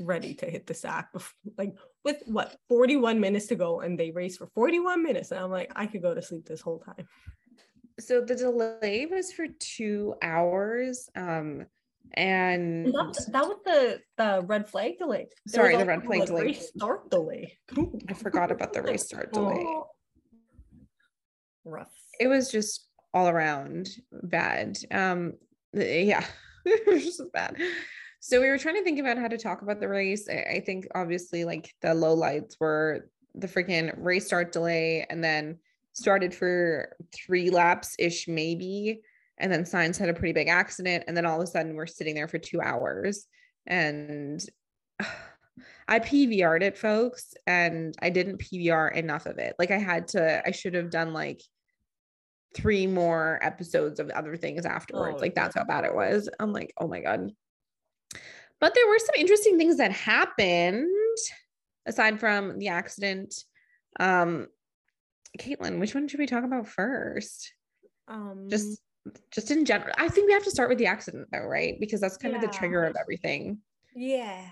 ready 0.00 0.34
to 0.34 0.46
hit 0.46 0.66
the 0.66 0.74
sack 0.74 1.12
before, 1.12 1.34
like 1.58 1.76
with 2.04 2.22
what 2.26 2.56
41 2.68 3.20
minutes 3.20 3.46
to 3.48 3.54
go 3.54 3.80
and 3.80 3.98
they 3.98 4.10
raced 4.10 4.38
for 4.38 4.46
41 4.46 5.02
minutes 5.02 5.30
and 5.30 5.40
i'm 5.40 5.50
like 5.50 5.70
i 5.76 5.84
could 5.84 6.00
go 6.00 6.14
to 6.14 6.22
sleep 6.22 6.46
this 6.46 6.60
whole 6.60 6.78
time. 6.78 7.06
So 7.98 8.22
the 8.22 8.34
delay 8.34 9.06
was 9.10 9.32
for 9.32 9.46
two 9.58 10.14
hours 10.22 11.10
um 11.16 11.66
and 12.14 12.86
that, 12.86 13.26
that 13.32 13.44
was 13.44 13.58
the 13.64 14.00
the 14.16 14.42
red 14.46 14.70
flag 14.70 14.98
delay. 14.98 15.28
Sorry 15.46 15.76
the 15.76 15.84
red 15.84 16.04
flag 16.04 16.26
delay. 16.26 16.42
race 16.44 16.70
start 16.74 17.10
delay. 17.10 17.58
I 18.08 18.14
forgot 18.14 18.50
about 18.50 18.72
the 18.72 18.82
race 18.82 19.04
start 19.04 19.32
delay. 19.34 19.64
Oh 19.66 19.88
rough. 21.64 21.92
It 22.18 22.28
was 22.28 22.50
just 22.50 22.86
all 23.12 23.28
around 23.28 23.88
bad. 24.10 24.78
Um, 24.90 25.34
yeah, 25.72 26.24
it 26.64 26.86
was 26.86 27.04
just 27.04 27.32
bad. 27.32 27.56
So 28.20 28.40
we 28.40 28.48
were 28.48 28.58
trying 28.58 28.76
to 28.76 28.84
think 28.84 28.98
about 28.98 29.18
how 29.18 29.28
to 29.28 29.38
talk 29.38 29.62
about 29.62 29.80
the 29.80 29.88
race. 29.88 30.28
I, 30.28 30.56
I 30.56 30.62
think 30.64 30.86
obviously 30.94 31.44
like 31.44 31.74
the 31.80 31.94
low 31.94 32.14
lights 32.14 32.56
were 32.60 33.08
the 33.34 33.48
freaking 33.48 33.92
race 33.96 34.26
start 34.26 34.52
delay 34.52 35.06
and 35.08 35.22
then 35.22 35.58
started 35.92 36.34
for 36.34 36.96
three 37.14 37.50
laps 37.50 37.96
ish 37.98 38.28
maybe 38.28 39.00
and 39.38 39.50
then 39.50 39.64
Sainz 39.64 39.98
had 39.98 40.08
a 40.08 40.14
pretty 40.14 40.32
big 40.32 40.48
accident 40.48 41.04
and 41.06 41.16
then 41.16 41.26
all 41.26 41.40
of 41.40 41.42
a 41.42 41.46
sudden 41.46 41.74
we're 41.74 41.86
sitting 41.86 42.14
there 42.14 42.28
for 42.28 42.38
two 42.38 42.60
hours 42.60 43.26
and 43.66 44.44
I 45.88 45.98
PVR'd 45.98 46.62
it, 46.62 46.78
folks, 46.78 47.34
and 47.48 47.96
I 48.00 48.10
didn't 48.10 48.38
PVR 48.38 48.94
enough 48.94 49.26
of 49.26 49.38
it. 49.38 49.56
Like 49.58 49.72
I 49.72 49.78
had 49.78 50.06
to, 50.08 50.40
I 50.46 50.52
should 50.52 50.74
have 50.74 50.88
done 50.88 51.12
like 51.12 51.42
three 52.54 52.86
more 52.86 53.38
episodes 53.42 54.00
of 54.00 54.10
other 54.10 54.36
things 54.36 54.66
afterwards. 54.66 55.16
Oh, 55.18 55.20
like 55.20 55.34
that's 55.34 55.54
how 55.54 55.64
bad 55.64 55.84
it 55.84 55.94
was. 55.94 56.28
I'm 56.40 56.52
like, 56.52 56.72
oh 56.78 56.88
my 56.88 57.00
God. 57.00 57.30
But 58.60 58.74
there 58.74 58.88
were 58.88 58.98
some 58.98 59.14
interesting 59.16 59.56
things 59.56 59.78
that 59.78 59.92
happened 59.92 60.88
aside 61.86 62.20
from 62.20 62.58
the 62.58 62.68
accident. 62.68 63.34
Um, 63.98 64.48
Caitlin, 65.38 65.78
which 65.78 65.94
one 65.94 66.08
should 66.08 66.18
we 66.20 66.26
talk 66.26 66.44
about 66.44 66.68
first? 66.68 67.52
Um, 68.08 68.48
Just 68.50 68.80
just 69.30 69.50
in 69.50 69.64
general. 69.64 69.94
I 69.96 70.08
think 70.08 70.26
we 70.26 70.34
have 70.34 70.44
to 70.44 70.50
start 70.50 70.68
with 70.68 70.78
the 70.78 70.86
accident 70.86 71.28
though, 71.32 71.46
right? 71.46 71.76
Because 71.80 72.00
that's 72.00 72.18
kind 72.18 72.34
of 72.34 72.42
the 72.42 72.48
trigger 72.48 72.84
of 72.84 72.96
everything. 73.00 73.58
yeah. 73.94 74.44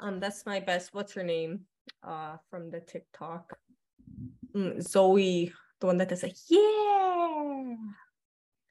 Um, 0.00 0.18
that's 0.18 0.44
my 0.44 0.58
best. 0.58 0.92
What's 0.92 1.12
her 1.12 1.22
name? 1.22 1.60
Uh, 2.02 2.36
from 2.50 2.68
the 2.70 2.80
TikTok. 2.80 3.56
Mm, 4.54 4.82
Zoe, 4.82 5.52
the 5.84 5.88
one 5.88 5.98
that 5.98 6.08
does 6.08 6.22
like, 6.22 6.34
yeah. 6.48 7.76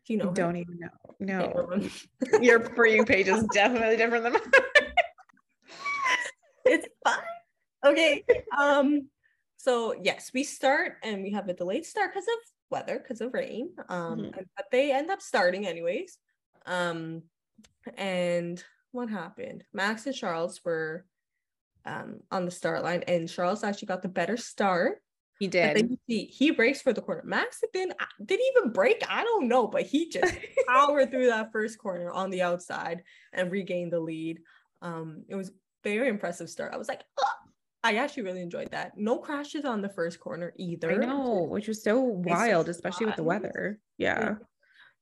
You 0.08 0.18
know? 0.18 0.32
I 0.32 0.34
don't 0.34 0.58
even 0.58 0.80
know. 0.80 0.90
No. 1.20 1.80
Your 2.42 2.60
for 2.60 2.88
you 2.88 3.06
page 3.06 3.28
is 3.28 3.44
definitely 3.54 3.98
different 3.98 4.24
than 4.24 4.34
mine. 4.34 4.42
it's 6.66 6.88
fine. 7.06 7.20
Okay. 7.86 8.24
Um, 8.58 9.10
so 9.58 9.94
yes, 10.02 10.32
we 10.34 10.44
start 10.44 10.94
and 11.04 11.22
we 11.22 11.32
have 11.34 11.48
a 11.50 11.54
delayed 11.54 11.86
start 11.86 12.12
because 12.14 12.28
of 12.28 12.34
weather, 12.72 12.98
because 12.98 13.22
of 13.22 13.32
rain. 13.32 13.70
Um, 13.90 14.20
Mhm. 14.20 14.46
but 14.58 14.66
they 14.72 14.92
end 14.92 15.12
up 15.12 15.22
starting 15.22 15.68
anyways. 15.68 16.18
Um, 16.66 17.22
and 17.96 18.62
what 18.92 19.10
happened? 19.10 19.66
Max 19.72 20.08
and 20.08 20.16
Charles 20.16 20.62
were 20.66 21.06
um 21.86 22.22
on 22.32 22.46
the 22.46 22.52
start 22.52 22.82
line, 22.82 23.04
and 23.08 23.30
Charles 23.30 23.64
actually 23.64 23.86
got 23.86 24.02
the 24.02 24.08
better 24.08 24.36
start. 24.36 24.98
He 25.40 25.48
But 25.48 25.52
did. 25.52 25.76
then 25.78 25.90
you 25.90 25.98
see 26.08 26.26
he 26.26 26.52
brakes 26.52 26.82
for 26.82 26.94
the 26.94 27.02
corner. 27.02 27.24
Max 27.26 27.62
didn't 27.74 27.96
didn't 28.24 28.46
even 28.58 28.72
brake. 28.72 29.04
I 29.10 29.24
don't 29.24 29.48
know, 29.48 29.68
but 29.68 29.84
he 29.84 30.10
just 30.10 30.36
powered 30.68 31.12
through 31.12 31.28
that 31.28 31.52
first 31.52 31.78
corner 31.80 32.12
on 32.12 32.30
the 32.30 32.42
outside 32.44 33.04
and 33.34 33.52
regained 33.52 33.92
the 33.92 34.00
lead. 34.00 34.40
Um, 34.82 35.24
it 35.28 35.36
was 35.36 35.52
very 35.84 36.08
impressive 36.08 36.50
start. 36.50 36.74
I 36.74 36.78
was 36.78 36.88
like, 36.88 37.04
"Ah!" 37.20 37.38
I 37.84 37.96
actually 37.96 38.24
really 38.24 38.42
enjoyed 38.42 38.72
that. 38.72 38.98
No 38.98 39.18
crashes 39.18 39.66
on 39.66 39.82
the 39.82 39.90
first 39.90 40.20
corner 40.20 40.54
either. 40.58 40.92
I 41.04 41.06
know, 41.06 41.44
which 41.50 41.68
was 41.68 41.84
so 41.84 42.00
wild, 42.00 42.70
especially 42.70 43.08
with 43.08 43.18
the 43.18 43.24
weather. 43.24 43.80
Yeah. 43.98 44.36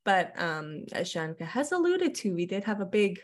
But 0.04 0.34
um, 0.42 0.86
as 0.92 1.14
Shanika 1.14 1.42
has 1.44 1.72
alluded 1.72 2.16
to, 2.16 2.34
we 2.34 2.48
did 2.48 2.64
have 2.64 2.82
a 2.82 2.86
big 2.86 3.20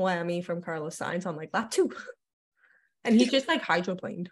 whammy 0.00 0.44
from 0.44 0.60
Carlos 0.62 0.98
Sainz 0.98 1.26
on 1.26 1.36
like 1.36 1.50
lap 1.52 1.70
two, 1.70 1.92
and 3.04 3.14
he 3.14 3.26
just 3.30 3.46
like 3.46 3.62
hydroplaned. 3.62 4.26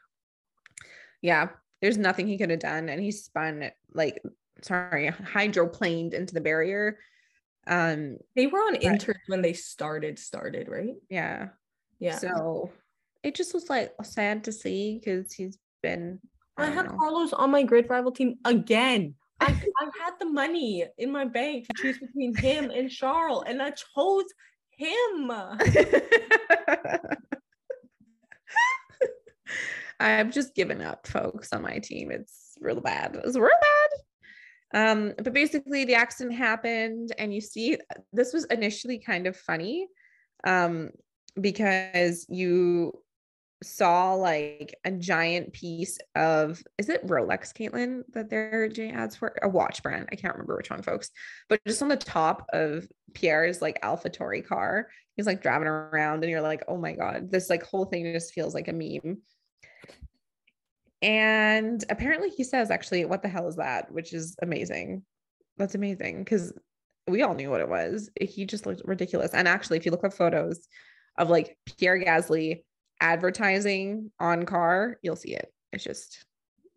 Yeah. 1.23 1.51
There's 1.81 1.99
nothing 1.99 2.27
he 2.27 2.39
could 2.39 2.51
have 2.51 2.61
done. 2.61 2.89
And 2.89 3.03
he 3.03 3.11
spun 3.11 3.71
like 3.93 4.23
sorry, 4.63 5.09
hydroplaned 5.09 6.15
into 6.15 6.35
the 6.35 6.41
barrier. 6.41 6.99
Um, 7.67 8.19
They 8.37 8.47
were 8.47 8.59
on 8.61 8.77
inters 8.77 9.19
when 9.27 9.43
they 9.43 9.53
started. 9.53 10.19
Started 10.19 10.69
right? 10.69 10.95
yeah. 11.09 11.49
Yeah. 11.99 12.17
So 12.17 12.73
it 13.23 13.35
just 13.35 13.53
was 13.53 13.69
like 13.69 13.93
sad 14.03 14.45
to 14.45 14.53
see 14.53 14.99
because 14.99 15.33
he's 15.33 15.59
been 15.83 16.19
I 16.57 16.65
I 16.65 16.71
had 16.71 16.87
know. 16.87 16.97
Carlos 16.99 17.33
on 17.33 17.51
my 17.51 17.63
grid 17.63 17.89
rival 17.89 18.13
team 18.13 18.37
again. 18.45 19.15
I, 19.41 19.47
I 19.47 20.05
had 20.05 20.15
the 20.19 20.27
money 20.27 20.85
in 20.99 21.11
my 21.11 21.25
bank 21.25 21.67
to 21.67 21.75
choose 21.83 21.99
between 21.99 22.37
him 22.37 22.71
and 22.71 22.91
Charles, 22.91 23.45
and 23.47 23.63
I 23.63 23.71
chose 23.71 24.25
him. 24.71 25.31
I've 30.01 30.33
just 30.33 30.55
given 30.55 30.81
up, 30.81 31.07
folks, 31.07 31.53
on 31.53 31.63
my 31.63 31.79
team. 31.79 32.11
It's 32.11 32.55
real 32.61 32.81
bad. 32.81 33.21
It's 33.23 33.37
real 33.37 33.51
bad. 33.61 33.91
Um, 34.73 35.15
but 35.19 35.33
basically 35.33 35.85
the 35.85 35.95
accident 35.95 36.37
happened, 36.37 37.13
and 37.19 37.35
you 37.35 37.41
see 37.41 37.77
this 38.13 38.33
was 38.33 38.45
initially 38.47 38.99
kind 38.99 39.27
of 39.27 39.37
funny. 39.37 39.87
Um, 40.45 40.91
because 41.41 42.27
you 42.29 42.93
saw 43.63 44.15
like 44.15 44.75
a 44.85 44.91
giant 44.91 45.53
piece 45.53 45.99
of 46.15 46.63
is 46.79 46.89
it 46.89 47.07
Rolex, 47.07 47.53
Caitlin, 47.53 48.03
that 48.13 48.31
they're 48.31 48.69
doing 48.69 48.93
ads 48.93 49.17
for 49.17 49.37
a 49.43 49.49
watch 49.49 49.83
brand? 49.83 50.09
I 50.11 50.17
can't 50.17 50.35
remember 50.35 50.57
which 50.57 50.71
one, 50.71 50.83
folks. 50.83 51.11
But 51.49 51.61
just 51.67 51.83
on 51.83 51.89
the 51.89 51.97
top 51.97 52.47
of 52.53 52.87
Pierre's 53.13 53.61
like 53.61 53.83
AlphaTauri 53.83 54.47
car, 54.47 54.89
he's 55.17 55.27
like 55.27 55.43
driving 55.43 55.69
around, 55.69 56.25
and 56.25 56.31
you're 56.31 56.41
like, 56.41 56.65
oh 56.69 56.79
my 56.79 56.93
god, 56.93 57.31
this 57.31 57.51
like 57.51 57.63
whole 57.63 57.85
thing 57.85 58.13
just 58.13 58.33
feels 58.33 58.55
like 58.55 58.69
a 58.69 58.73
meme. 58.73 59.19
And 61.03 61.83
apparently, 61.89 62.29
he 62.29 62.45
says, 62.45 62.71
actually, 62.71 63.05
what 63.05 63.23
the 63.23 63.29
hell 63.29 63.49
is 63.49 63.57
that? 63.57 63.91
Which 63.91 64.13
is 64.13 64.37
amazing. 64.43 65.03
That's 65.57 65.75
amazing 65.75 66.25
because 66.25 66.53
we 67.09 67.23
all 67.23 67.35
knew 67.35 67.51
what 67.51 67.61
it 67.61 67.69
was. 67.69 68.11
He 68.21 68.45
just 68.45 68.67
looked 68.67 68.83
ridiculous. 68.85 69.33
And 69.33 69.49
actually, 69.49 69.79
if 69.79 69.87
you 69.87 69.93
look 69.93 70.05
up 70.05 70.13
photos 70.13 70.67
of 71.19 71.31
like 71.31 71.57
Pierre 71.79 71.99
Gasly 71.99 72.65
advertising 73.01 74.11
on 74.21 74.45
car, 74.45 74.99
you'll 75.03 75.17
see 75.17 75.35
it. 75.35 75.53
It's 75.73 75.85
just 75.85 76.25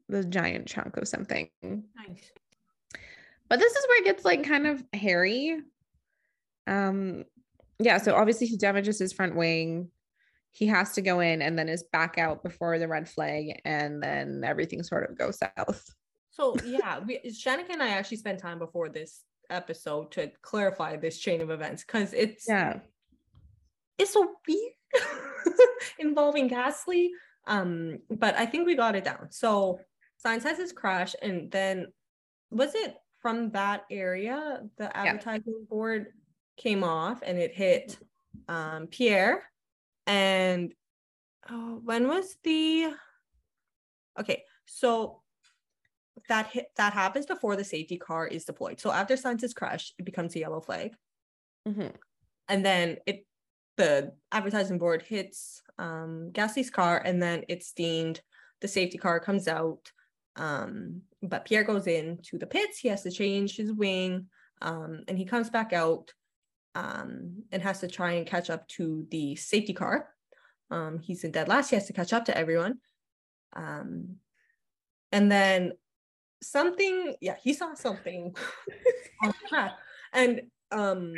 the 0.10 0.24
giant 0.24 0.68
chunk 0.68 0.98
of 0.98 1.08
something. 1.08 1.50
Nice. 1.62 2.32
But 3.50 3.60
this 3.60 3.74
is 3.74 3.86
where 3.88 4.02
it 4.02 4.06
gets 4.06 4.26
like 4.26 4.44
kind 4.44 4.68
of 4.68 4.84
hairy. 4.94 5.60
Um, 6.66 7.26
yeah, 7.80 7.98
so 7.98 8.16
obviously 8.16 8.48
he 8.48 8.58
damages 8.58 9.00
his 9.00 9.14
front 9.14 9.36
wing. 9.36 9.90
He 10.54 10.68
has 10.68 10.94
to 10.94 11.02
go 11.02 11.20
in 11.20 11.42
and 11.42 11.58
then 11.58 11.68
is 11.68 11.84
back 11.92 12.18
out 12.18 12.44
before 12.44 12.78
the 12.80 12.88
red 12.88 13.10
flag, 13.10 13.60
and 13.66 14.02
then 14.02 14.44
everything 14.46 14.84
sort 14.84 15.10
of 15.10 15.18
goes 15.18 15.40
south. 15.40 15.84
So 16.30 16.56
yeah, 16.66 17.00
we 17.00 17.20
Shanika 17.28 17.72
and 17.72 17.84
I 17.84 17.90
actually 17.90 18.18
spent 18.18 18.40
time 18.40 18.60
before 18.60 18.88
this 18.90 19.24
episode 19.50 20.12
to 20.12 20.32
clarify 20.42 20.96
this 20.96 21.18
chain 21.20 21.42
of 21.42 21.50
events 21.50 21.84
because 21.84 22.14
it's 22.14 22.48
Yeah. 22.48 22.80
it's 23.98 24.14
so 24.14 24.32
weird 24.48 24.74
involving 26.00 26.50
Gasly. 26.50 27.10
Um, 27.46 28.00
but 28.10 28.36
I 28.36 28.46
think 28.46 28.66
we 28.66 28.76
got 28.76 28.96
it 28.96 29.04
down. 29.04 29.28
So 29.32 29.80
Sainz 30.24 30.44
has 30.44 30.58
his 30.58 30.72
crash, 30.72 31.16
and 31.22 31.52
then 31.52 31.88
was 32.52 32.74
it 32.76 32.96
from 33.20 33.50
that 33.52 33.86
area 33.90 34.62
the 34.78 34.96
advertising 34.96 35.66
board 35.70 36.08
came 36.58 36.84
off 36.84 37.22
and 37.26 37.40
it 37.40 37.54
hit 37.56 37.98
um 38.48 38.86
Pierre 38.88 39.44
and 40.08 40.74
oh, 41.50 41.80
when 41.84 42.08
was 42.08 42.36
the 42.44 42.94
okay 44.20 44.44
so 44.66 45.22
that 46.30 46.48
hit 46.48 46.68
that 46.78 46.94
happens 46.94 47.26
before 47.26 47.56
the 47.56 47.64
safety 47.64 47.98
car 47.98 48.28
is 48.28 48.46
deployed. 48.46 48.80
So 48.80 48.92
after 48.92 49.16
Sainz's 49.16 49.54
crash 49.54 49.94
it 49.98 50.06
becomes 50.06 50.36
a 50.36 50.40
yellow 50.40 50.62
flag. 50.62 50.96
Mhm. 51.68 51.94
and 52.50 52.66
then 52.66 52.98
it 53.06 53.26
the 53.78 54.14
advertising 54.32 54.78
board 54.78 55.02
hits 55.02 55.62
um 55.80 56.30
Gasly's 56.34 56.70
car 56.70 57.02
and 57.04 57.22
then 57.22 57.44
it's 57.48 57.72
deemed 57.74 58.22
the 58.62 58.68
safety 58.68 58.98
car 58.98 59.20
comes 59.20 59.48
out 59.48 59.92
um 60.36 61.02
but 61.22 61.46
Pierre 61.46 61.64
goes 61.64 61.88
in 61.88 62.20
to 62.24 62.38
the 62.38 62.46
pits. 62.48 62.80
He 62.80 62.90
has 62.90 63.04
to 63.04 63.12
change 63.12 63.56
his 63.58 63.72
wing 63.72 64.28
um 64.62 65.04
and 65.08 65.18
he 65.18 65.26
comes 65.26 65.50
back 65.50 65.74
out 65.74 66.14
um 66.76 67.44
and 67.52 67.62
has 67.62 67.80
to 67.82 67.88
try 67.88 68.14
and 68.14 68.28
catch 68.28 68.50
up 68.50 68.68
to 68.68 69.06
the 69.12 69.36
safety 69.36 69.74
car. 69.74 70.10
Um 70.72 71.00
he's 71.00 71.24
in 71.24 71.32
dead 71.32 71.48
last 71.48 71.70
he 71.70 71.76
has 71.76 71.88
to 71.88 71.94
catch 71.94 72.14
up 72.14 72.26
to 72.26 72.38
everyone. 72.38 72.80
Um 73.56 74.18
and 75.12 75.32
then 75.32 75.74
something 76.42 77.16
yeah 77.22 77.36
he 77.42 77.54
saw 77.54 77.74
something 77.74 78.36
on 79.24 79.30
the 79.42 79.48
track 79.48 79.72
and 80.12 80.42
um 80.72 81.14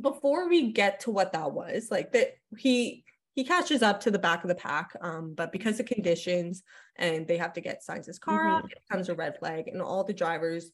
before 0.00 0.48
we 0.48 0.72
get 0.72 1.00
to 1.00 1.10
what 1.10 1.32
that 1.32 1.52
was 1.52 1.90
like 1.90 2.12
that 2.12 2.34
he 2.56 3.04
he 3.34 3.44
catches 3.44 3.82
up 3.82 4.00
to 4.00 4.10
the 4.10 4.18
back 4.18 4.42
of 4.42 4.48
the 4.48 4.54
pack 4.54 4.90
um 5.02 5.34
but 5.34 5.52
because 5.52 5.78
of 5.80 5.86
conditions 5.86 6.62
and 6.96 7.26
they 7.26 7.36
have 7.36 7.52
to 7.52 7.60
get 7.60 7.82
Sainz 7.86 8.06
his 8.06 8.18
car 8.18 8.46
Mhm. 8.46 8.56
off 8.56 8.64
it 8.70 8.78
becomes 8.88 9.08
a 9.08 9.14
red 9.14 9.36
flag 9.38 9.68
and 9.68 9.82
all 9.82 10.04
the 10.04 10.14
drivers 10.14 10.72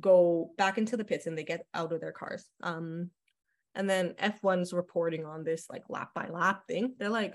go 0.00 0.50
back 0.56 0.78
into 0.78 0.96
the 0.96 1.04
pits 1.04 1.26
and 1.26 1.36
they 1.36 1.44
get 1.44 1.66
out 1.74 1.92
of 1.92 2.00
their 2.00 2.12
cars 2.12 2.48
um 2.62 3.10
and 3.74 3.88
then 3.88 4.14
F1's 4.20 4.72
reporting 4.72 5.24
on 5.24 5.44
this 5.44 5.66
like 5.70 5.84
lap 5.88 6.10
by 6.14 6.28
lap 6.28 6.66
thing 6.66 6.94
they're 6.98 7.08
like 7.08 7.34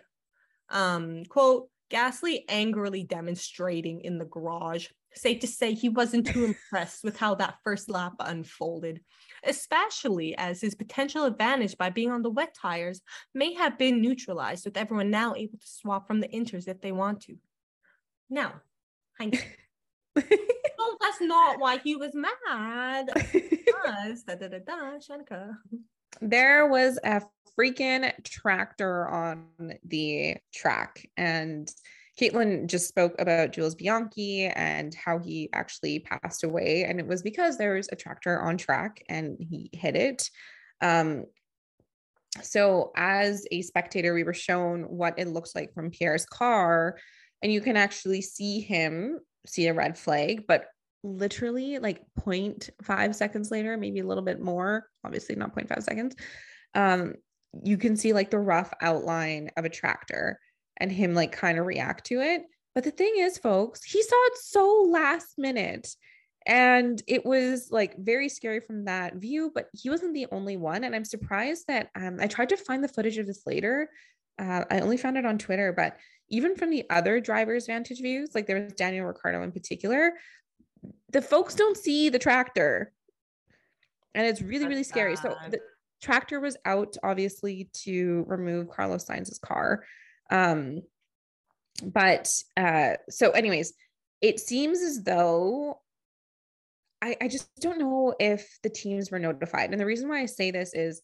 um 0.70 1.24
quote 1.26 1.70
Gasly 1.92 2.40
angrily 2.50 3.04
demonstrating 3.04 4.02
in 4.02 4.18
the 4.18 4.26
garage 4.26 4.88
safe 5.14 5.42
to 5.42 5.48
say 5.48 5.74
he 5.74 5.90
wasn't 5.90 6.26
too 6.26 6.44
impressed 6.72 7.04
with 7.04 7.18
how 7.18 7.36
that 7.36 7.56
first 7.64 7.90
lap 7.90 8.14
unfolded 8.20 9.02
especially 9.46 10.36
as 10.38 10.62
his 10.62 10.76
potential 10.76 11.26
advantage 11.26 11.78
by 11.78 11.90
being 11.90 12.12
on 12.12 12.22
the 12.22 12.30
wet 12.30 12.56
tires 12.60 13.02
may 13.34 13.54
have 13.54 13.78
been 13.78 14.02
neutralized 14.02 14.66
with 14.66 14.78
everyone 14.78 15.10
now 15.10 15.34
able 15.36 15.58
to 15.58 15.68
swap 15.68 16.08
from 16.08 16.20
the 16.20 16.28
inters 16.28 16.68
if 16.68 16.82
they 16.82 16.92
want 16.92 17.22
to. 17.22 17.36
Now, 18.30 18.54
hindsight. 19.20 19.46
no, 20.92 20.98
that's 21.02 21.22
not 21.22 21.60
why 21.60 21.78
he 21.78 21.96
was 21.96 22.12
mad. 22.14 23.10
Because, 23.84 24.24
da, 24.24 24.36
da, 24.36 24.48
da, 24.48 24.60
da, 24.60 24.98
Shanika. 24.98 25.58
there 26.22 26.68
was 26.68 26.98
a 27.04 27.22
freaking 27.60 28.14
tractor 28.24 29.10
on 29.10 29.48
the 29.84 30.38
track 30.54 31.06
and 31.18 31.70
Caitlin 32.20 32.68
just 32.68 32.88
spoke 32.88 33.16
about 33.20 33.52
Jules 33.52 33.76
Bianchi 33.76 34.46
and 34.46 34.94
how 34.94 35.20
he 35.20 35.50
actually 35.52 36.00
passed 36.00 36.44
away. 36.44 36.86
And 36.86 37.00
it 37.00 37.08
was 37.08 37.24
because 37.24 37.58
there 37.58 37.74
was 37.74 37.90
a 37.92 37.98
tractor 37.98 38.40
on 38.40 38.56
track 38.56 39.04
and 39.10 39.36
he 39.40 39.70
hit 39.74 39.96
it. 39.96 40.30
Um, 40.80 41.26
so, 42.42 42.92
as 42.96 43.46
a 43.52 43.62
spectator, 43.62 44.14
we 44.14 44.24
were 44.24 44.34
shown 44.34 44.84
what 44.84 45.20
it 45.20 45.28
looks 45.28 45.54
like 45.54 45.74
from 45.74 45.92
Pierre's 45.92 46.26
car, 46.26 46.98
and 47.44 47.52
you 47.52 47.62
can 47.62 47.78
actually 47.78 48.22
see 48.22 48.60
him 48.60 49.20
see 49.46 49.68
a 49.68 49.74
red 49.74 49.98
flag, 49.98 50.46
but 50.48 50.68
literally 51.04 51.80
like 51.80 52.02
0.5 52.20 53.16
seconds 53.16 53.52
later, 53.52 53.78
maybe 53.78 54.00
a 54.00 54.06
little 54.06 54.24
bit 54.24 54.42
more, 54.42 54.88
obviously 55.04 55.36
not 55.36 55.56
0.5 55.56 55.84
seconds, 55.84 56.16
um, 56.76 57.14
you 57.64 57.78
can 57.78 57.96
see 57.96 58.14
like 58.14 58.32
the 58.32 58.40
rough 58.40 58.74
outline 58.82 59.52
of 59.58 59.66
a 59.66 59.70
tractor 59.70 60.40
and 60.78 60.92
him 60.92 61.14
like 61.14 61.32
kind 61.32 61.60
of 61.60 61.66
react 61.66 62.06
to 62.08 62.22
it. 62.22 62.44
But 62.74 62.84
the 62.84 62.92
thing 62.92 63.14
is, 63.18 63.38
folks, 63.38 63.84
he 63.84 64.02
saw 64.02 64.16
it 64.28 64.38
so 64.38 64.88
last 64.90 65.36
minute. 65.38 65.90
And 66.46 67.02
it 67.08 67.26
was 67.26 67.70
like 67.72 67.96
very 67.98 68.28
scary 68.28 68.60
from 68.60 68.86
that 68.86 69.16
view, 69.16 69.52
but 69.54 69.70
he 69.74 69.90
wasn't 69.90 70.14
the 70.14 70.28
only 70.32 70.58
one. 70.58 70.84
And 70.84 70.96
I'm 70.96 71.06
surprised 71.06 71.66
that 71.68 71.90
um, 71.96 72.18
I 72.20 72.28
tried 72.28 72.50
to 72.50 72.58
find 72.58 72.84
the 72.84 72.90
footage 72.90 73.18
of 73.18 73.28
this 73.28 73.44
later. 73.46 73.90
Uh, 74.40 74.66
I 74.70 74.80
only 74.80 74.98
found 74.98 75.18
it 75.18 75.26
on 75.26 75.38
Twitter, 75.38 75.72
but 75.72 75.98
even 76.30 76.56
from 76.56 76.70
the 76.70 76.86
other 76.90 77.20
drivers' 77.20 77.68
vantage 77.68 78.02
views, 78.02 78.32
like 78.34 78.48
there 78.48 78.62
was 78.62 78.74
Daniel 78.74 79.06
Ricciardo 79.06 79.44
in 79.44 79.52
particular, 79.52 80.14
the 81.12 81.22
folks 81.22 81.56
don't 81.56 81.78
see 81.78 82.10
the 82.10 82.20
tractor. 82.20 82.92
And 84.16 84.26
it's 84.26 84.42
really, 84.42 84.60
That's 84.60 84.70
really 84.70 84.84
scary. 84.84 85.16
Bad. 85.16 85.22
So 85.22 85.36
the 85.50 85.60
tractor 86.02 86.40
was 86.40 86.58
out 86.66 86.96
obviously 87.04 87.70
to 87.74 88.26
remove 88.28 88.70
Carlos 88.70 89.06
Sainz's 89.06 89.40
car. 89.40 89.84
Um, 90.30 90.82
but 91.84 92.30
uh, 92.58 92.94
so, 93.10 93.32
anyways, 93.32 93.74
it 94.22 94.40
seems 94.40 94.82
as 94.82 95.04
though 95.04 95.80
I, 97.02 97.18
I 97.22 97.28
just 97.28 97.50
don't 97.60 97.80
know 97.80 98.16
if 98.20 98.60
the 98.64 98.70
teams 98.70 99.12
were 99.12 99.20
notified. 99.20 99.72
And 99.72 99.80
the 99.80 99.86
reason 99.86 100.08
why 100.08 100.22
I 100.22 100.26
say 100.26 100.52
this 100.52 100.74
is 100.74 101.02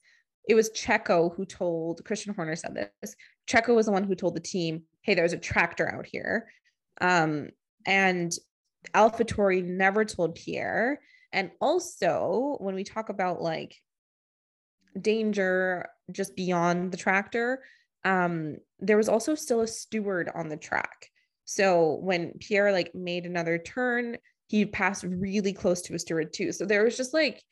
it 0.49 0.55
was 0.55 0.71
Checo 0.71 1.33
who 1.35 1.45
told 1.45 2.03
Christian 2.03 2.33
Horner 2.33 2.55
said 2.55 2.89
this. 3.01 3.15
Checo 3.47 3.75
was 3.75 3.85
the 3.85 3.91
one 3.91 4.03
who 4.03 4.15
told 4.15 4.35
the 4.35 4.41
team, 4.41 4.81
hey, 5.03 5.13
there's 5.13 5.31
a 5.31 5.37
tractor 5.37 5.87
out 5.87 6.07
here. 6.07 6.49
Um, 6.99 7.49
and 7.85 8.31
AlphaTauri 8.95 9.63
never 9.63 10.03
told 10.03 10.33
Pierre. 10.33 10.99
And 11.31 11.51
also, 11.61 12.57
when 12.59 12.73
we 12.73 12.83
talk 12.83 13.09
about 13.09 13.43
like 13.43 13.75
danger 14.99 15.87
just 16.11 16.35
beyond 16.35 16.91
the 16.91 16.97
tractor, 16.97 17.63
um, 18.03 18.57
there 18.79 18.97
was 18.97 19.07
also 19.07 19.35
still 19.35 19.61
a 19.61 19.67
steward 19.67 20.31
on 20.33 20.49
the 20.49 20.57
track. 20.57 21.11
So 21.45 21.99
when 22.01 22.33
Pierre 22.39 22.71
like 22.71 22.95
made 22.95 23.27
another 23.27 23.59
turn, 23.59 24.17
he 24.47 24.65
passed 24.65 25.03
really 25.03 25.53
close 25.53 25.83
to 25.83 25.93
a 25.93 25.99
steward 25.99 26.33
too. 26.33 26.51
So 26.51 26.65
there 26.65 26.83
was 26.83 26.97
just 26.97 27.13
like 27.13 27.43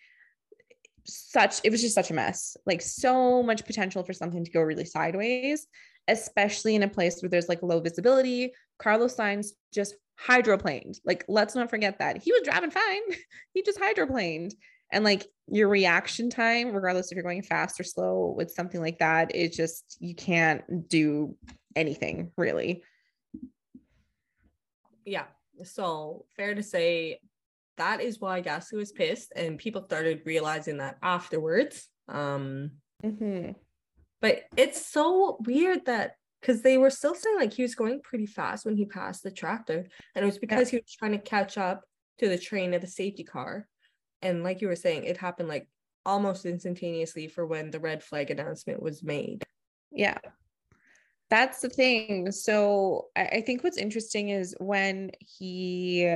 such 1.08 1.62
it 1.64 1.72
was 1.72 1.82
just 1.82 1.96
such 1.96 2.12
a 2.12 2.14
mess. 2.14 2.58
Like 2.66 2.82
so 2.82 3.42
much 3.42 3.66
potential 3.66 4.04
for 4.04 4.14
something 4.14 4.44
to 4.44 4.52
go 4.52 4.62
really 4.62 4.86
sideways, 4.86 5.68
especially 6.08 6.76
in 6.76 6.84
a 6.84 6.88
place 6.88 7.22
where 7.22 7.30
there's 7.30 7.50
like 7.50 7.64
low 7.64 7.80
visibility. 7.80 8.54
Carlos 8.80 9.16
Sainz 9.16 9.48
just 9.74 9.96
hydroplaned. 10.22 11.00
Like 11.06 11.26
let's 11.28 11.56
not 11.56 11.70
forget 11.70 12.00
that. 12.00 12.22
He 12.22 12.32
was 12.32 12.42
driving 12.44 12.72
fine. 12.72 13.02
he 13.54 13.64
just 13.64 13.80
hydroplaned. 13.80 14.54
And 14.92 15.04
like 15.04 15.26
your 15.48 15.68
reaction 15.68 16.30
time, 16.30 16.74
regardless 16.74 17.12
if 17.12 17.16
you're 17.16 17.24
going 17.24 17.44
fast 17.44 17.80
or 17.80 17.84
slow 17.84 18.34
with 18.38 18.52
something 18.52 18.82
like 18.82 19.00
that, 19.00 19.36
it 19.36 19.54
just 19.54 19.98
you 20.00 20.16
can't 20.16 20.88
do 20.88 21.36
anything 21.76 22.32
really. 22.38 22.84
Yeah, 25.06 25.26
so 25.64 26.26
fair 26.36 26.56
to 26.56 26.64
say 26.64 27.20
that 27.78 28.02
is 28.02 28.20
why 28.20 28.42
Gasly 28.42 28.74
was 28.74 28.92
pissed, 28.92 29.34
and 29.36 29.58
people 29.58 29.84
started 29.86 30.22
realizing 30.26 30.78
that 30.78 30.98
afterwards. 31.02 31.88
Um, 32.08 32.72
mm-hmm. 33.04 33.52
But 34.22 34.44
it's 34.56 34.86
so 34.86 35.38
weird 35.46 35.86
that 35.86 36.16
because 36.42 36.62
they 36.62 36.78
were 36.78 36.90
still 36.90 37.16
saying 37.16 37.38
like 37.38 37.54
he 37.54 37.62
was 37.62 37.76
going 37.76 38.02
pretty 38.02 38.26
fast 38.26 38.66
when 38.66 38.76
he 38.76 38.86
passed 38.86 39.24
the 39.24 39.32
tractor, 39.32 39.88
and 40.16 40.24
it 40.24 40.26
was 40.26 40.40
because 40.40 40.72
yeah. 40.72 40.78
he 40.78 40.84
was 40.84 40.96
trying 40.98 41.12
to 41.14 41.18
catch 41.18 41.58
up 41.58 41.84
to 42.20 42.28
the 42.28 42.38
train 42.38 42.74
of 42.74 42.82
the 42.82 42.88
safety 42.88 43.24
car. 43.24 43.68
And 44.22 44.44
like 44.44 44.62
you 44.62 44.68
were 44.68 44.76
saying, 44.76 45.04
it 45.04 45.18
happened 45.18 45.50
like 45.50 45.68
almost 46.06 46.46
instantaneously 46.46 47.28
for 47.28 47.46
when 47.46 47.70
the 47.70 47.80
red 47.80 48.04
flag 48.04 48.32
announcement 48.32 48.82
was 48.82 49.04
made. 49.04 49.44
Yeah. 49.92 50.18
That's 51.30 51.60
the 51.60 51.70
thing. 51.70 52.32
So 52.32 53.08
I, 53.16 53.26
I 53.26 53.42
think 53.42 53.64
what's 53.64 53.78
interesting 53.78 54.30
is 54.30 54.56
when 54.60 55.12
he 55.20 56.16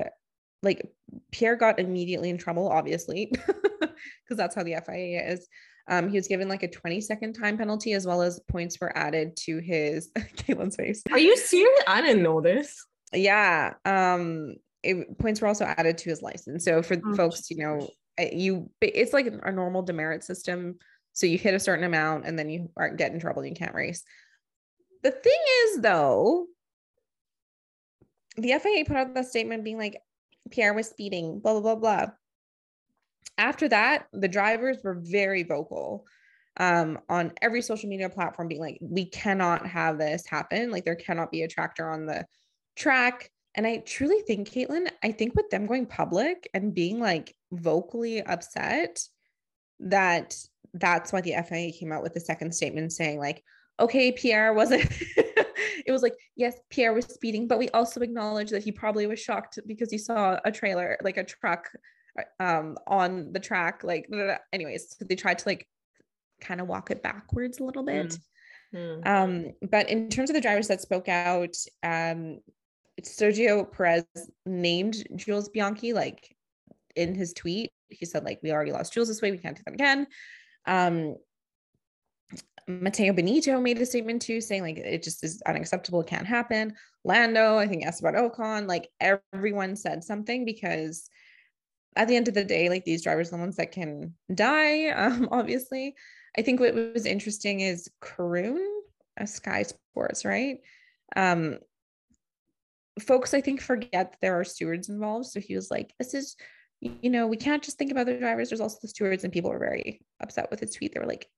like 0.64 0.92
Pierre 1.32 1.56
got 1.56 1.80
immediately 1.80 2.30
in 2.30 2.38
trouble, 2.38 2.68
obviously, 2.70 3.32
because 3.32 4.38
that's 4.38 4.56
how 4.56 4.64
the 4.64 4.76
FIA 4.86 5.32
is. 5.32 5.48
Um, 5.88 6.10
he 6.10 6.16
was 6.16 6.28
given 6.28 6.48
like 6.48 6.64
a 6.64 6.70
20 6.70 7.02
second 7.02 7.34
time 7.34 7.58
penalty 7.58 7.94
as 7.94 8.06
well 8.06 8.22
as 8.22 8.40
points 8.48 8.80
were 8.80 8.96
added 8.96 9.36
to 9.38 9.58
his 9.58 10.10
Caitlin's 10.18 10.76
face. 10.76 11.04
Are 11.12 11.20
you 11.20 11.36
serious? 11.36 11.84
I 11.88 12.02
didn't 12.02 12.24
know 12.24 12.42
this. 12.42 12.86
Yeah. 13.14 13.74
Um, 13.84 14.56
it, 14.84 15.18
points 15.18 15.42
were 15.42 15.48
also 15.48 15.66
added 15.66 15.98
to 16.00 16.10
his 16.10 16.22
license. 16.22 16.66
So 16.66 16.82
for 16.82 16.98
oh, 17.04 17.16
folks, 17.16 17.50
you 17.50 17.58
know, 17.58 17.90
you 18.32 18.70
it's 18.80 19.14
like 19.14 19.28
a 19.28 19.52
normal 19.52 19.82
demerit 19.82 20.24
system. 20.24 20.78
So 21.14 21.26
you 21.26 21.38
hit 21.38 21.54
a 21.54 21.60
certain 21.60 21.84
amount 21.84 22.26
and 22.26 22.38
then 22.38 22.50
you 22.50 22.70
aren't 22.78 22.98
get 22.98 23.12
in 23.12 23.20
trouble. 23.20 23.46
You 23.46 23.54
can't 23.54 23.76
race. 23.76 24.04
The 25.04 25.12
thing 25.12 25.40
is, 25.64 25.82
though, 25.82 26.46
the 28.38 28.54
FIA 28.60 28.86
put 28.86 28.96
out 28.96 29.14
that 29.14 29.26
statement 29.26 29.64
being 29.64 29.78
like, 29.78 30.00
Pierre 30.50 30.74
was 30.74 30.88
speeding, 30.88 31.40
blah, 31.40 31.54
blah, 31.54 31.62
blah, 31.62 31.76
blah. 31.76 32.06
After 33.38 33.68
that, 33.70 34.08
the 34.14 34.28
drivers 34.28 34.78
were 34.84 34.96
very 35.00 35.44
vocal 35.44 36.06
um, 36.58 37.00
on 37.10 37.32
every 37.42 37.62
social 37.62 37.90
media 37.90 38.10
platform, 38.10 38.48
being 38.48 38.62
like, 38.62 38.78
we 38.82 39.06
cannot 39.06 39.66
have 39.66 39.98
this 39.98 40.26
happen. 40.26 40.72
Like, 40.72 40.86
there 40.86 40.96
cannot 40.96 41.32
be 41.32 41.44
a 41.44 41.48
tractor 41.48 41.90
on 41.90 42.06
the 42.06 42.26
track. 42.76 43.30
And 43.56 43.68
I 43.68 43.78
truly 43.78 44.22
think, 44.22 44.50
Caitlin, 44.50 44.90
I 45.04 45.12
think 45.12 45.36
with 45.36 45.50
them 45.50 45.66
going 45.66 45.86
public 45.86 46.50
and 46.54 46.74
being 46.74 47.00
like 47.00 47.36
vocally 47.52 48.22
upset, 48.22 49.04
that 49.80 50.36
that's 50.74 51.12
why 51.12 51.22
the 51.22 51.36
FIA 51.48 51.72
came 51.72 51.92
out 51.92 52.04
with 52.04 52.14
the 52.14 52.20
second 52.20 52.54
statement 52.54 52.94
saying, 52.94 53.20
like, 53.20 53.44
okay, 53.80 54.12
Pierre 54.12 54.54
wasn't, 54.54 54.88
it 55.86 55.92
was 55.92 56.02
like, 56.02 56.16
yes, 56.36 56.56
Pierre 56.70 56.94
was 56.94 57.06
speeding, 57.06 57.48
but 57.48 57.60
we 57.60 57.70
also 57.70 58.02
acknowledge 58.02 58.50
that 58.52 58.64
he 58.64 58.72
probably 58.72 59.08
was 59.08 59.20
shocked 59.20 59.60
because 59.68 59.92
he 59.92 59.98
saw 59.98 60.40
a 60.46 60.52
trailer, 60.52 60.98
like 61.04 61.18
a 61.18 61.24
truck 61.24 61.70
um 62.40 62.78
on 62.88 63.32
the 63.32 63.40
track. 63.40 63.84
Like, 63.84 64.10
anyways, 64.52 64.98
so 64.98 65.06
they 65.06 65.16
tried 65.16 65.40
to 65.40 65.50
like 65.50 65.68
kind 66.42 66.60
of 66.60 66.68
walk 66.68 66.92
it 66.92 67.02
backwards 67.02 67.60
a 67.60 67.64
little 67.64 67.84
bit. 67.84 68.18
Mm. 68.74 69.08
Um, 69.08 69.52
but 69.70 69.90
in 69.90 70.10
terms 70.10 70.30
of 70.30 70.34
the 70.34 70.42
drivers 70.42 70.68
that 70.68 70.82
spoke 70.82 71.10
out, 71.10 71.56
um, 71.84 72.40
Sergio 73.02 73.70
Perez 73.72 74.06
named 74.46 75.04
Jules 75.16 75.50
Bianchi 75.50 75.94
like 75.94 76.36
in 76.96 77.16
his 77.16 77.34
tweet. 77.34 77.72
He 77.90 78.06
said, 78.06 78.24
like, 78.24 78.40
we 78.42 78.52
already 78.52 78.72
lost 78.72 78.94
Jules 78.94 79.08
this 79.08 79.22
way, 79.22 79.32
we 79.32 79.38
can't 79.38 79.58
do 79.58 79.64
that 79.66 79.74
again. 79.74 80.08
Um, 80.66 81.16
Mattia 82.68 83.14
Binotto 83.14 83.62
made 83.62 83.82
a 83.82 83.86
statement 83.86 84.22
too, 84.22 84.42
saying 84.42 84.62
like 84.62 84.78
it 84.78 85.04
just 85.04 85.24
is 85.24 85.42
unacceptable, 85.46 86.02
it 86.02 86.08
can't 86.08 86.28
happen. 86.28 86.74
Lando, 87.04 87.58
I 87.58 87.68
think 87.68 87.86
asked 87.86 88.02
about 88.02 88.16
Ocon, 88.16 88.68
like 88.68 88.90
everyone 89.00 89.76
said 89.76 90.04
something 90.04 90.46
because 90.46 91.10
at 91.96 92.08
the 92.08 92.16
end 92.16 92.28
of 92.28 92.34
the 92.34 92.46
day, 92.46 92.70
like 92.70 92.86
these 92.86 93.04
drivers 93.04 93.30
are 93.30 93.38
the 93.38 93.42
ones 93.42 93.58
that 93.58 93.72
can 93.72 94.14
die. 94.34 94.92
Um, 94.96 95.30
obviously, 95.32 95.96
I 96.38 96.42
think 96.42 96.60
what 96.60 96.76
was 96.76 97.06
interesting 97.06 97.62
is 97.62 97.90
Karun, 98.02 98.66
a 99.18 99.28
Sky 99.28 99.64
Sports, 99.64 100.24
right? 100.24 100.60
Um, 101.16 101.58
folks, 103.00 103.34
I 103.34 103.42
think 103.42 103.62
forget 103.62 104.12
that 104.12 104.18
there 104.22 104.40
are 104.40 104.44
stewards 104.44 104.90
involved. 104.90 105.28
So 105.28 105.40
he 105.40 105.56
was 105.56 105.72
like, 105.72 105.94
"This 106.00 106.14
is." 106.14 106.36
You 106.84 107.12
know, 107.12 107.28
we 107.28 107.38
can't 107.38 107.62
just 107.62 107.78
think 107.78 107.92
about 107.92 108.08
the 108.08 108.18
drivers. 108.18 108.50
There's 108.50 108.60
also 108.60 108.80
the 108.82 108.88
stewards, 108.88 109.24
and 109.24 109.32
people 109.32 109.52
were 109.52 109.60
very 109.60 110.02
upset 110.20 110.50
with 110.50 110.60
his 110.60 110.74
tweet. 110.74 110.92
They 110.92 111.00
were 111.00 111.06
like, 111.06 111.30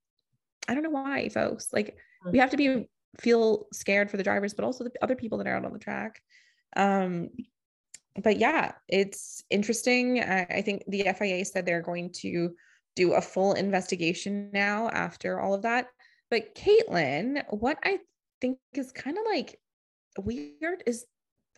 I 0.68 0.74
don't 0.74 0.84
know 0.84 0.90
why, 0.90 1.30
folks. 1.30 1.70
Like 1.74 1.98
we 2.32 2.40
have 2.40 2.52
to 2.52 2.58
be 2.58 2.88
feel 3.20 3.68
scared 3.74 4.10
for 4.10 4.18
the 4.18 4.24
drivers, 4.24 4.54
but 4.54 4.66
also 4.66 4.84
the 4.84 4.92
other 5.02 5.16
people 5.16 5.38
that 5.38 5.48
are 5.48 5.56
out 5.56 5.66
on 5.66 5.74
the 5.74 5.80
track. 5.80 6.22
Um, 6.76 7.30
but 8.22 8.38
yeah, 8.38 8.74
it's 8.88 9.44
interesting. 9.50 10.22
I, 10.22 10.44
I 10.50 10.62
think 10.62 10.84
the 10.88 11.04
FIA 11.18 11.46
said 11.46 11.66
they're 11.66 11.82
going 11.82 12.12
to 12.22 12.56
do 12.96 13.14
a 13.14 13.22
full 13.22 13.54
investigation 13.54 14.50
now 14.54 14.90
after 14.90 15.40
all 15.40 15.54
of 15.54 15.64
that. 15.64 15.88
But 16.30 16.56
Caitlin, 16.56 17.44
what 17.50 17.78
I 17.84 18.00
think 18.42 18.58
is 18.74 18.92
kind 18.92 19.18
of 19.18 19.24
like 19.26 19.60
weird 20.18 20.84
is 20.86 21.06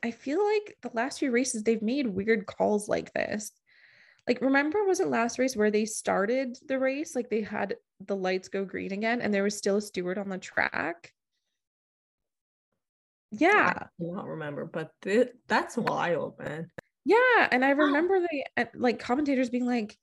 I 0.03 0.11
feel 0.11 0.45
like 0.45 0.77
the 0.81 0.91
last 0.93 1.19
few 1.19 1.31
races 1.31 1.63
they've 1.63 1.81
made 1.81 2.07
weird 2.07 2.45
calls 2.45 2.87
like 2.87 3.11
this 3.13 3.51
like 4.27 4.41
remember 4.41 4.83
was 4.85 4.99
it 4.99 5.07
last 5.07 5.39
race 5.39 5.55
where 5.55 5.71
they 5.71 5.85
started 5.85 6.57
the 6.67 6.79
race 6.79 7.15
like 7.15 7.29
they 7.29 7.41
had 7.41 7.75
the 8.05 8.15
lights 8.15 8.49
go 8.49 8.65
green 8.65 8.91
again 8.91 9.21
and 9.21 9.33
there 9.33 9.43
was 9.43 9.57
still 9.57 9.77
a 9.77 9.81
steward 9.81 10.17
on 10.17 10.29
the 10.29 10.37
track 10.37 11.13
Yeah. 13.39 13.73
I 13.75 13.87
do 13.99 14.11
not 14.11 14.27
remember, 14.27 14.65
but 14.65 14.91
th- 15.01 15.29
that's 15.47 15.77
wild, 15.77 16.39
man. 16.39 16.69
Yeah. 17.05 17.47
And 17.51 17.63
I 17.63 17.71
remember 17.71 18.19
the 18.19 18.67
like 18.75 18.99
commentators 18.99 19.49
being 19.49 19.65
like, 19.65 19.97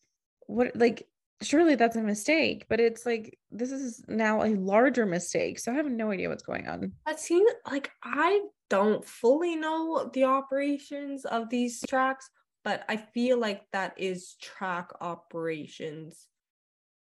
what 0.47 0.77
like 0.77 1.07
surely 1.41 1.75
that's 1.75 1.97
a 1.97 2.03
mistake, 2.03 2.67
but 2.69 2.81
it's 2.81 3.05
like 3.07 3.39
this 3.51 3.73
is 3.73 4.05
now 4.09 4.43
a 4.43 4.55
larger 4.55 5.07
mistake. 5.07 5.59
So 5.59 5.73
I 5.73 5.77
have 5.77 5.91
no 5.91 6.11
idea 6.11 6.29
what's 6.29 6.43
going 6.43 6.69
on. 6.69 6.93
That 7.07 7.21
seems 7.21 7.51
like 7.71 7.91
I 8.03 8.41
don't 8.71 9.05
fully 9.05 9.57
know 9.57 10.11
the 10.13 10.25
operations 10.25 11.25
of 11.25 11.49
these 11.49 11.83
tracks, 11.89 12.29
but 12.65 12.85
I 12.89 12.97
feel 12.97 13.39
like 13.39 13.63
that 13.73 13.95
is 13.97 14.37
track 14.41 14.91
operations 15.01 16.29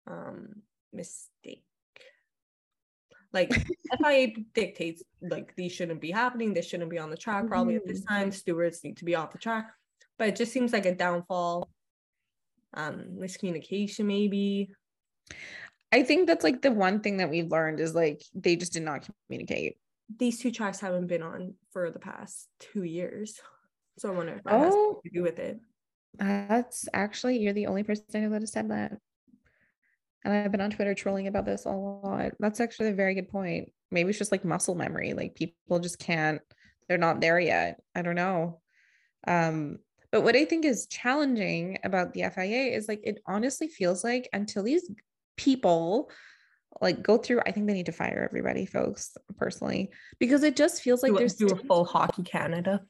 um 0.06 0.62
mistake. 0.98 1.64
Like 3.34 3.52
FIA 4.02 4.28
dictates 4.54 5.04
like 5.22 5.56
these 5.56 5.72
shouldn't 5.72 6.02
be 6.02 6.12
happening, 6.12 6.54
They 6.54 6.62
shouldn't 6.62 6.90
be 6.90 6.98
on 7.00 7.10
the 7.10 7.18
track. 7.18 7.48
Probably 7.48 7.76
at 7.76 7.86
this 7.88 8.04
time, 8.04 8.32
stewards 8.32 8.84
need 8.84 8.98
to 8.98 9.06
be 9.06 9.16
off 9.16 9.32
the 9.32 9.38
track. 9.38 9.72
But 10.18 10.30
it 10.30 10.36
just 10.36 10.52
seems 10.52 10.74
like 10.74 10.86
a 10.86 10.96
downfall. 10.96 11.70
Um, 12.74 13.18
miscommunication 13.20 14.06
maybe. 14.06 14.70
I 15.92 16.04
think 16.04 16.28
that's 16.28 16.44
like 16.44 16.62
the 16.62 16.72
one 16.72 17.00
thing 17.02 17.18
that 17.18 17.30
we've 17.30 17.52
learned 17.52 17.80
is 17.80 17.96
like 17.96 18.22
they 18.34 18.56
just 18.56 18.74
did 18.74 18.84
not 18.84 19.08
communicate. 19.28 19.78
These 20.18 20.40
two 20.40 20.52
tracks 20.52 20.80
haven't 20.80 21.08
been 21.08 21.24
on 21.24 21.54
for 21.72 21.92
the 21.92 22.00
past 22.00 22.48
two 22.60 22.84
years. 22.84 23.40
So 23.98 24.10
I 24.10 24.16
wonder 24.16 24.34
if 24.34 24.44
that 24.44 24.60
has 24.60 24.74
Oh. 24.74 24.94
something 24.94 25.12
to 25.12 25.18
do 25.20 25.24
with 25.24 25.40
it. 25.40 25.60
That's 26.16 26.88
actually 26.94 27.40
you're 27.40 27.54
the 27.54 27.68
only 27.68 27.84
person 27.84 28.24
who 28.24 28.30
that 28.30 28.42
has 28.42 28.52
said 28.52 28.70
that. 28.70 28.98
And 30.24 30.34
I've 30.34 30.52
been 30.52 30.62
on 30.62 30.72
Twitter 30.72 30.94
trolling 30.94 31.28
about 31.28 31.46
this 31.46 31.66
a 31.66 31.70
lot. 31.70 32.32
That's 32.40 32.60
actually 32.60 32.90
a 32.90 32.96
very 32.96 33.14
good 33.14 33.30
point. 33.30 33.72
Maybe 33.92 34.10
it's 34.10 34.20
just 34.20 34.32
like 34.32 34.44
muscle 34.44 34.76
memory. 34.76 35.14
Like 35.14 35.36
people 35.36 35.80
just 35.80 36.00
can't, 36.00 36.42
they're 36.88 36.98
not 36.98 37.22
there 37.22 37.40
yet. 37.40 37.80
I 37.96 38.02
don't 38.02 38.16
know. 38.16 38.60
Um, 39.28 39.80
but 40.12 40.22
what 40.22 40.36
I 40.36 40.46
think 40.46 40.66
is 40.66 40.88
challenging 40.88 41.80
about 41.84 42.14
the 42.14 42.24
FIA 42.34 42.76
is 42.76 42.88
like 42.88 43.02
it 43.04 43.22
honestly 43.28 43.68
feels 43.68 44.04
like 44.04 44.30
until 44.34 44.64
these 44.64 44.90
people 45.36 46.10
like 46.82 47.02
go 47.02 47.18
through, 47.18 47.42
I 47.42 47.52
think 47.52 47.68
they 47.68 47.74
need 47.74 47.88
to 47.88 47.92
fire 47.92 48.24
everybody, 48.28 48.66
folks, 48.66 49.16
personally, 49.38 49.90
because 50.20 50.44
it 50.44 50.56
just 50.56 50.82
feels 50.82 51.04
like 51.04 51.14
do, 51.14 51.18
there's 51.18 51.36
do 51.36 51.48
a 51.48 51.56
full 51.56 51.86
hockey 51.86 52.24
Canada. 52.24 52.82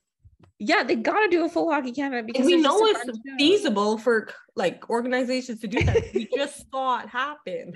Yeah, 0.59 0.83
they 0.83 0.95
gotta 0.95 1.27
do 1.29 1.45
a 1.45 1.49
full 1.49 1.71
hockey 1.71 1.91
Canada 1.91 2.23
because 2.23 2.45
we 2.45 2.57
know 2.57 2.79
it's 2.81 3.19
feasible 3.37 3.97
for 3.97 4.29
like 4.55 4.89
organizations 4.89 5.61
to 5.61 5.67
do 5.67 5.83
that. 5.83 6.03
we 6.13 6.27
just 6.35 6.69
saw 6.71 6.99
it 6.99 7.09
happen. 7.09 7.73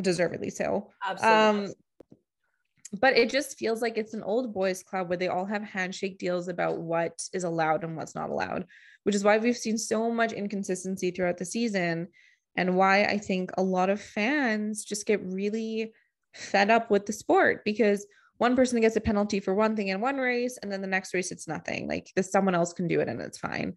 deservedly 0.00 0.50
so. 0.50 0.90
Absolutely. 1.04 1.68
Um, 1.68 1.74
but 3.00 3.16
it 3.16 3.28
just 3.28 3.58
feels 3.58 3.82
like 3.82 3.98
it's 3.98 4.14
an 4.14 4.22
old 4.22 4.54
boys 4.54 4.82
club 4.84 5.08
where 5.08 5.18
they 5.18 5.28
all 5.28 5.44
have 5.44 5.62
handshake 5.62 6.18
deals 6.18 6.46
about 6.46 6.78
what 6.78 7.20
is 7.32 7.42
allowed 7.42 7.82
and 7.82 7.96
what's 7.96 8.14
not 8.14 8.30
allowed, 8.30 8.66
which 9.02 9.16
is 9.16 9.24
why 9.24 9.38
we've 9.38 9.56
seen 9.56 9.78
so 9.78 10.10
much 10.10 10.32
inconsistency 10.32 11.10
throughout 11.10 11.38
the 11.38 11.44
season 11.44 12.08
and 12.56 12.76
why 12.76 13.02
I 13.04 13.18
think 13.18 13.50
a 13.56 13.62
lot 13.62 13.90
of 13.90 14.00
fans 14.00 14.84
just 14.84 15.06
get 15.06 15.24
really 15.24 15.92
fed 16.34 16.70
up 16.70 16.90
with 16.90 17.06
the 17.06 17.12
sport 17.12 17.64
because 17.64 18.06
one 18.38 18.56
person 18.56 18.80
gets 18.80 18.96
a 18.96 19.00
penalty 19.00 19.40
for 19.40 19.54
one 19.54 19.76
thing 19.76 19.88
in 19.88 20.00
one 20.00 20.16
race 20.16 20.58
and 20.62 20.70
then 20.70 20.80
the 20.80 20.86
next 20.86 21.14
race 21.14 21.30
it's 21.30 21.48
nothing. 21.48 21.88
Like 21.88 22.10
this 22.16 22.30
someone 22.30 22.54
else 22.54 22.72
can 22.72 22.88
do 22.88 23.00
it 23.00 23.08
and 23.08 23.20
it's 23.20 23.38
fine. 23.38 23.74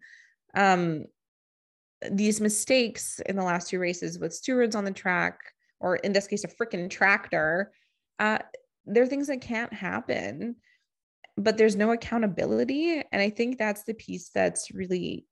Um 0.54 1.04
these 2.10 2.40
mistakes 2.40 3.20
in 3.26 3.36
the 3.36 3.42
last 3.42 3.68
two 3.68 3.78
races 3.78 4.18
with 4.18 4.34
stewards 4.34 4.76
on 4.76 4.84
the 4.84 4.90
track 4.92 5.40
or 5.80 5.96
in 5.96 6.12
this 6.12 6.28
case 6.28 6.44
a 6.44 6.48
freaking 6.48 6.88
tractor 6.88 7.72
uh 8.20 8.38
they're 8.86 9.06
things 9.06 9.26
that 9.26 9.40
can't 9.40 9.72
happen 9.72 10.54
but 11.36 11.58
there's 11.58 11.74
no 11.74 11.90
accountability 11.90 13.02
and 13.10 13.20
i 13.20 13.28
think 13.28 13.58
that's 13.58 13.82
the 13.82 13.94
piece 13.94 14.30
that's 14.32 14.70
really 14.70 15.26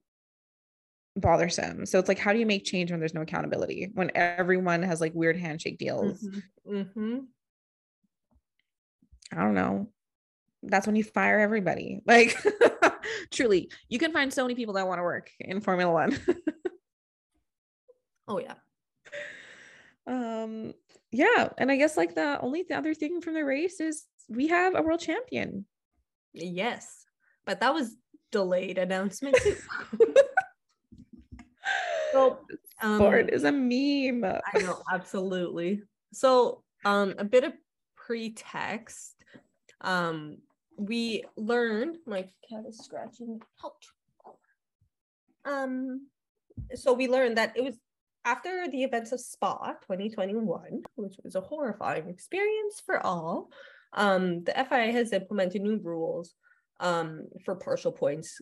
bothersome. 1.16 1.86
So 1.86 1.98
it's 1.98 2.08
like 2.08 2.18
how 2.18 2.32
do 2.32 2.38
you 2.38 2.46
make 2.46 2.64
change 2.64 2.90
when 2.90 3.00
there's 3.00 3.14
no 3.14 3.22
accountability? 3.22 3.90
When 3.94 4.10
everyone 4.14 4.82
has 4.82 5.00
like 5.00 5.14
weird 5.14 5.36
handshake 5.36 5.78
deals? 5.78 6.20
Hmm 6.66 7.18
i 9.32 9.36
don't 9.36 9.54
know 9.54 9.88
that's 10.62 10.86
when 10.86 10.96
you 10.96 11.04
fire 11.04 11.38
everybody 11.38 12.00
like 12.06 12.36
truly 13.32 13.70
you 13.88 13.98
can 13.98 14.12
find 14.12 14.32
so 14.32 14.42
many 14.42 14.54
people 14.54 14.74
that 14.74 14.86
want 14.86 14.98
to 14.98 15.02
work 15.02 15.30
in 15.40 15.60
formula 15.60 15.92
one 15.92 16.18
Oh 18.28 18.40
yeah. 18.40 18.54
um 20.08 20.74
yeah 21.12 21.48
and 21.58 21.70
i 21.70 21.76
guess 21.76 21.96
like 21.96 22.16
the 22.16 22.40
only 22.40 22.64
the 22.68 22.76
other 22.76 22.92
thing 22.92 23.20
from 23.20 23.34
the 23.34 23.44
race 23.44 23.78
is 23.78 24.06
we 24.28 24.48
have 24.48 24.74
a 24.74 24.82
world 24.82 24.98
champion 24.98 25.64
Yes. 26.36 27.06
But 27.44 27.60
that 27.60 27.72
was 27.74 27.96
delayed 28.30 28.78
announcement. 28.78 29.36
so 32.12 32.40
um, 32.82 32.98
sport 32.98 33.30
is 33.30 33.44
a 33.44 33.52
meme 33.52 34.24
I 34.24 34.58
know, 34.58 34.82
absolutely. 34.92 35.82
So, 36.12 36.62
um, 36.84 37.14
a 37.18 37.24
bit 37.24 37.44
of 37.44 37.52
pretext. 37.96 39.15
Um, 39.80 40.38
we 40.76 41.24
learned 41.36 41.96
my 42.06 42.22
cat 42.48 42.64
is 42.68 42.78
scratching. 42.78 43.40
Ouch. 43.64 43.88
Um, 45.44 46.08
so 46.74 46.92
we 46.92 47.08
learned 47.08 47.36
that 47.38 47.56
it 47.56 47.62
was 47.62 47.76
after 48.24 48.66
the 48.68 48.82
events 48.82 49.12
of 49.12 49.20
Spa 49.20 49.74
2021, 49.82 50.82
which 50.96 51.14
was 51.22 51.36
a 51.36 51.40
horrifying 51.40 52.08
experience 52.08 52.82
for 52.84 53.04
all. 53.06 53.50
Um, 53.92 54.42
the 54.44 54.52
FIA 54.52 54.92
has 54.92 55.12
implemented 55.12 55.62
new 55.62 55.78
rules 55.78 56.34
um, 56.80 57.28
for 57.44 57.54
partial 57.54 57.92
points 57.92 58.40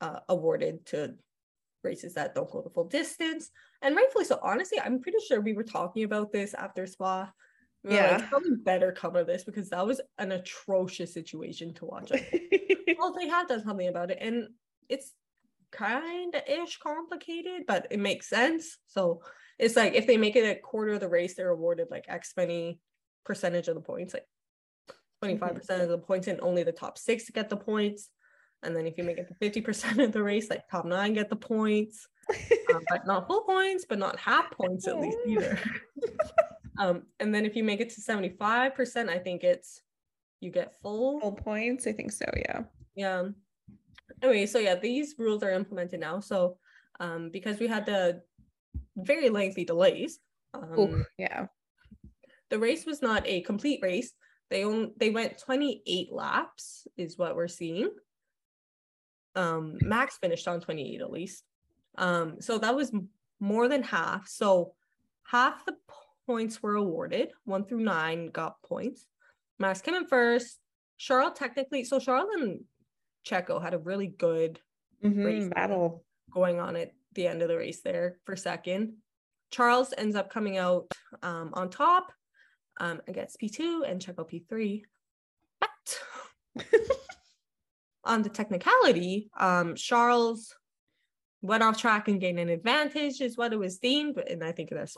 uh, 0.00 0.20
awarded 0.28 0.84
to 0.86 1.14
races 1.84 2.14
that 2.14 2.34
don't 2.34 2.50
go 2.50 2.62
the 2.62 2.70
full 2.70 2.84
distance 2.84 3.50
and 3.82 3.94
rightfully 3.94 4.24
so. 4.24 4.38
Honestly, 4.42 4.80
I'm 4.80 5.00
pretty 5.00 5.18
sure 5.26 5.40
we 5.40 5.52
were 5.52 5.62
talking 5.62 6.04
about 6.04 6.32
this 6.32 6.54
after 6.54 6.86
Spa. 6.86 7.30
We 7.84 7.90
were 7.90 8.02
like, 8.02 8.20
Yeah. 8.20 8.30
something 8.30 8.56
better 8.62 8.92
cover 8.92 9.24
this 9.24 9.44
because 9.44 9.70
that 9.70 9.86
was 9.86 10.00
an 10.18 10.32
atrocious 10.32 11.12
situation 11.12 11.74
to 11.74 11.84
watch. 11.86 12.12
well, 12.98 13.12
they 13.18 13.28
have 13.28 13.48
done 13.48 13.62
something 13.64 13.88
about 13.88 14.10
it, 14.10 14.18
and 14.20 14.48
it's 14.88 15.12
kind 15.70 16.34
of 16.34 16.42
ish 16.46 16.78
complicated, 16.78 17.64
but 17.66 17.88
it 17.90 17.98
makes 17.98 18.28
sense. 18.28 18.78
So 18.86 19.22
it's 19.58 19.76
like 19.76 19.94
if 19.94 20.06
they 20.06 20.16
make 20.16 20.36
it 20.36 20.48
a 20.48 20.60
quarter 20.60 20.92
of 20.92 21.00
the 21.00 21.08
race, 21.08 21.34
they're 21.34 21.50
awarded 21.50 21.88
like 21.90 22.04
X 22.08 22.34
many 22.36 22.80
percentage 23.24 23.68
of 23.68 23.74
the 23.74 23.80
points, 23.80 24.14
like 24.14 24.26
25% 25.24 25.82
of 25.82 25.88
the 25.88 25.98
points, 25.98 26.28
and 26.28 26.40
only 26.40 26.62
the 26.62 26.72
top 26.72 26.98
six 26.98 27.30
get 27.30 27.48
the 27.48 27.56
points. 27.56 28.10
And 28.62 28.76
then 28.76 28.86
if 28.86 28.96
you 28.96 29.02
make 29.02 29.18
it 29.18 29.26
to 29.26 29.34
50% 29.34 30.04
of 30.04 30.12
the 30.12 30.22
race, 30.22 30.48
like 30.48 30.68
top 30.68 30.84
nine 30.84 31.14
get 31.14 31.28
the 31.28 31.36
points 31.36 32.06
um, 32.74 32.82
but 32.88 33.06
not 33.06 33.26
full 33.26 33.42
points, 33.42 33.84
but 33.88 33.98
not 33.98 34.18
half 34.18 34.50
points 34.50 34.86
at 34.86 34.98
least 34.98 35.18
either. 35.26 35.58
um, 36.78 37.02
and 37.20 37.34
then 37.34 37.44
if 37.44 37.54
you 37.56 37.64
make 37.64 37.80
it 37.80 37.90
to 37.90 38.00
75%, 38.00 39.08
I 39.08 39.18
think 39.18 39.44
it's 39.44 39.82
you 40.40 40.50
get 40.50 40.74
full. 40.82 41.20
full 41.20 41.32
points 41.32 41.86
i 41.86 41.92
think 41.92 42.10
so 42.10 42.24
yeah 42.36 42.62
Yeah. 42.96 43.28
Anyway, 44.22 44.46
so 44.46 44.58
yeah, 44.58 44.74
these 44.76 45.14
rules 45.18 45.42
are 45.42 45.50
implemented 45.50 45.98
now. 46.00 46.20
So 46.20 46.58
um, 47.00 47.30
because 47.32 47.58
we 47.58 47.66
had 47.66 47.86
the 47.86 48.22
very 48.96 49.30
lengthy 49.30 49.64
delays, 49.64 50.20
um, 50.54 50.78
Ooh, 50.78 51.04
yeah 51.18 51.46
the 52.52 52.58
race 52.58 52.84
was 52.84 53.00
not 53.00 53.26
a 53.26 53.40
complete 53.40 53.80
race. 53.82 54.12
They 54.50 54.64
only 54.64 54.92
they 54.98 55.08
went 55.08 55.38
28 55.38 56.12
laps, 56.12 56.86
is 56.98 57.16
what 57.16 57.34
we're 57.34 57.48
seeing. 57.48 57.88
Um, 59.34 59.78
Max 59.80 60.18
finished 60.18 60.46
on 60.46 60.60
28 60.60 61.00
at 61.00 61.10
least. 61.10 61.42
Um, 61.96 62.40
so 62.40 62.58
that 62.58 62.76
was 62.76 62.92
more 63.40 63.68
than 63.68 63.82
half. 63.82 64.28
So 64.28 64.74
half 65.24 65.64
the 65.64 65.76
points 66.26 66.62
were 66.62 66.76
awarded. 66.76 67.32
One 67.44 67.64
through 67.64 67.80
nine 67.80 68.28
got 68.30 68.60
points. 68.62 69.06
Max 69.58 69.80
came 69.80 69.94
in 69.94 70.06
first. 70.06 70.58
Charles 70.98 71.36
technically, 71.38 71.84
so 71.84 71.98
Charles 71.98 72.28
and 72.34 72.60
Checo 73.26 73.60
had 73.62 73.74
a 73.74 73.78
really 73.78 74.06
good 74.08 74.60
Mhm, 75.04 75.24
Race. 75.24 75.48
battle 75.48 76.04
going 76.30 76.60
on 76.60 76.76
at 76.76 76.92
the 77.14 77.26
end 77.26 77.42
of 77.42 77.48
the 77.48 77.56
race 77.56 77.80
there 77.82 78.18
for 78.24 78.36
second. 78.36 78.96
Charles 79.50 79.92
ends 79.98 80.16
up 80.16 80.30
coming 80.30 80.56
out 80.58 80.90
um, 81.22 81.50
on 81.54 81.68
top 81.70 82.12
um, 82.78 83.00
and 83.06 83.14
gets 83.14 83.36
P2 83.36 83.82
and 83.88 84.00
Checo 84.00 84.26
P3. 84.28 84.82
But 85.60 86.00
on 88.04 88.22
the 88.22 88.28
technicality, 88.30 89.30
um, 89.38 89.74
Charles 89.74 90.54
went 91.42 91.62
off 91.62 91.76
track 91.76 92.08
and 92.08 92.20
gained 92.20 92.38
an 92.38 92.48
advantage, 92.48 93.20
is 93.20 93.36
what 93.36 93.52
it 93.52 93.58
was 93.58 93.78
deemed. 93.78 94.14
but- 94.14 94.30
And 94.30 94.42
I 94.44 94.52
think 94.52 94.70
that's 94.70 94.96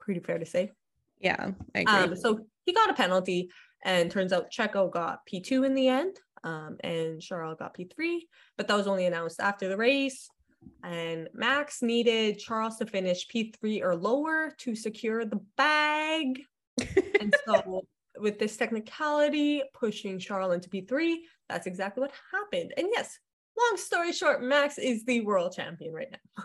pretty 0.00 0.20
fair 0.20 0.38
to 0.38 0.46
say. 0.46 0.70
yeah 1.20 1.50
i 1.74 1.80
agree 1.80 1.94
Um, 1.94 2.16
so 2.16 2.46
he 2.64 2.72
got 2.72 2.90
a 2.90 2.94
penalty, 2.94 3.50
and 3.84 4.10
turns 4.10 4.32
out 4.32 4.50
Checo 4.50 4.90
got 4.90 5.20
P2 5.26 5.64
in 5.66 5.74
the 5.74 5.88
end, 5.88 6.16
um, 6.44 6.76
and 6.80 7.20
Charles 7.20 7.58
got 7.58 7.76
P3, 7.76 8.20
but 8.56 8.68
that 8.68 8.76
was 8.76 8.86
only 8.86 9.06
announced 9.06 9.40
after 9.40 9.68
the 9.68 9.76
race. 9.76 10.28
And 10.84 11.28
Max 11.32 11.80
needed 11.80 12.38
Charles 12.38 12.76
to 12.78 12.86
finish 12.86 13.26
P3 13.28 13.82
or 13.82 13.96
lower 13.96 14.52
to 14.58 14.74
secure 14.74 15.24
the 15.24 15.40
bag. 15.56 16.42
And 17.20 17.34
so 17.46 17.82
with 18.18 18.38
this 18.38 18.56
technicality, 18.56 19.62
pushing 19.74 20.18
Charles 20.18 20.54
into 20.54 20.68
P3. 20.68 21.16
That's 21.48 21.66
exactly 21.66 22.02
what 22.02 22.12
happened. 22.32 22.72
And 22.76 22.88
yes, 22.90 23.18
long 23.58 23.76
story 23.76 24.12
short, 24.12 24.42
Max 24.42 24.78
is 24.78 25.04
the 25.04 25.20
world 25.20 25.52
champion 25.54 25.92
right 25.92 26.10
now. 26.10 26.44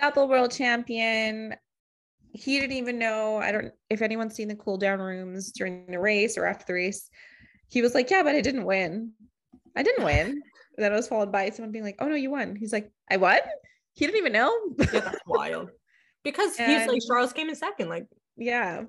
Double 0.00 0.28
world 0.28 0.52
champion. 0.52 1.54
He 2.36 2.60
didn't 2.60 2.76
even 2.76 2.98
know. 2.98 3.36
I 3.38 3.52
don't 3.52 3.72
if 3.90 4.02
anyone's 4.02 4.34
seen 4.34 4.48
the 4.48 4.54
cool 4.56 4.78
down 4.78 5.00
rooms 5.00 5.52
during 5.52 5.86
the 5.86 5.98
race 5.98 6.36
or 6.38 6.46
after 6.46 6.64
the 6.66 6.74
race. 6.74 7.08
He 7.68 7.82
was 7.82 7.94
like, 7.94 8.10
Yeah, 8.10 8.22
but 8.22 8.34
I 8.34 8.40
didn't 8.40 8.64
win. 8.64 9.12
I 9.76 9.82
didn't 9.82 10.04
win. 10.04 10.42
then 10.76 10.92
it 10.92 10.96
was 10.96 11.08
followed 11.08 11.32
by 11.32 11.50
someone 11.50 11.72
being 11.72 11.84
like, 11.84 11.96
Oh 11.98 12.08
no, 12.08 12.14
you 12.14 12.30
won. 12.30 12.56
He's 12.56 12.72
like, 12.72 12.90
I 13.10 13.16
won? 13.16 13.38
He 13.94 14.06
didn't 14.06 14.18
even 14.18 14.32
know. 14.32 14.52
yeah, 14.78 15.00
that's 15.00 15.18
wild. 15.26 15.70
Because 16.22 16.56
he's 16.56 16.86
like 16.86 17.00
Charles 17.08 17.32
came 17.32 17.48
in 17.48 17.54
second. 17.56 17.88
Like 17.88 18.06
yeah, 18.36 18.82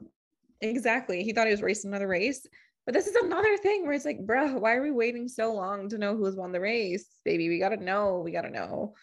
exactly. 0.61 1.23
He 1.23 1.33
thought 1.33 1.47
he 1.47 1.51
was 1.51 1.61
racing 1.61 1.89
another 1.91 2.07
race. 2.07 2.45
But 2.85 2.93
this 2.93 3.07
is 3.07 3.15
another 3.15 3.57
thing 3.57 3.83
where 3.83 3.91
it's 3.93 4.05
like, 4.05 4.25
bro, 4.25 4.57
why 4.59 4.75
are 4.75 4.81
we 4.81 4.91
waiting 4.91 5.27
so 5.27 5.53
long 5.53 5.89
to 5.89 5.97
know 5.97 6.15
who's 6.15 6.37
won 6.37 6.53
the 6.53 6.61
race? 6.61 7.05
Baby, 7.25 7.49
we 7.49 7.59
gotta 7.59 7.75
know. 7.75 8.21
We 8.23 8.31
gotta 8.31 8.49
know. 8.49 8.93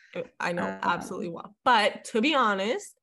I 0.40 0.52
know 0.52 0.62
Um, 0.64 0.78
absolutely 0.82 1.28
well. 1.28 1.54
But 1.66 2.04
to 2.06 2.22
be 2.22 2.34
honest, 2.34 2.94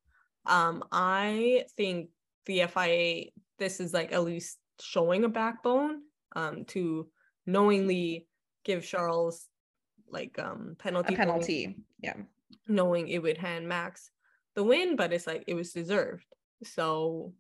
um, 0.46 0.84
I 0.92 1.66
think 1.78 2.10
the 2.46 2.66
FIA 2.68 3.26
this 3.60 3.80
is 3.80 3.94
like 3.94 4.12
at 4.12 4.24
least 4.24 4.58
showing 4.80 5.24
a 5.24 5.30
backbone 5.30 6.02
um 6.36 6.66
to 6.66 7.08
knowingly 7.46 8.26
give 8.64 8.84
Charles 8.86 9.48
like 10.10 10.40
um 10.40 10.76
penalty 10.80 11.14
A 11.14 11.18
penalty. 11.18 11.76
Yeah. 12.02 12.16
knowing 12.68 13.08
it 13.08 13.22
would 13.22 13.38
hand 13.38 13.68
Max 13.68 14.10
the 14.56 14.64
win, 14.64 14.96
but 14.96 15.14
it's 15.14 15.28
like 15.28 15.44
it 15.48 15.54
was 15.54 15.72
deserved. 15.72 16.26
So 16.64 17.34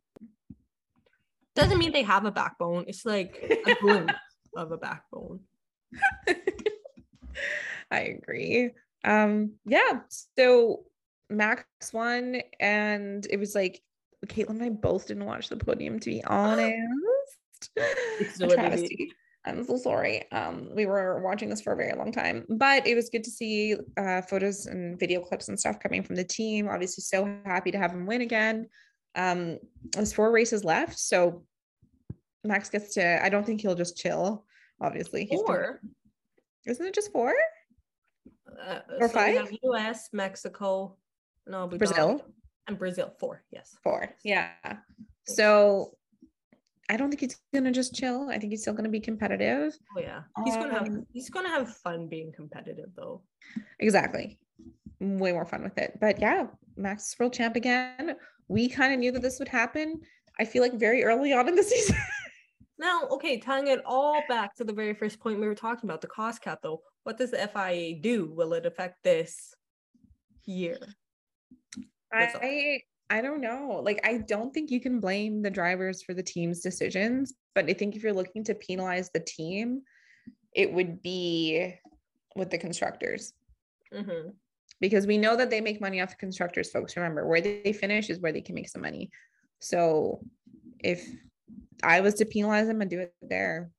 doesn't 1.55 1.77
mean 1.77 1.91
they 1.91 2.03
have 2.03 2.25
a 2.25 2.31
backbone. 2.31 2.85
It's 2.87 3.05
like 3.05 3.63
a 3.67 3.75
glimpse 3.81 4.13
of 4.55 4.71
a 4.71 4.77
backbone. 4.77 5.41
I 7.91 7.99
agree. 8.01 8.71
Um, 9.03 9.53
yeah. 9.65 10.01
So 10.37 10.85
Max 11.31 11.65
won, 11.93 12.41
and 12.59 13.25
it 13.29 13.37
was 13.37 13.55
like 13.55 13.81
Caitlin 14.27 14.49
and 14.51 14.63
I 14.63 14.69
both 14.69 15.07
didn't 15.07 15.25
watch 15.25 15.49
the 15.49 15.57
podium 15.57 15.99
to 15.99 16.09
be 16.09 16.23
honest. 16.27 16.75
It's 17.75 18.39
A 18.41 18.45
what 18.47 18.51
it 18.59 18.59
is. 18.73 18.79
travesty. 18.79 19.11
I'm 19.43 19.63
so 19.63 19.75
sorry. 19.77 20.31
Um, 20.31 20.69
we 20.75 20.85
were 20.85 21.19
watching 21.23 21.49
this 21.49 21.61
for 21.61 21.73
a 21.73 21.75
very 21.75 21.95
long 21.97 22.11
time, 22.11 22.45
but 22.49 22.85
it 22.85 22.93
was 22.93 23.09
good 23.09 23.23
to 23.23 23.31
see 23.31 23.75
uh, 23.97 24.21
photos 24.21 24.67
and 24.67 24.99
video 24.99 25.19
clips 25.19 25.47
and 25.47 25.59
stuff 25.59 25.79
coming 25.79 26.03
from 26.03 26.15
the 26.15 26.23
team. 26.23 26.67
Obviously, 26.67 27.01
so 27.01 27.25
happy 27.45 27.71
to 27.71 27.77
have 27.79 27.91
him 27.91 28.05
win 28.05 28.21
again. 28.21 28.67
Um, 29.15 29.57
there's 29.93 30.13
four 30.13 30.31
races 30.31 30.63
left, 30.63 30.99
so 30.99 31.43
Max 32.43 32.69
gets 32.69 32.93
to. 32.95 33.23
I 33.25 33.29
don't 33.29 33.43
think 33.45 33.61
he'll 33.61 33.73
just 33.75 33.97
chill. 33.97 34.45
Obviously, 34.79 35.25
he's 35.25 35.41
gonna- 35.41 35.79
isn't 36.67 36.85
it 36.85 36.93
just 36.93 37.11
four? 37.11 37.33
uh, 38.63 38.79
Or 38.99 39.07
so 39.07 39.13
five? 39.15 39.51
US, 39.63 40.09
Mexico, 40.13 40.97
no, 41.51 41.67
Brazil? 41.67 42.25
And 42.67 42.79
Brazil. 42.79 43.13
Four, 43.19 43.43
yes. 43.51 43.75
Four. 43.83 44.15
Yeah. 44.23 44.51
So 45.25 45.91
I 46.89 46.97
don't 46.97 47.09
think 47.09 47.21
he's 47.21 47.37
gonna 47.53 47.71
just 47.71 47.95
chill. 47.95 48.29
I 48.29 48.37
think 48.37 48.51
he's 48.51 48.61
still 48.61 48.73
gonna 48.73 48.89
be 48.89 48.99
competitive. 48.99 49.77
Oh 49.95 50.01
yeah, 50.01 50.23
he's 50.43 50.55
gonna 50.55 50.73
have 50.73 50.87
Um, 50.87 51.05
he's 51.13 51.29
gonna 51.29 51.49
have 51.49 51.75
fun 51.77 52.07
being 52.07 52.31
competitive 52.35 52.89
though. 52.95 53.23
Exactly. 53.79 54.39
Way 54.99 55.31
more 55.31 55.45
fun 55.45 55.63
with 55.63 55.77
it. 55.77 55.97
But 55.99 56.19
yeah, 56.19 56.47
Max 56.75 57.15
world 57.19 57.33
champ 57.33 57.55
again. 57.55 58.15
We 58.47 58.67
kind 58.67 58.93
of 58.93 58.99
knew 58.99 59.11
that 59.13 59.21
this 59.21 59.39
would 59.39 59.47
happen. 59.47 60.01
I 60.39 60.45
feel 60.45 60.61
like 60.61 60.73
very 60.73 61.03
early 61.03 61.33
on 61.33 61.47
in 61.47 61.55
the 61.55 61.63
season. 61.73 61.95
Now, 62.77 63.03
okay, 63.11 63.39
tying 63.39 63.67
it 63.67 63.81
all 63.85 64.21
back 64.27 64.55
to 64.55 64.63
the 64.63 64.73
very 64.73 64.93
first 64.93 65.19
point 65.19 65.39
we 65.39 65.47
were 65.47 65.55
talking 65.55 65.89
about, 65.89 66.01
the 66.01 66.07
cost 66.07 66.41
cap 66.41 66.59
though. 66.61 66.81
What 67.03 67.17
does 67.17 67.31
the 67.31 67.47
FIA 67.47 67.99
do? 68.01 68.33
Will 68.33 68.53
it 68.53 68.65
affect 68.65 69.03
this 69.03 69.53
year? 70.45 70.77
That's 72.11 72.35
all. 72.35 72.41
I 72.43 72.81
I 73.09 73.21
don't 73.21 73.41
know. 73.41 73.81
Like 73.83 73.99
I 74.05 74.17
don't 74.19 74.53
think 74.53 74.71
you 74.71 74.79
can 74.79 74.99
blame 74.99 75.41
the 75.41 75.49
drivers 75.49 76.01
for 76.01 76.13
the 76.13 76.23
team's 76.23 76.61
decisions, 76.61 77.33
but 77.55 77.69
I 77.69 77.73
think 77.73 77.95
if 77.95 78.03
you're 78.03 78.13
looking 78.13 78.43
to 78.45 78.55
penalize 78.55 79.09
the 79.09 79.19
team, 79.19 79.81
it 80.53 80.71
would 80.71 81.01
be 81.01 81.75
with 82.35 82.49
the 82.49 82.57
constructors. 82.57 83.33
Mm-hmm. 83.93 84.29
because 84.79 85.05
we 85.05 85.17
know 85.17 85.35
that 85.35 85.49
they 85.49 85.59
make 85.59 85.81
money 85.81 85.99
off 85.99 86.11
the 86.11 86.15
constructors 86.15 86.71
folks 86.71 86.95
remember 86.95 87.27
where 87.27 87.41
they 87.41 87.73
finish 87.73 88.09
is 88.09 88.21
where 88.21 88.31
they 88.31 88.39
can 88.39 88.55
make 88.55 88.69
some 88.69 88.81
money 88.81 89.11
so 89.59 90.21
if 90.79 91.05
i 91.83 91.99
was 91.99 92.13
to 92.13 92.25
penalize 92.25 92.67
them 92.67 92.79
and 92.79 92.89
do 92.89 92.99
it 92.99 93.13
there 93.21 93.69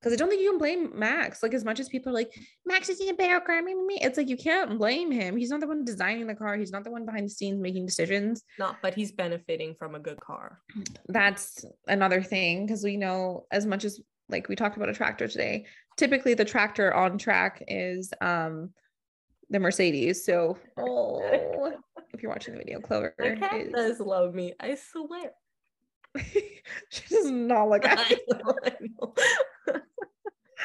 because 0.00 0.12
i 0.12 0.16
don't 0.16 0.28
think 0.28 0.40
you 0.42 0.50
can 0.50 0.58
blame 0.58 0.90
max 0.98 1.42
like 1.42 1.54
as 1.54 1.64
much 1.64 1.78
as 1.80 1.88
people 1.88 2.10
are 2.10 2.14
like 2.14 2.32
max 2.66 2.88
is 2.88 3.00
in 3.00 3.08
a 3.10 3.14
better 3.14 3.40
car 3.40 3.60
me, 3.62 3.74
me, 3.74 3.84
me," 3.84 3.98
it's 4.00 4.16
like 4.16 4.28
you 4.28 4.36
can't 4.36 4.78
blame 4.78 5.10
him 5.10 5.36
he's 5.36 5.50
not 5.50 5.60
the 5.60 5.66
one 5.66 5.84
designing 5.84 6.26
the 6.26 6.34
car 6.34 6.56
he's 6.56 6.72
not 6.72 6.84
the 6.84 6.90
one 6.90 7.04
behind 7.04 7.26
the 7.26 7.30
scenes 7.30 7.60
making 7.60 7.84
decisions 7.86 8.42
Not, 8.58 8.76
but 8.82 8.94
he's 8.94 9.12
benefiting 9.12 9.74
from 9.78 9.94
a 9.94 9.98
good 10.00 10.20
car. 10.20 10.60
that's 11.08 11.64
another 11.88 12.22
thing 12.22 12.66
because 12.66 12.82
we 12.82 12.96
know 12.96 13.46
as 13.50 13.66
much 13.66 13.84
as 13.84 14.00
like 14.28 14.48
we 14.48 14.56
talked 14.56 14.76
about 14.76 14.88
a 14.88 14.94
tractor 14.94 15.28
today 15.28 15.66
typically 15.96 16.34
the 16.34 16.44
tractor 16.44 16.94
on 16.94 17.18
track 17.18 17.62
is 17.68 18.12
um 18.20 18.70
the 19.50 19.58
mercedes 19.58 20.24
so 20.24 20.56
oh 20.78 21.72
if 22.12 22.22
you're 22.22 22.30
watching 22.32 22.54
the 22.54 22.58
video 22.58 22.80
clover 22.80 23.14
My 23.18 23.34
cat 23.34 23.60
is- 23.60 23.72
does 23.72 24.00
love 24.00 24.34
me. 24.34 24.52
I 24.58 24.74
swear. 24.76 25.30
she 26.90 27.08
does 27.08 27.30
not 27.30 27.68
look 27.68 27.84
at 27.84 27.98
I 28.00 28.16
know, 28.28 28.54
I 28.64 28.72
know. 28.80 29.14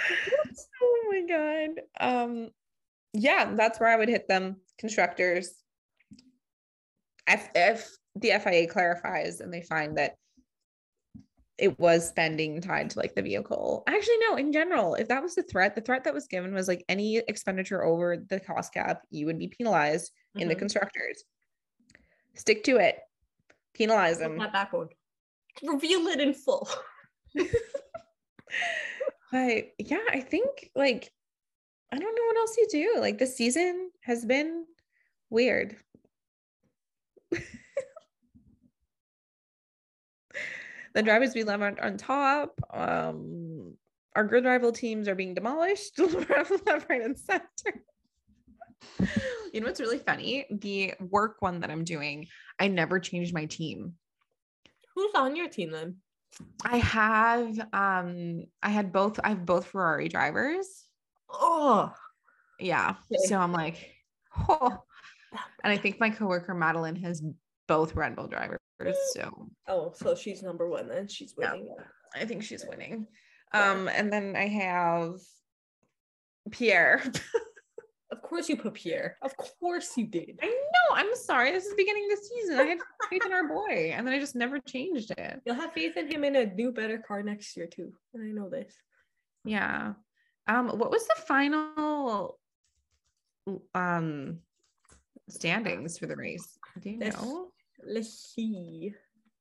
oh 0.82 1.04
my 1.12 1.22
god 1.28 1.70
um 2.00 2.50
yeah 3.14 3.54
that's 3.56 3.80
where 3.80 3.90
i 3.90 3.96
would 3.96 4.10
hit 4.10 4.28
them 4.28 4.58
constructors 4.78 5.54
if, 7.28 7.50
if 7.56 7.90
the 8.16 8.32
fia 8.44 8.68
clarifies 8.68 9.40
and 9.42 9.54
they 9.54 9.62
find 9.62 9.98
that 9.98 10.16
it 11.58 11.80
was 11.80 12.08
spending 12.08 12.60
tied 12.60 12.90
to 12.90 13.00
like 13.00 13.16
the 13.16 13.22
vehicle 13.22 13.84
actually 13.88 14.18
no 14.28 14.36
in 14.36 14.52
general 14.52 14.96
if 14.96 15.08
that 15.08 15.24
was 15.24 15.36
the 15.36 15.44
threat 15.44 15.74
the 15.74 15.82
threat 15.82 16.04
that 16.04 16.14
was 16.14 16.28
given 16.28 16.54
was 16.54 16.68
like 16.68 16.84
any 16.90 17.18
expenditure 17.18 17.84
over 17.84 18.18
the 18.30 18.40
cost 18.40 18.74
cap 18.74 19.02
you 19.10 19.26
would 19.26 19.40
be 19.40 19.48
penalized 19.48 20.12
in 20.36 20.50
the 20.50 20.56
Mhm. 20.56 20.60
constructors 20.60 21.24
stick 22.34 22.64
to 22.66 22.78
it 22.78 23.00
penalize 23.74 24.20
them 24.20 24.38
that 24.38 24.52
back 24.52 24.74
on. 24.74 24.90
Reveal 25.64 26.08
it 26.08 26.20
in 26.20 26.34
full. 26.34 26.68
but 29.36 29.68
yeah, 29.80 30.00
I 30.10 30.22
think 30.22 30.72
like 30.76 31.12
I 31.92 32.00
don't 32.00 32.16
know 32.16 32.26
what 32.28 32.38
else 32.38 32.56
you 32.56 32.68
do. 32.72 32.96
Like 33.02 33.18
this 33.18 33.36
season 33.36 33.92
has 34.02 34.24
been 34.24 34.64
weird. 35.30 35.76
the 40.94 41.04
drivers 41.04 41.36
we 41.36 41.44
love 41.44 41.62
aren't 41.62 41.82
on 41.82 41.98
top. 41.98 42.62
Um 42.74 43.76
our 44.16 44.24
grid 44.24 44.46
rival 44.46 44.72
teams 44.72 45.10
are 45.10 45.16
being 45.16 45.34
demolished 45.34 46.00
left, 46.00 46.90
right, 46.90 47.02
and 47.02 47.20
center. 47.20 47.84
You 49.52 49.60
know 49.60 49.68
what's 49.68 49.82
really 49.82 50.00
funny? 50.00 50.46
The 50.50 50.94
work 51.02 51.42
one 51.42 51.60
that 51.60 51.70
I'm 51.70 51.84
doing, 51.84 52.28
I 52.58 52.70
never 52.70 53.02
changed 53.02 53.34
my 53.34 53.48
team. 53.48 53.96
Who's 54.96 55.12
on 55.14 55.36
your 55.36 55.50
team 55.50 55.72
then? 55.72 55.98
I 56.64 56.78
have 56.78 57.60
um 57.74 58.46
I 58.62 58.70
had 58.70 58.92
both 58.92 59.20
I 59.24 59.30
have 59.30 59.46
both 59.46 59.68
Ferrari 59.68 60.10
drivers. 60.10 60.86
Oh, 61.30 61.92
Yeah. 62.60 62.96
Okay. 63.12 63.28
So 63.28 63.38
I'm 63.38 63.52
like, 63.54 63.92
oh. 64.50 64.84
And 65.64 65.72
I 65.74 65.78
think 65.78 66.00
my 66.00 66.10
coworker 66.10 66.54
Madeline 66.54 66.96
has 66.98 67.22
both 67.68 67.96
Red 67.96 68.16
Bull 68.16 68.28
drivers. 68.28 68.60
So 69.14 69.50
oh, 69.68 69.94
so 69.96 70.16
she's 70.16 70.44
number 70.44 70.70
one 70.70 70.88
then. 70.88 71.08
She's 71.08 71.34
Yeah. 71.38 71.54
winning. 71.54 71.76
I 72.16 72.26
think 72.26 72.44
she's 72.44 72.66
winning. 72.68 73.08
Um, 73.54 73.88
and 73.88 74.12
then 74.12 74.36
I 74.36 74.48
have 74.48 75.14
Pierre. 76.52 77.02
Of 78.16 78.22
course 78.22 78.48
you 78.48 78.56
put 78.58 78.74
Pierre. 78.76 79.18
Of 79.22 79.36
course 79.60 79.98
you 79.98 80.08
did. 80.08 80.40
I 80.42 80.48
know. 80.48 80.96
I'm 80.96 81.14
sorry. 81.16 81.52
This 81.52 81.66
is 81.66 81.72
the 81.72 81.76
beginning 81.76 82.08
of 82.12 82.18
the 82.18 82.26
season. 82.26 82.60
I 82.60 82.64
had 82.64 82.78
faith 83.10 83.26
in 83.26 83.34
our 83.34 83.48
boy, 83.48 83.92
and 83.94 84.08
then 84.08 84.14
I 84.14 84.20
just 84.20 84.36
never 84.36 84.60
changed 84.60 85.12
it. 85.12 85.42
You'll 85.46 85.56
have 85.56 85.74
faith 85.74 85.98
in 85.98 86.10
him 86.10 86.24
in 86.24 86.36
a 86.36 86.46
new, 86.46 86.72
better 86.72 86.98
car 86.98 87.22
next 87.24 87.56
year 87.58 87.68
too. 87.68 87.92
And 88.14 88.24
I 88.24 88.32
know 88.32 88.50
this. 88.50 88.74
Yeah. 89.44 89.94
Um, 90.48 90.70
what 90.70 90.92
was 90.92 91.06
the 91.08 91.22
final 91.28 92.40
um 93.74 94.40
standings 95.30 95.98
for 95.98 96.06
the 96.06 96.16
race? 96.16 96.58
Do 96.80 96.90
you 96.92 97.00
This- 97.00 97.16
know? 97.16 97.52
Let's 97.84 98.34
see. 98.34 98.94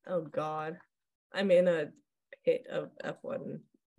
Oh 0.07 0.23
God, 0.23 0.79
I'm 1.33 1.51
in 1.51 1.69
a 1.69 1.91
pit 2.45 2.67
of 2.71 2.91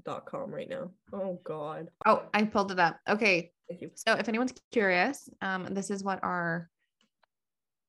F1.com 0.08 0.52
right 0.52 0.70
now. 0.70 0.92
Oh 1.14 1.40
God. 1.44 1.88
Oh, 2.06 2.24
I 2.34 2.44
pulled 2.44 2.72
it 2.72 2.80
up. 2.80 3.00
Okay. 3.08 3.52
Thank 3.70 3.82
you. 3.82 3.92
So 3.96 4.14
if 4.14 4.28
anyone's 4.30 4.54
curious, 4.72 5.28
um, 5.42 5.68
this 5.74 5.90
is 5.90 6.04
what 6.04 6.24
our 6.24 6.70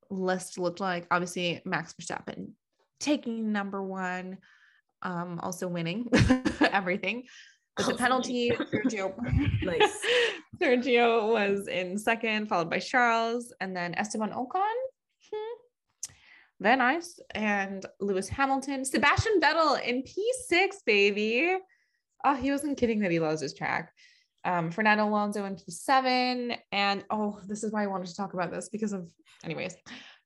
list 0.09 0.57
looked 0.57 0.79
like. 0.79 1.05
Obviously, 1.11 1.61
Max 1.65 1.93
Verstappen 1.93 2.51
taking 2.99 3.51
number 3.51 3.83
one. 3.83 4.37
um, 5.03 5.39
also 5.43 5.67
winning 5.67 6.09
everything. 6.71 7.23
But 7.75 7.85
the 7.85 7.93
Oh, 7.93 7.97
penalty, 7.97 8.49
Sergio, 8.49 9.13
Nice. 9.61 9.99
Sergio 10.61 11.31
was 11.31 11.67
in 11.67 11.99
second, 11.99 12.47
followed 12.49 12.71
by 12.71 12.79
Charles, 12.79 13.53
and 13.61 13.75
then 13.77 13.93
Esteban 13.93 14.31
Ocon. 14.31 14.73
Hmm. 15.31 15.59
Then 16.59 16.81
I 16.81 16.95
s- 16.95 17.19
and 17.35 17.85
Lewis 17.99 18.27
Hamilton, 18.27 18.83
Sebastian 18.83 19.39
Vettel 19.39 19.79
in 19.83 20.01
P6, 20.01 20.77
baby. 20.87 21.55
Oh, 22.23 22.35
he 22.35 22.51
wasn't 22.51 22.77
kidding 22.77 22.99
that 23.01 23.11
he 23.11 23.19
loves 23.19 23.41
his 23.41 23.53
track. 23.53 23.91
Um, 24.43 24.71
Fernando 24.71 25.07
Alonso 25.07 25.45
in 25.45 25.55
P7. 25.55 26.57
And 26.71 27.05
oh, 27.09 27.39
this 27.47 27.63
is 27.63 27.71
why 27.71 27.83
I 27.83 27.87
wanted 27.87 28.07
to 28.07 28.15
talk 28.15 28.33
about 28.33 28.51
this 28.51 28.69
because 28.69 28.93
of, 28.93 29.11
anyways, 29.43 29.75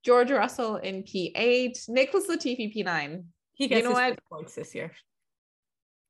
George 0.03 0.31
Russell 0.31 0.77
in 0.77 1.03
P8, 1.03 1.89
Nicholas 1.89 2.27
Latifi 2.27 2.75
P9. 2.75 3.23
He 3.53 3.65
You 3.65 3.69
gets 3.69 3.83
know 3.83 3.91
what? 3.91 4.19
points 4.31 4.55
this 4.55 4.73
year. 4.73 4.91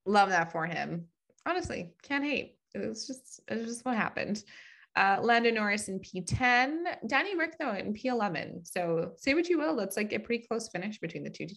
Love 0.06 0.30
that 0.30 0.52
for 0.52 0.66
him. 0.66 1.06
Honestly, 1.46 1.90
can't 2.04 2.24
hate. 2.24 2.56
It 2.74 2.88
was 2.88 3.08
just, 3.08 3.42
it 3.50 3.58
was 3.58 3.68
just 3.68 3.86
what 3.86 3.96
happened. 3.96 4.44
Uh, 4.96 5.18
Lando 5.22 5.52
Norris 5.52 5.88
in 5.88 6.00
P10, 6.00 6.84
Danny 7.08 7.38
Rick 7.38 7.56
though 7.60 7.74
in 7.74 7.94
P11. 7.94 8.68
So 8.68 9.14
say 9.18 9.34
what 9.34 9.48
you 9.48 9.58
will, 9.58 9.76
that's 9.76 9.96
like 9.96 10.12
a 10.14 10.20
pretty 10.20 10.46
close 10.46 10.70
finish 10.70 11.00
between 11.00 11.24
the 11.24 11.30
two. 11.30 11.48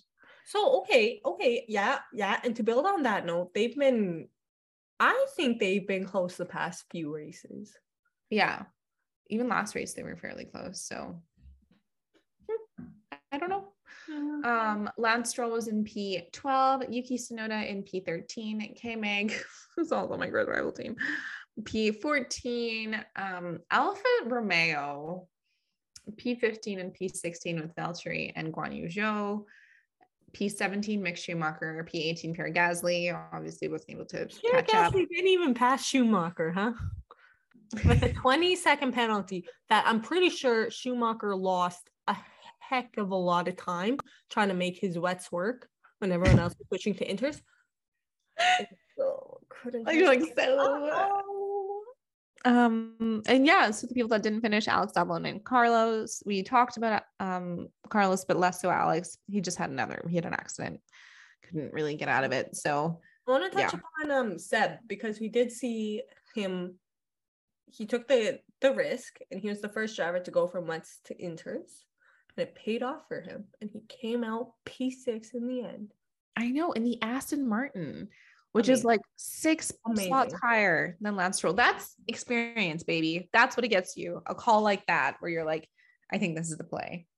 So 0.46 0.80
okay, 0.80 1.20
okay, 1.24 1.64
yeah, 1.68 1.98
yeah. 2.12 2.40
And 2.44 2.54
to 2.56 2.62
build 2.62 2.86
on 2.86 3.02
that 3.04 3.26
note, 3.26 3.54
they've 3.54 3.76
been 3.76 4.28
I 5.00 5.26
think 5.36 5.58
they've 5.58 5.86
been 5.86 6.04
close 6.04 6.36
the 6.36 6.44
past 6.44 6.84
few 6.90 7.14
races. 7.14 7.76
Yeah. 8.30 8.62
Even 9.28 9.48
last 9.48 9.74
race, 9.74 9.94
they 9.94 10.02
were 10.02 10.16
fairly 10.16 10.44
close. 10.44 10.82
So 10.82 11.20
I 13.32 13.38
don't 13.38 13.48
know. 13.48 13.68
Um, 14.44 14.90
Lance 14.98 15.30
Stroll 15.30 15.50
was 15.50 15.68
in 15.68 15.84
P12, 15.84 16.92
Yuki 16.92 17.16
Tsunoda 17.16 17.68
in 17.68 17.82
P13, 17.82 18.76
K-Mag 18.76 19.34
was 19.76 19.92
also 19.92 20.16
my 20.16 20.28
grid 20.28 20.48
rival 20.48 20.72
team. 20.72 20.94
P14, 21.62 23.02
um, 23.16 23.60
Alfa 23.70 24.02
Romeo, 24.26 25.26
P15 26.12 26.80
and 26.80 26.94
P16 26.94 27.62
with 27.62 27.74
Valtteri 27.74 28.32
and 28.36 28.52
Guan 28.52 28.76
Yu 28.76 28.88
Zhou. 28.88 29.44
P17 30.34 31.00
Mick 31.00 31.16
Schumacher, 31.16 31.86
P18 31.92 32.34
Pierre 32.34 32.52
Gasly, 32.52 33.16
obviously 33.32 33.68
wasn't 33.68 33.90
able 33.92 34.04
to 34.06 34.28
Yeah, 34.42 34.60
catch 34.62 34.74
up. 34.74 34.92
Gasly 34.92 35.08
didn't 35.08 35.28
even 35.28 35.54
pass 35.54 35.84
Schumacher, 35.84 36.50
huh? 36.52 36.72
With 37.86 38.02
a 38.02 38.12
20 38.12 38.54
second 38.56 38.92
penalty 38.92 39.46
that 39.68 39.84
I'm 39.86 40.00
pretty 40.00 40.28
sure 40.30 40.70
Schumacher 40.70 41.34
lost 41.34 41.88
a 42.08 42.16
heck 42.58 42.96
of 42.98 43.10
a 43.10 43.16
lot 43.16 43.48
of 43.48 43.56
time 43.56 43.98
trying 44.30 44.48
to 44.48 44.54
make 44.54 44.78
his 44.78 44.98
wets 44.98 45.32
work 45.32 45.68
when 45.98 46.12
everyone 46.12 46.38
else 46.40 46.54
was 46.58 46.66
switching 46.68 46.94
to 46.96 47.06
inters. 47.06 47.40
Oh, 48.40 48.64
so, 48.96 49.40
couldn't 49.48 49.84
Like, 49.84 50.00
like, 50.04 50.20
so- 50.20 50.56
Oh. 50.58 51.33
Um, 52.46 53.22
and 53.26 53.46
yeah, 53.46 53.70
so 53.70 53.86
the 53.86 53.94
people 53.94 54.10
that 54.10 54.22
didn't 54.22 54.42
finish, 54.42 54.68
Alex 54.68 54.92
Albon 54.96 55.28
and 55.28 55.42
Carlos. 55.42 56.22
We 56.26 56.42
talked 56.42 56.76
about 56.76 57.02
um 57.18 57.68
Carlos, 57.88 58.24
but 58.24 58.36
less 58.36 58.60
so 58.60 58.70
Alex. 58.70 59.16
He 59.28 59.40
just 59.40 59.56
had 59.56 59.70
another, 59.70 60.04
he 60.08 60.16
had 60.16 60.26
an 60.26 60.34
accident, 60.34 60.80
couldn't 61.42 61.72
really 61.72 61.96
get 61.96 62.08
out 62.08 62.24
of 62.24 62.32
it. 62.32 62.54
So 62.54 63.00
I 63.26 63.30
want 63.30 63.50
to 63.50 63.58
touch 63.58 63.72
Yeah. 63.72 63.80
upon 63.80 64.10
um 64.10 64.38
Seb 64.38 64.78
because 64.86 65.20
we 65.20 65.28
did 65.28 65.50
see 65.50 66.02
him. 66.34 66.74
He 67.66 67.86
took 67.86 68.06
the 68.06 68.40
the 68.60 68.74
risk, 68.74 69.18
and 69.30 69.40
he 69.40 69.48
was 69.48 69.60
the 69.60 69.68
first 69.68 69.96
driver 69.96 70.20
to 70.20 70.30
go 70.30 70.46
from 70.46 70.66
wets 70.66 71.00
to 71.04 71.14
inters, 71.14 71.84
and 72.36 72.46
it 72.46 72.54
paid 72.54 72.82
off 72.82 73.08
for 73.08 73.22
him. 73.22 73.44
And 73.60 73.70
he 73.70 73.80
came 73.88 74.22
out 74.22 74.52
P 74.66 74.90
six 74.90 75.32
in 75.32 75.46
the 75.46 75.62
end. 75.62 75.92
I 76.36 76.50
know 76.50 76.72
in 76.72 76.84
the 76.84 77.00
Aston 77.00 77.48
Martin, 77.48 78.08
which 78.54 78.68
is 78.68 78.84
like 78.84 79.00
six 79.16 79.72
slots 79.96 80.32
higher 80.40 80.96
than 81.00 81.16
Lance 81.16 81.38
Stroll. 81.38 81.54
That's 81.54 81.96
experience, 82.06 82.84
baby. 82.84 83.28
That's 83.32 83.56
what 83.56 83.64
it 83.64 83.68
gets 83.68 83.96
you. 83.96 84.22
A 84.26 84.34
call 84.34 84.62
like 84.62 84.86
that 84.86 85.16
where 85.18 85.28
you're 85.28 85.44
like, 85.44 85.68
I 86.12 86.18
think 86.18 86.36
this 86.36 86.52
is 86.52 86.56
the 86.56 86.62
play. 86.62 87.08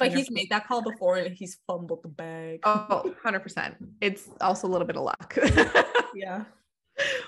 But 0.00 0.12
he's 0.12 0.32
made 0.32 0.50
that 0.50 0.66
call 0.66 0.82
before, 0.82 1.18
and 1.18 1.32
he's 1.32 1.58
fumbled 1.68 2.02
the 2.02 2.08
bag. 2.08 2.58
Oh, 2.64 3.14
100%. 3.24 3.76
It's 4.00 4.28
also 4.40 4.66
a 4.66 4.70
little 4.70 4.84
bit 4.84 4.96
of 4.96 5.04
luck. 5.04 5.38
yeah. 6.16 6.42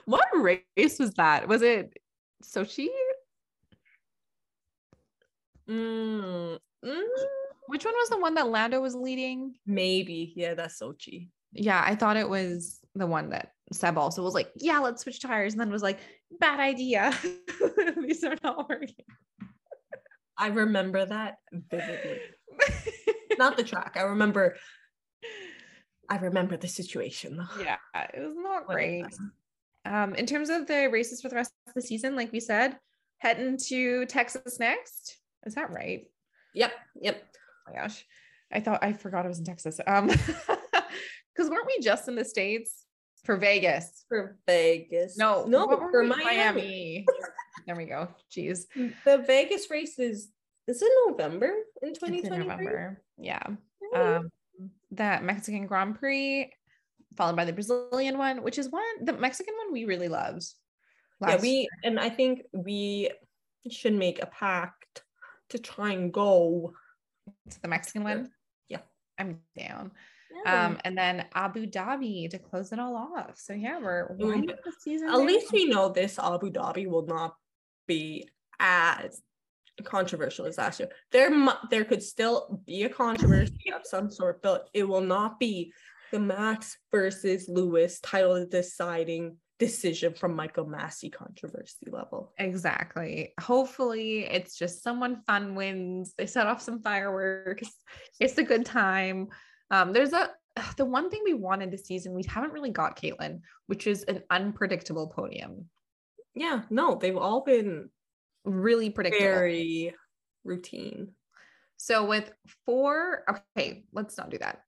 what 0.06 0.26
race 0.34 0.98
was 0.98 1.14
that? 1.14 1.46
Was 1.46 1.62
it 1.62 1.96
Sochi? 2.42 2.88
Mm, 5.70 6.58
mm, 6.84 7.02
Which 7.68 7.84
one 7.84 7.94
was 7.94 8.08
the 8.08 8.18
one 8.18 8.34
that 8.34 8.48
Lando 8.48 8.80
was 8.80 8.96
leading? 8.96 9.54
maybe. 9.64 10.32
Yeah, 10.34 10.54
that's 10.54 10.80
Sochi. 10.80 11.28
Yeah, 11.52 11.80
I 11.86 11.94
thought 11.94 12.16
it 12.16 12.28
was 12.28 12.80
the 13.00 13.06
one 13.06 13.30
that 13.30 13.52
Seb 13.72 13.98
also 13.98 14.22
was 14.22 14.34
like, 14.34 14.50
yeah, 14.56 14.78
let's 14.78 15.02
switch 15.02 15.20
tires. 15.20 15.52
And 15.52 15.60
then 15.60 15.70
was 15.70 15.82
like, 15.82 15.98
bad 16.38 16.60
idea. 16.60 17.12
These 18.02 18.24
are 18.24 18.36
not 18.42 18.68
working. 18.68 19.04
I 20.38 20.48
remember 20.48 21.04
that 21.04 21.38
vividly. 21.52 22.20
Not 23.38 23.56
the 23.56 23.64
track. 23.64 23.96
I 23.96 24.02
remember. 24.02 24.56
I 26.08 26.18
remember 26.18 26.56
the 26.56 26.68
situation. 26.68 27.36
though. 27.36 27.62
yeah, 27.62 27.76
it 28.14 28.20
was 28.20 28.36
not 28.36 28.66
great. 28.66 29.06
Um, 29.84 30.14
in 30.14 30.26
terms 30.26 30.50
of 30.50 30.66
the 30.66 30.88
races 30.90 31.20
for 31.20 31.28
the 31.28 31.36
rest 31.36 31.52
of 31.66 31.74
the 31.74 31.82
season, 31.82 32.16
like 32.16 32.32
we 32.32 32.40
said, 32.40 32.76
heading 33.18 33.58
to 33.68 34.06
Texas 34.06 34.58
next. 34.58 35.16
Is 35.44 35.54
that 35.54 35.70
right? 35.70 36.06
Yep. 36.54 36.72
Yep. 37.02 37.22
Oh 37.24 37.72
my 37.72 37.80
gosh. 37.80 38.04
I 38.52 38.60
thought 38.60 38.82
I 38.82 38.92
forgot 38.92 39.24
it 39.24 39.28
was 39.28 39.38
in 39.38 39.44
Texas. 39.44 39.80
Um 39.86 40.06
because 40.06 41.50
weren't 41.50 41.66
we 41.66 41.78
just 41.82 42.08
in 42.08 42.14
the 42.14 42.24
States 42.24 42.85
for 43.26 43.36
Vegas? 43.36 44.04
For 44.08 44.38
Vegas. 44.46 45.18
No, 45.18 45.44
No. 45.44 45.66
For 45.90 46.02
we? 46.02 46.08
Miami. 46.08 47.06
there 47.66 47.76
we 47.76 47.84
go. 47.84 48.08
Jeez. 48.30 48.64
The 49.04 49.18
Vegas 49.18 49.68
race 49.70 49.98
is. 49.98 50.30
Is 50.66 50.82
it 50.82 50.92
November 51.08 51.52
in 51.82 51.94
2020. 51.94 52.38
November. 52.44 53.02
Yeah. 53.18 53.42
Um 53.94 54.30
that 54.92 55.22
Mexican 55.22 55.66
Grand 55.66 55.98
Prix, 55.98 56.50
followed 57.16 57.36
by 57.36 57.44
the 57.44 57.52
Brazilian 57.52 58.18
one, 58.18 58.42
which 58.42 58.58
is 58.58 58.70
one 58.70 58.82
the 59.04 59.12
Mexican 59.12 59.54
one 59.56 59.72
we 59.72 59.84
really 59.84 60.08
loved. 60.08 60.44
yeah, 61.20 61.40
we 61.40 61.50
year. 61.50 61.68
and 61.84 62.00
I 62.00 62.08
think 62.08 62.42
we 62.52 63.10
should 63.70 63.94
make 63.94 64.22
a 64.22 64.26
pact 64.26 65.02
to 65.50 65.58
try 65.58 65.92
and 65.92 66.12
go. 66.12 66.72
to 67.50 67.62
the 67.62 67.68
Mexican 67.68 68.04
one. 68.04 68.30
Yeah. 68.68 68.80
I'm 69.18 69.40
down. 69.56 69.92
Um, 70.44 70.78
and 70.84 70.96
then 70.96 71.24
Abu 71.34 71.66
Dhabi 71.66 72.30
to 72.30 72.38
close 72.38 72.72
it 72.72 72.78
all 72.78 72.96
off. 72.96 73.38
So 73.38 73.52
yeah, 73.52 73.78
we're 73.78 74.14
winding 74.18 74.56
the 74.64 74.72
season. 74.80 75.08
At 75.08 75.20
least 75.20 75.52
we 75.52 75.66
know 75.66 75.88
this 75.88 76.18
Abu 76.18 76.50
Dhabi 76.50 76.86
will 76.86 77.06
not 77.06 77.34
be 77.86 78.28
as 78.58 79.22
controversial 79.84 80.46
as 80.46 80.58
last 80.58 80.80
year. 80.80 80.88
There, 81.12 81.30
there 81.70 81.84
could 81.84 82.02
still 82.02 82.60
be 82.66 82.84
a 82.84 82.88
controversy 82.88 83.72
of 83.74 83.82
some 83.84 84.10
sort, 84.10 84.42
but 84.42 84.68
it 84.72 84.84
will 84.84 85.00
not 85.00 85.38
be 85.38 85.72
the 86.12 86.18
Max 86.20 86.78
versus 86.90 87.48
Lewis 87.48 88.00
title 88.00 88.46
deciding 88.46 89.36
decision 89.58 90.14
from 90.14 90.36
Michael 90.36 90.66
Masi 90.66 91.12
controversy 91.12 91.86
level. 91.90 92.32
Exactly. 92.38 93.32
Hopefully, 93.40 94.24
it's 94.24 94.56
just 94.56 94.82
someone 94.82 95.22
fun 95.26 95.54
wins. 95.54 96.14
They 96.16 96.26
set 96.26 96.46
off 96.46 96.60
some 96.60 96.82
fireworks. 96.82 97.68
It's 98.20 98.38
a 98.38 98.42
good 98.42 98.66
time. 98.66 99.28
Um, 99.70 99.92
there's 99.92 100.12
a 100.12 100.30
the 100.76 100.84
one 100.84 101.10
thing 101.10 101.22
we 101.24 101.34
wanted 101.34 101.70
this 101.70 101.84
season 101.84 102.14
we 102.14 102.24
haven't 102.24 102.52
really 102.52 102.70
got, 102.70 103.00
Caitlin, 103.00 103.40
which 103.66 103.86
is 103.86 104.02
an 104.04 104.22
unpredictable 104.30 105.08
podium. 105.08 105.66
Yeah, 106.34 106.62
no, 106.70 106.96
they've 107.00 107.16
all 107.16 107.42
been 107.42 107.90
Really 108.44 108.90
predictable. 108.90 109.26
very 109.26 109.94
routine. 110.44 111.08
So 111.78 112.06
with 112.06 112.30
four, 112.64 113.24
okay, 113.28 113.84
let's 113.92 114.16
not 114.16 114.30
do 114.30 114.38
that. 114.38 114.60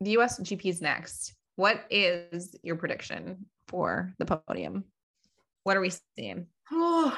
The 0.00 0.18
US 0.18 0.40
GP 0.40 0.66
is 0.66 0.82
next. 0.82 1.34
What 1.56 1.84
is 1.90 2.56
your 2.62 2.76
prediction 2.76 3.46
for 3.68 4.12
the 4.18 4.24
podium? 4.24 4.84
What 5.62 5.76
are 5.76 5.80
we 5.80 5.92
seeing? 6.16 6.46
Oh. 6.72 7.16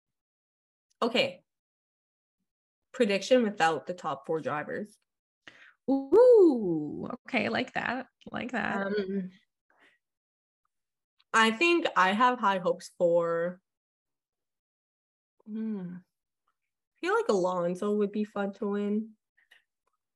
okay. 1.02 1.42
Prediction 2.92 3.44
without 3.44 3.86
the 3.86 3.94
top 3.94 4.26
four 4.26 4.40
drivers. 4.40 4.96
Ooh, 5.90 7.08
okay, 7.26 7.48
like 7.48 7.72
that. 7.74 8.06
Like 8.30 8.52
that. 8.52 8.86
Um, 8.86 9.30
I 11.32 11.50
think 11.50 11.86
I 11.96 12.12
have 12.12 12.38
high 12.38 12.58
hopes 12.58 12.90
for. 12.98 13.60
Hmm. 15.50 15.96
I 15.96 17.06
feel 17.06 17.14
like 17.14 17.28
Alonso 17.28 17.92
would 17.92 18.12
be 18.12 18.24
fun 18.24 18.52
to 18.54 18.66
win. 18.68 19.08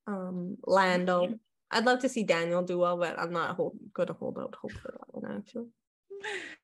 Um, 0.06 0.58
Lando. 0.66 1.38
I'd 1.70 1.86
love 1.86 2.00
to 2.00 2.08
see 2.08 2.22
Daniel 2.22 2.62
do 2.62 2.78
well, 2.78 2.96
but 2.96 3.18
I'm 3.18 3.32
not 3.32 3.56
hold, 3.56 3.76
gonna 3.94 4.12
hold 4.12 4.38
out 4.38 4.54
hope 4.60 4.72
for 4.72 4.92
that 4.92 5.14
one 5.14 5.36
actually. 5.36 5.66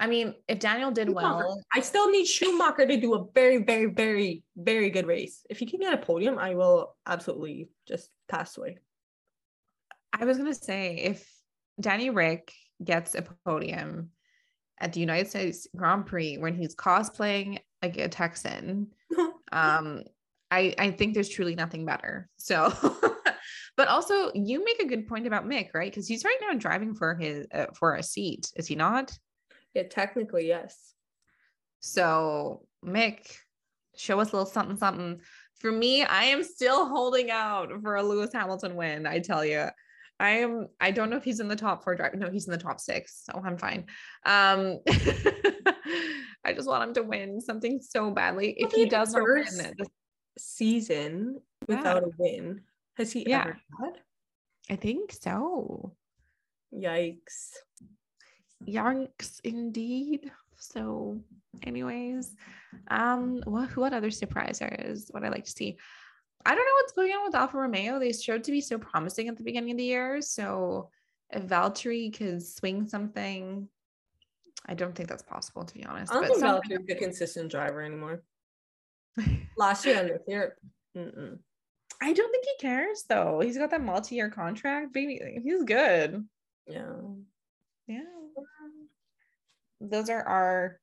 I 0.00 0.06
mean, 0.06 0.34
if 0.48 0.58
Daniel 0.58 0.90
did 0.90 1.08
Schumacher. 1.08 1.44
well, 1.46 1.62
I 1.74 1.80
still 1.80 2.10
need 2.10 2.24
Schumacher 2.24 2.86
to 2.86 2.96
do 2.96 3.14
a 3.14 3.26
very, 3.34 3.58
very, 3.58 3.84
very, 3.84 4.42
very 4.56 4.88
good 4.88 5.06
race. 5.06 5.44
If 5.50 5.58
he 5.58 5.66
can 5.66 5.78
get 5.78 5.92
a 5.92 5.98
podium, 5.98 6.38
I 6.38 6.54
will 6.54 6.96
absolutely 7.06 7.68
just 7.86 8.08
pass 8.26 8.56
away. 8.56 8.78
I 10.18 10.24
was 10.24 10.38
gonna 10.38 10.54
say 10.54 10.96
if 10.96 11.30
Danny 11.78 12.08
Rick 12.08 12.50
gets 12.82 13.14
a 13.14 13.26
podium 13.44 14.08
at 14.80 14.94
the 14.94 15.00
United 15.00 15.28
States 15.28 15.68
Grand 15.76 16.06
Prix 16.06 16.38
when 16.38 16.54
he's 16.54 16.74
cosplaying 16.74 17.58
like 17.82 17.98
a 17.98 18.08
Texan, 18.08 18.88
um, 19.52 20.02
I 20.50 20.74
I 20.78 20.92
think 20.92 21.12
there's 21.12 21.28
truly 21.28 21.54
nothing 21.54 21.84
better. 21.84 22.30
So, 22.38 22.72
but 23.76 23.88
also 23.88 24.32
you 24.34 24.64
make 24.64 24.80
a 24.80 24.88
good 24.88 25.06
point 25.06 25.26
about 25.26 25.46
Mick, 25.46 25.74
right? 25.74 25.92
Because 25.92 26.08
he's 26.08 26.24
right 26.24 26.38
now 26.40 26.56
driving 26.56 26.94
for 26.94 27.16
his 27.16 27.46
uh, 27.52 27.66
for 27.74 27.96
a 27.96 28.02
seat, 28.02 28.50
is 28.56 28.66
he 28.66 28.76
not? 28.76 29.12
Yeah, 29.74 29.84
technically, 29.84 30.48
yes. 30.48 30.94
So 31.80 32.66
Mick, 32.84 33.34
show 33.96 34.20
us 34.20 34.32
a 34.32 34.36
little 34.36 34.46
something 34.46 34.76
something. 34.76 35.20
For 35.60 35.70
me, 35.70 36.02
I 36.04 36.24
am 36.24 36.42
still 36.42 36.86
holding 36.88 37.30
out 37.30 37.70
for 37.82 37.96
a 37.96 38.02
Lewis 38.02 38.30
Hamilton 38.32 38.76
win. 38.76 39.06
I 39.06 39.18
tell 39.20 39.44
you. 39.44 39.66
I 40.18 40.30
am. 40.30 40.68
I 40.80 40.90
don't 40.90 41.08
know 41.08 41.16
if 41.16 41.24
he's 41.24 41.40
in 41.40 41.48
the 41.48 41.56
top 41.56 41.82
four 41.82 41.94
drive. 41.94 42.14
No, 42.14 42.30
he's 42.30 42.46
in 42.46 42.52
the 42.52 42.58
top 42.58 42.78
six, 42.78 43.22
so 43.24 43.40
I'm 43.42 43.56
fine. 43.56 43.86
Um, 44.26 44.80
I 46.44 46.52
just 46.54 46.68
want 46.68 46.84
him 46.88 46.94
to 46.94 47.02
win 47.02 47.40
something 47.40 47.80
so 47.80 48.10
badly. 48.10 48.54
If 48.58 48.72
he 48.72 48.86
does 48.86 49.14
not 49.14 49.22
win 49.22 49.44
this 49.46 49.88
season 50.38 51.40
without 51.66 52.02
Yeah. 52.02 52.08
a 52.08 52.10
win, 52.18 52.60
has 52.96 53.12
he 53.12 53.26
Yeah. 53.28 53.40
ever 53.40 53.60
had? 53.82 54.02
I 54.68 54.76
think 54.76 55.12
so. 55.12 55.96
Yikes! 56.74 57.52
Yanks 58.64 59.40
indeed. 59.44 60.30
So, 60.56 61.20
anyways, 61.62 62.34
um, 62.88 63.42
what 63.44 63.76
what 63.76 63.92
other 63.92 64.10
surprisers 64.10 65.12
would 65.12 65.24
I 65.24 65.28
like 65.28 65.44
to 65.44 65.50
see? 65.50 65.78
I 66.44 66.54
don't 66.54 66.64
know 66.64 66.72
what's 66.80 66.92
going 66.92 67.12
on 67.12 67.24
with 67.24 67.34
Alfa 67.34 67.58
Romeo. 67.58 67.98
They 67.98 68.12
showed 68.12 68.44
to 68.44 68.50
be 68.50 68.60
so 68.60 68.78
promising 68.78 69.28
at 69.28 69.36
the 69.36 69.44
beginning 69.44 69.72
of 69.72 69.76
the 69.76 69.84
year. 69.84 70.22
So 70.22 70.90
if 71.30 71.42
Valtteri 71.44 72.16
could 72.16 72.44
swing 72.44 72.86
something, 72.86 73.68
I 74.66 74.74
don't 74.74 74.94
think 74.94 75.08
that's 75.08 75.22
possible 75.22 75.64
to 75.64 75.74
be 75.74 75.84
honest. 75.84 76.12
I 76.12 76.14
don't 76.16 76.28
But 76.28 76.32
think 76.32 76.44
Valtteri's 76.44 76.90
a 76.90 76.94
consistent 76.94 77.50
driver 77.50 77.82
anymore. 77.82 78.22
Last 79.56 79.84
year 79.84 79.98
and 79.98 80.10
this 80.10 80.22
year, 80.26 80.56
mm-mm. 80.96 81.38
I 82.02 82.12
don't 82.12 82.30
think 82.30 82.44
he 82.44 82.66
cares 82.66 83.04
though. 83.08 83.40
He's 83.40 83.58
got 83.58 83.70
that 83.70 83.82
multi-year 83.82 84.30
contract. 84.30 84.92
Baby, 84.92 85.20
he's 85.42 85.64
good. 85.64 86.24
yeah. 86.66 86.92
Yeah. 87.90 88.02
Those 89.80 90.08
are 90.10 90.22
our 90.22 90.80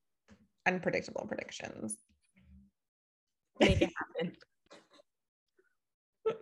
unpredictable 0.66 1.26
predictions. 1.26 1.98
Make 3.60 3.82
it 3.82 3.92
happen. 3.98 4.36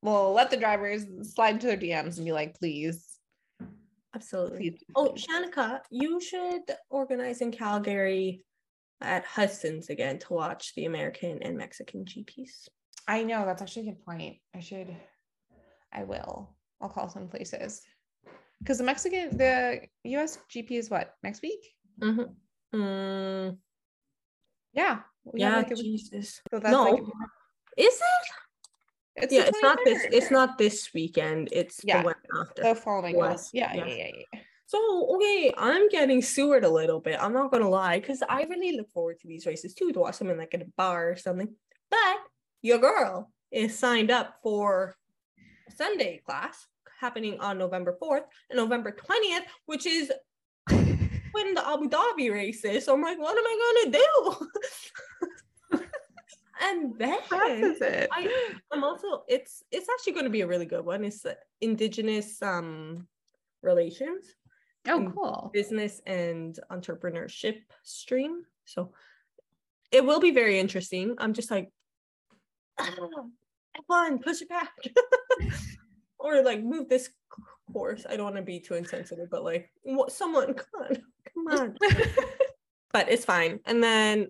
We'll 0.00 0.32
let 0.32 0.50
the 0.50 0.56
drivers 0.56 1.04
slide 1.34 1.60
to 1.60 1.66
their 1.66 1.76
DMs 1.76 2.16
and 2.16 2.24
be 2.24 2.32
like, 2.32 2.58
please, 2.58 3.18
Absolutely. 4.14 4.70
please. 4.70 4.82
Oh. 4.94 5.14
Shanika, 5.14 5.80
you 5.90 6.22
should 6.22 6.62
organize 6.88 7.42
in 7.42 7.50
Calgary 7.50 8.44
at 9.02 9.26
Hudson's 9.26 9.90
again 9.90 10.18
to 10.20 10.32
watch 10.32 10.74
the 10.74 10.86
American 10.86 11.42
and 11.42 11.58
Mexican 11.58 12.06
GPs. 12.06 12.68
I 13.06 13.24
know 13.24 13.44
that's 13.44 13.60
actually 13.60 13.88
a 13.88 13.92
good 13.92 14.04
point. 14.06 14.36
I 14.54 14.60
should, 14.60 14.96
I 15.92 16.04
will. 16.04 16.56
I'll 16.80 16.88
call 16.88 17.10
some 17.10 17.28
places 17.28 17.82
because 18.60 18.78
the 18.78 18.84
Mexican, 18.84 19.36
the 19.36 19.82
US 20.04 20.38
GP 20.50 20.72
is 20.72 20.90
what 20.90 21.14
next 21.22 21.42
week? 21.42 21.60
Mm-hmm. 22.00 22.78
Mm, 22.78 23.56
Yeah. 24.72 25.00
we 25.24 25.40
yeah, 25.40 25.56
like 25.56 25.74
Jesus. 25.74 26.40
so 26.50 26.58
that's 26.58 26.72
No. 26.72 26.84
like 26.84 27.00
Is 27.76 27.94
it? 27.94 29.22
it's 29.22 29.32
yeah, 29.32 29.44
it's 29.44 29.62
not 29.62 29.78
this. 29.84 30.04
It's 30.10 30.30
not 30.30 30.58
this 30.58 30.92
weekend. 30.92 31.48
It's 31.52 31.80
Yeah. 31.84 32.02
the 32.02 32.06
one 32.06 32.14
after. 32.40 32.62
the 32.62 32.74
following 32.74 33.16
one. 33.16 33.38
Yeah, 33.52 33.74
yeah, 33.74 33.86
yeah. 33.86 33.94
yeah, 33.94 34.10
yeah. 34.32 34.40
So 34.66 35.14
okay, 35.14 35.54
I'm 35.56 35.88
getting 35.88 36.20
sewered 36.22 36.64
a 36.64 36.68
little 36.68 37.00
bit. 37.00 37.22
I'm 37.22 37.32
not 37.32 37.52
gonna 37.52 37.68
lie, 37.68 38.00
because 38.00 38.22
I 38.28 38.42
really 38.42 38.76
look 38.76 38.90
forward 38.90 39.20
to 39.20 39.28
these 39.28 39.46
races 39.46 39.74
too, 39.74 39.92
to 39.92 40.00
watch 40.00 40.18
them 40.18 40.28
in 40.30 40.38
like 40.38 40.54
at 40.54 40.62
a 40.62 40.66
bar 40.76 41.10
or 41.10 41.16
something. 41.16 41.54
But 41.88 42.18
your 42.62 42.78
girl 42.78 43.30
is 43.52 43.78
signed 43.78 44.10
up 44.10 44.40
for 44.42 44.96
Sunday 45.76 46.20
class 46.26 46.66
happening 47.00 47.38
on 47.40 47.58
November 47.58 47.96
4th 48.02 48.24
and 48.50 48.56
November 48.56 48.92
20th, 48.92 49.44
which 49.66 49.86
is 49.86 50.12
when 50.70 51.54
the 51.54 51.66
Abu 51.66 51.88
Dhabi 51.88 52.32
race 52.32 52.64
is. 52.64 52.84
So 52.84 52.94
I'm 52.94 53.02
like, 53.02 53.18
what 53.18 53.36
am 53.36 53.44
I 53.44 53.82
gonna 53.84 53.98
do? 53.98 54.48
and 56.62 56.98
then. 56.98 57.18
I, 58.12 58.52
I'm 58.72 58.84
also 58.84 59.24
it's 59.28 59.62
it's 59.70 59.88
actually 59.88 60.14
going 60.14 60.24
to 60.24 60.30
be 60.30 60.40
a 60.40 60.46
really 60.46 60.66
good 60.66 60.84
one. 60.84 61.04
It's 61.04 61.24
indigenous 61.60 62.40
um 62.42 63.06
relations, 63.62 64.24
oh, 64.88 65.12
cool. 65.14 65.50
business 65.52 66.00
and 66.06 66.58
entrepreneurship 66.70 67.58
stream. 67.82 68.42
So 68.64 68.92
it 69.92 70.04
will 70.04 70.20
be 70.20 70.30
very 70.30 70.58
interesting. 70.58 71.14
I'm 71.18 71.32
just 71.32 71.50
like, 71.50 71.70
ah, 72.78 72.90
come 72.96 73.32
on, 73.90 74.18
push 74.18 74.42
it 74.42 74.48
back, 74.48 74.72
or 76.26 76.42
like 76.42 76.62
move 76.62 76.88
this 76.88 77.10
course. 77.72 78.06
I 78.08 78.16
don't 78.16 78.24
want 78.24 78.36
to 78.36 78.42
be 78.42 78.60
too 78.60 78.74
insensitive, 78.74 79.30
but 79.30 79.44
like, 79.44 79.70
what? 79.82 80.12
Someone, 80.12 80.54
come 80.54 80.82
on, 80.82 80.96
come 81.34 81.60
on. 81.60 81.76
but 82.92 83.10
it's 83.10 83.24
fine. 83.24 83.60
And 83.64 83.82
then 83.82 84.28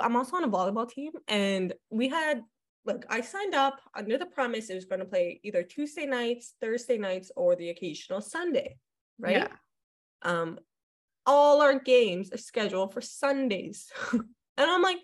I'm 0.00 0.16
also 0.16 0.36
on 0.36 0.44
a 0.44 0.48
volleyball 0.48 0.88
team, 0.88 1.12
and 1.26 1.72
we 1.90 2.08
had 2.08 2.42
like 2.84 3.04
I 3.08 3.20
signed 3.20 3.54
up 3.54 3.80
under 3.94 4.18
the 4.18 4.26
promise 4.26 4.70
it 4.70 4.74
was 4.74 4.84
going 4.84 5.00
to 5.00 5.06
play 5.06 5.40
either 5.42 5.62
Tuesday 5.62 6.06
nights, 6.06 6.54
Thursday 6.60 6.98
nights, 6.98 7.30
or 7.36 7.56
the 7.56 7.70
occasional 7.70 8.20
Sunday, 8.20 8.76
right? 9.18 9.36
Yeah. 9.36 9.48
Um, 10.22 10.58
all 11.26 11.60
our 11.60 11.78
games 11.78 12.32
are 12.32 12.38
scheduled 12.38 12.92
for 12.92 13.00
Sundays, 13.00 13.90
and 14.12 14.24
I'm 14.58 14.82
like, 14.82 14.98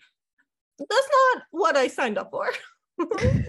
that's 0.78 1.08
not 1.34 1.42
what 1.50 1.76
I 1.76 1.88
signed 1.88 2.18
up 2.18 2.30
for. 2.30 2.50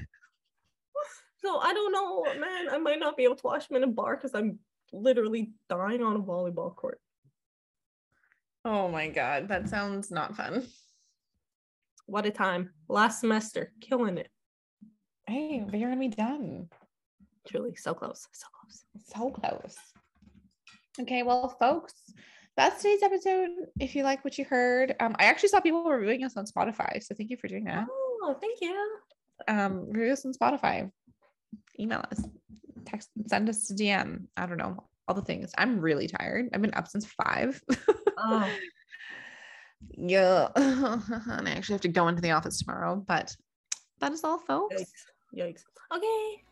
so 1.46 1.60
I 1.60 1.74
don't 1.74 1.92
know, 1.92 2.24
man. 2.40 2.70
I 2.72 2.78
might 2.80 3.00
not 3.00 3.16
be 3.16 3.24
able 3.24 3.36
to 3.36 3.48
watch 3.48 3.68
them 3.68 3.78
in 3.78 3.84
a 3.84 3.88
bar 3.88 4.16
because 4.16 4.34
I'm 4.34 4.60
literally 4.92 5.52
dying 5.70 6.02
on 6.02 6.16
a 6.16 6.20
volleyball 6.20 6.76
court. 6.76 7.00
Oh 8.64 8.90
my 8.90 9.10
god, 9.10 9.48
that 9.50 9.70
sounds 9.70 10.10
not 10.10 10.36
fun. 10.36 10.66
What 12.08 12.26
a 12.26 12.32
time. 12.32 12.72
Last 12.88 13.20
semester, 13.20 13.72
killing 13.80 14.18
it. 14.18 14.30
Hey, 15.28 15.64
but 15.64 15.80
you're 15.80 15.90
gonna 15.90 16.00
be 16.00 16.08
done. 16.08 16.68
Truly, 17.48 17.76
so 17.76 17.94
close, 17.94 18.28
so 18.32 18.48
close. 18.60 18.84
So 19.14 19.30
close. 19.30 19.76
Okay, 21.00 21.22
well, 21.22 21.50
folks, 21.60 21.94
that's 22.58 22.82
today's 22.82 23.04
episode. 23.04 23.50
If 23.80 23.96
you 23.96 24.04
like 24.04 24.24
what 24.24 24.38
you 24.40 24.46
heard, 24.46 24.96
um, 25.00 25.16
I 25.20 25.26
actually 25.26 25.50
saw 25.50 25.60
people 25.60 25.84
reviewing 25.84 26.24
us 26.24 26.38
on 26.38 26.46
Spotify, 26.46 27.04
so 27.04 27.14
thank 27.14 27.30
you 27.30 27.38
for 27.38 27.48
doing 27.48 27.66
that. 27.66 27.86
Oh, 27.92 28.36
thank 28.42 28.60
you. 28.62 28.98
Um, 29.48 29.92
review 29.92 30.14
us 30.14 30.26
on 30.26 30.34
Spotify. 30.34 30.90
Email 31.80 32.04
us, 32.12 32.24
text, 32.86 33.10
send 33.28 33.50
us 33.50 33.70
a 33.70 33.74
DM. 33.76 34.26
I 34.38 34.46
don't 34.46 34.58
know 34.58 34.84
all 35.08 35.16
the 35.16 35.22
things. 35.22 35.52
I'm 35.58 35.80
really 35.80 36.08
tired. 36.08 36.50
I've 36.54 36.62
been 36.62 36.74
up 36.74 36.88
since 36.88 37.06
five. 37.06 37.62
Oh, 38.18 38.50
yeah, 39.92 40.50
and 40.56 41.48
I 41.48 41.52
actually 41.52 41.74
have 41.74 41.82
to 41.82 41.88
go 41.90 42.08
into 42.08 42.22
the 42.22 42.32
office 42.32 42.60
tomorrow. 42.60 42.96
But 42.96 43.36
that 44.00 44.12
is 44.12 44.24
all, 44.24 44.40
folks. 44.40 44.76
yikes. 44.76 45.38
Yikes. 45.38 45.64
Okay. 45.96 46.44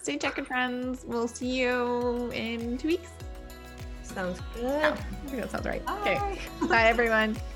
Stay 0.00 0.16
checking, 0.16 0.44
friends. 0.44 1.04
We'll 1.06 1.28
see 1.28 1.58
you 1.60 2.30
in 2.32 2.78
two 2.78 2.88
weeks. 2.88 3.10
Sounds 4.02 4.40
Oh, 4.56 4.60
good. 4.60 4.72
I 4.84 4.94
think 5.26 5.42
that 5.42 5.50
sounds 5.50 5.66
right. 5.66 5.82
Okay. 6.00 6.14
Bye. 6.60 6.66
Bye, 6.66 6.84
everyone. 6.86 7.36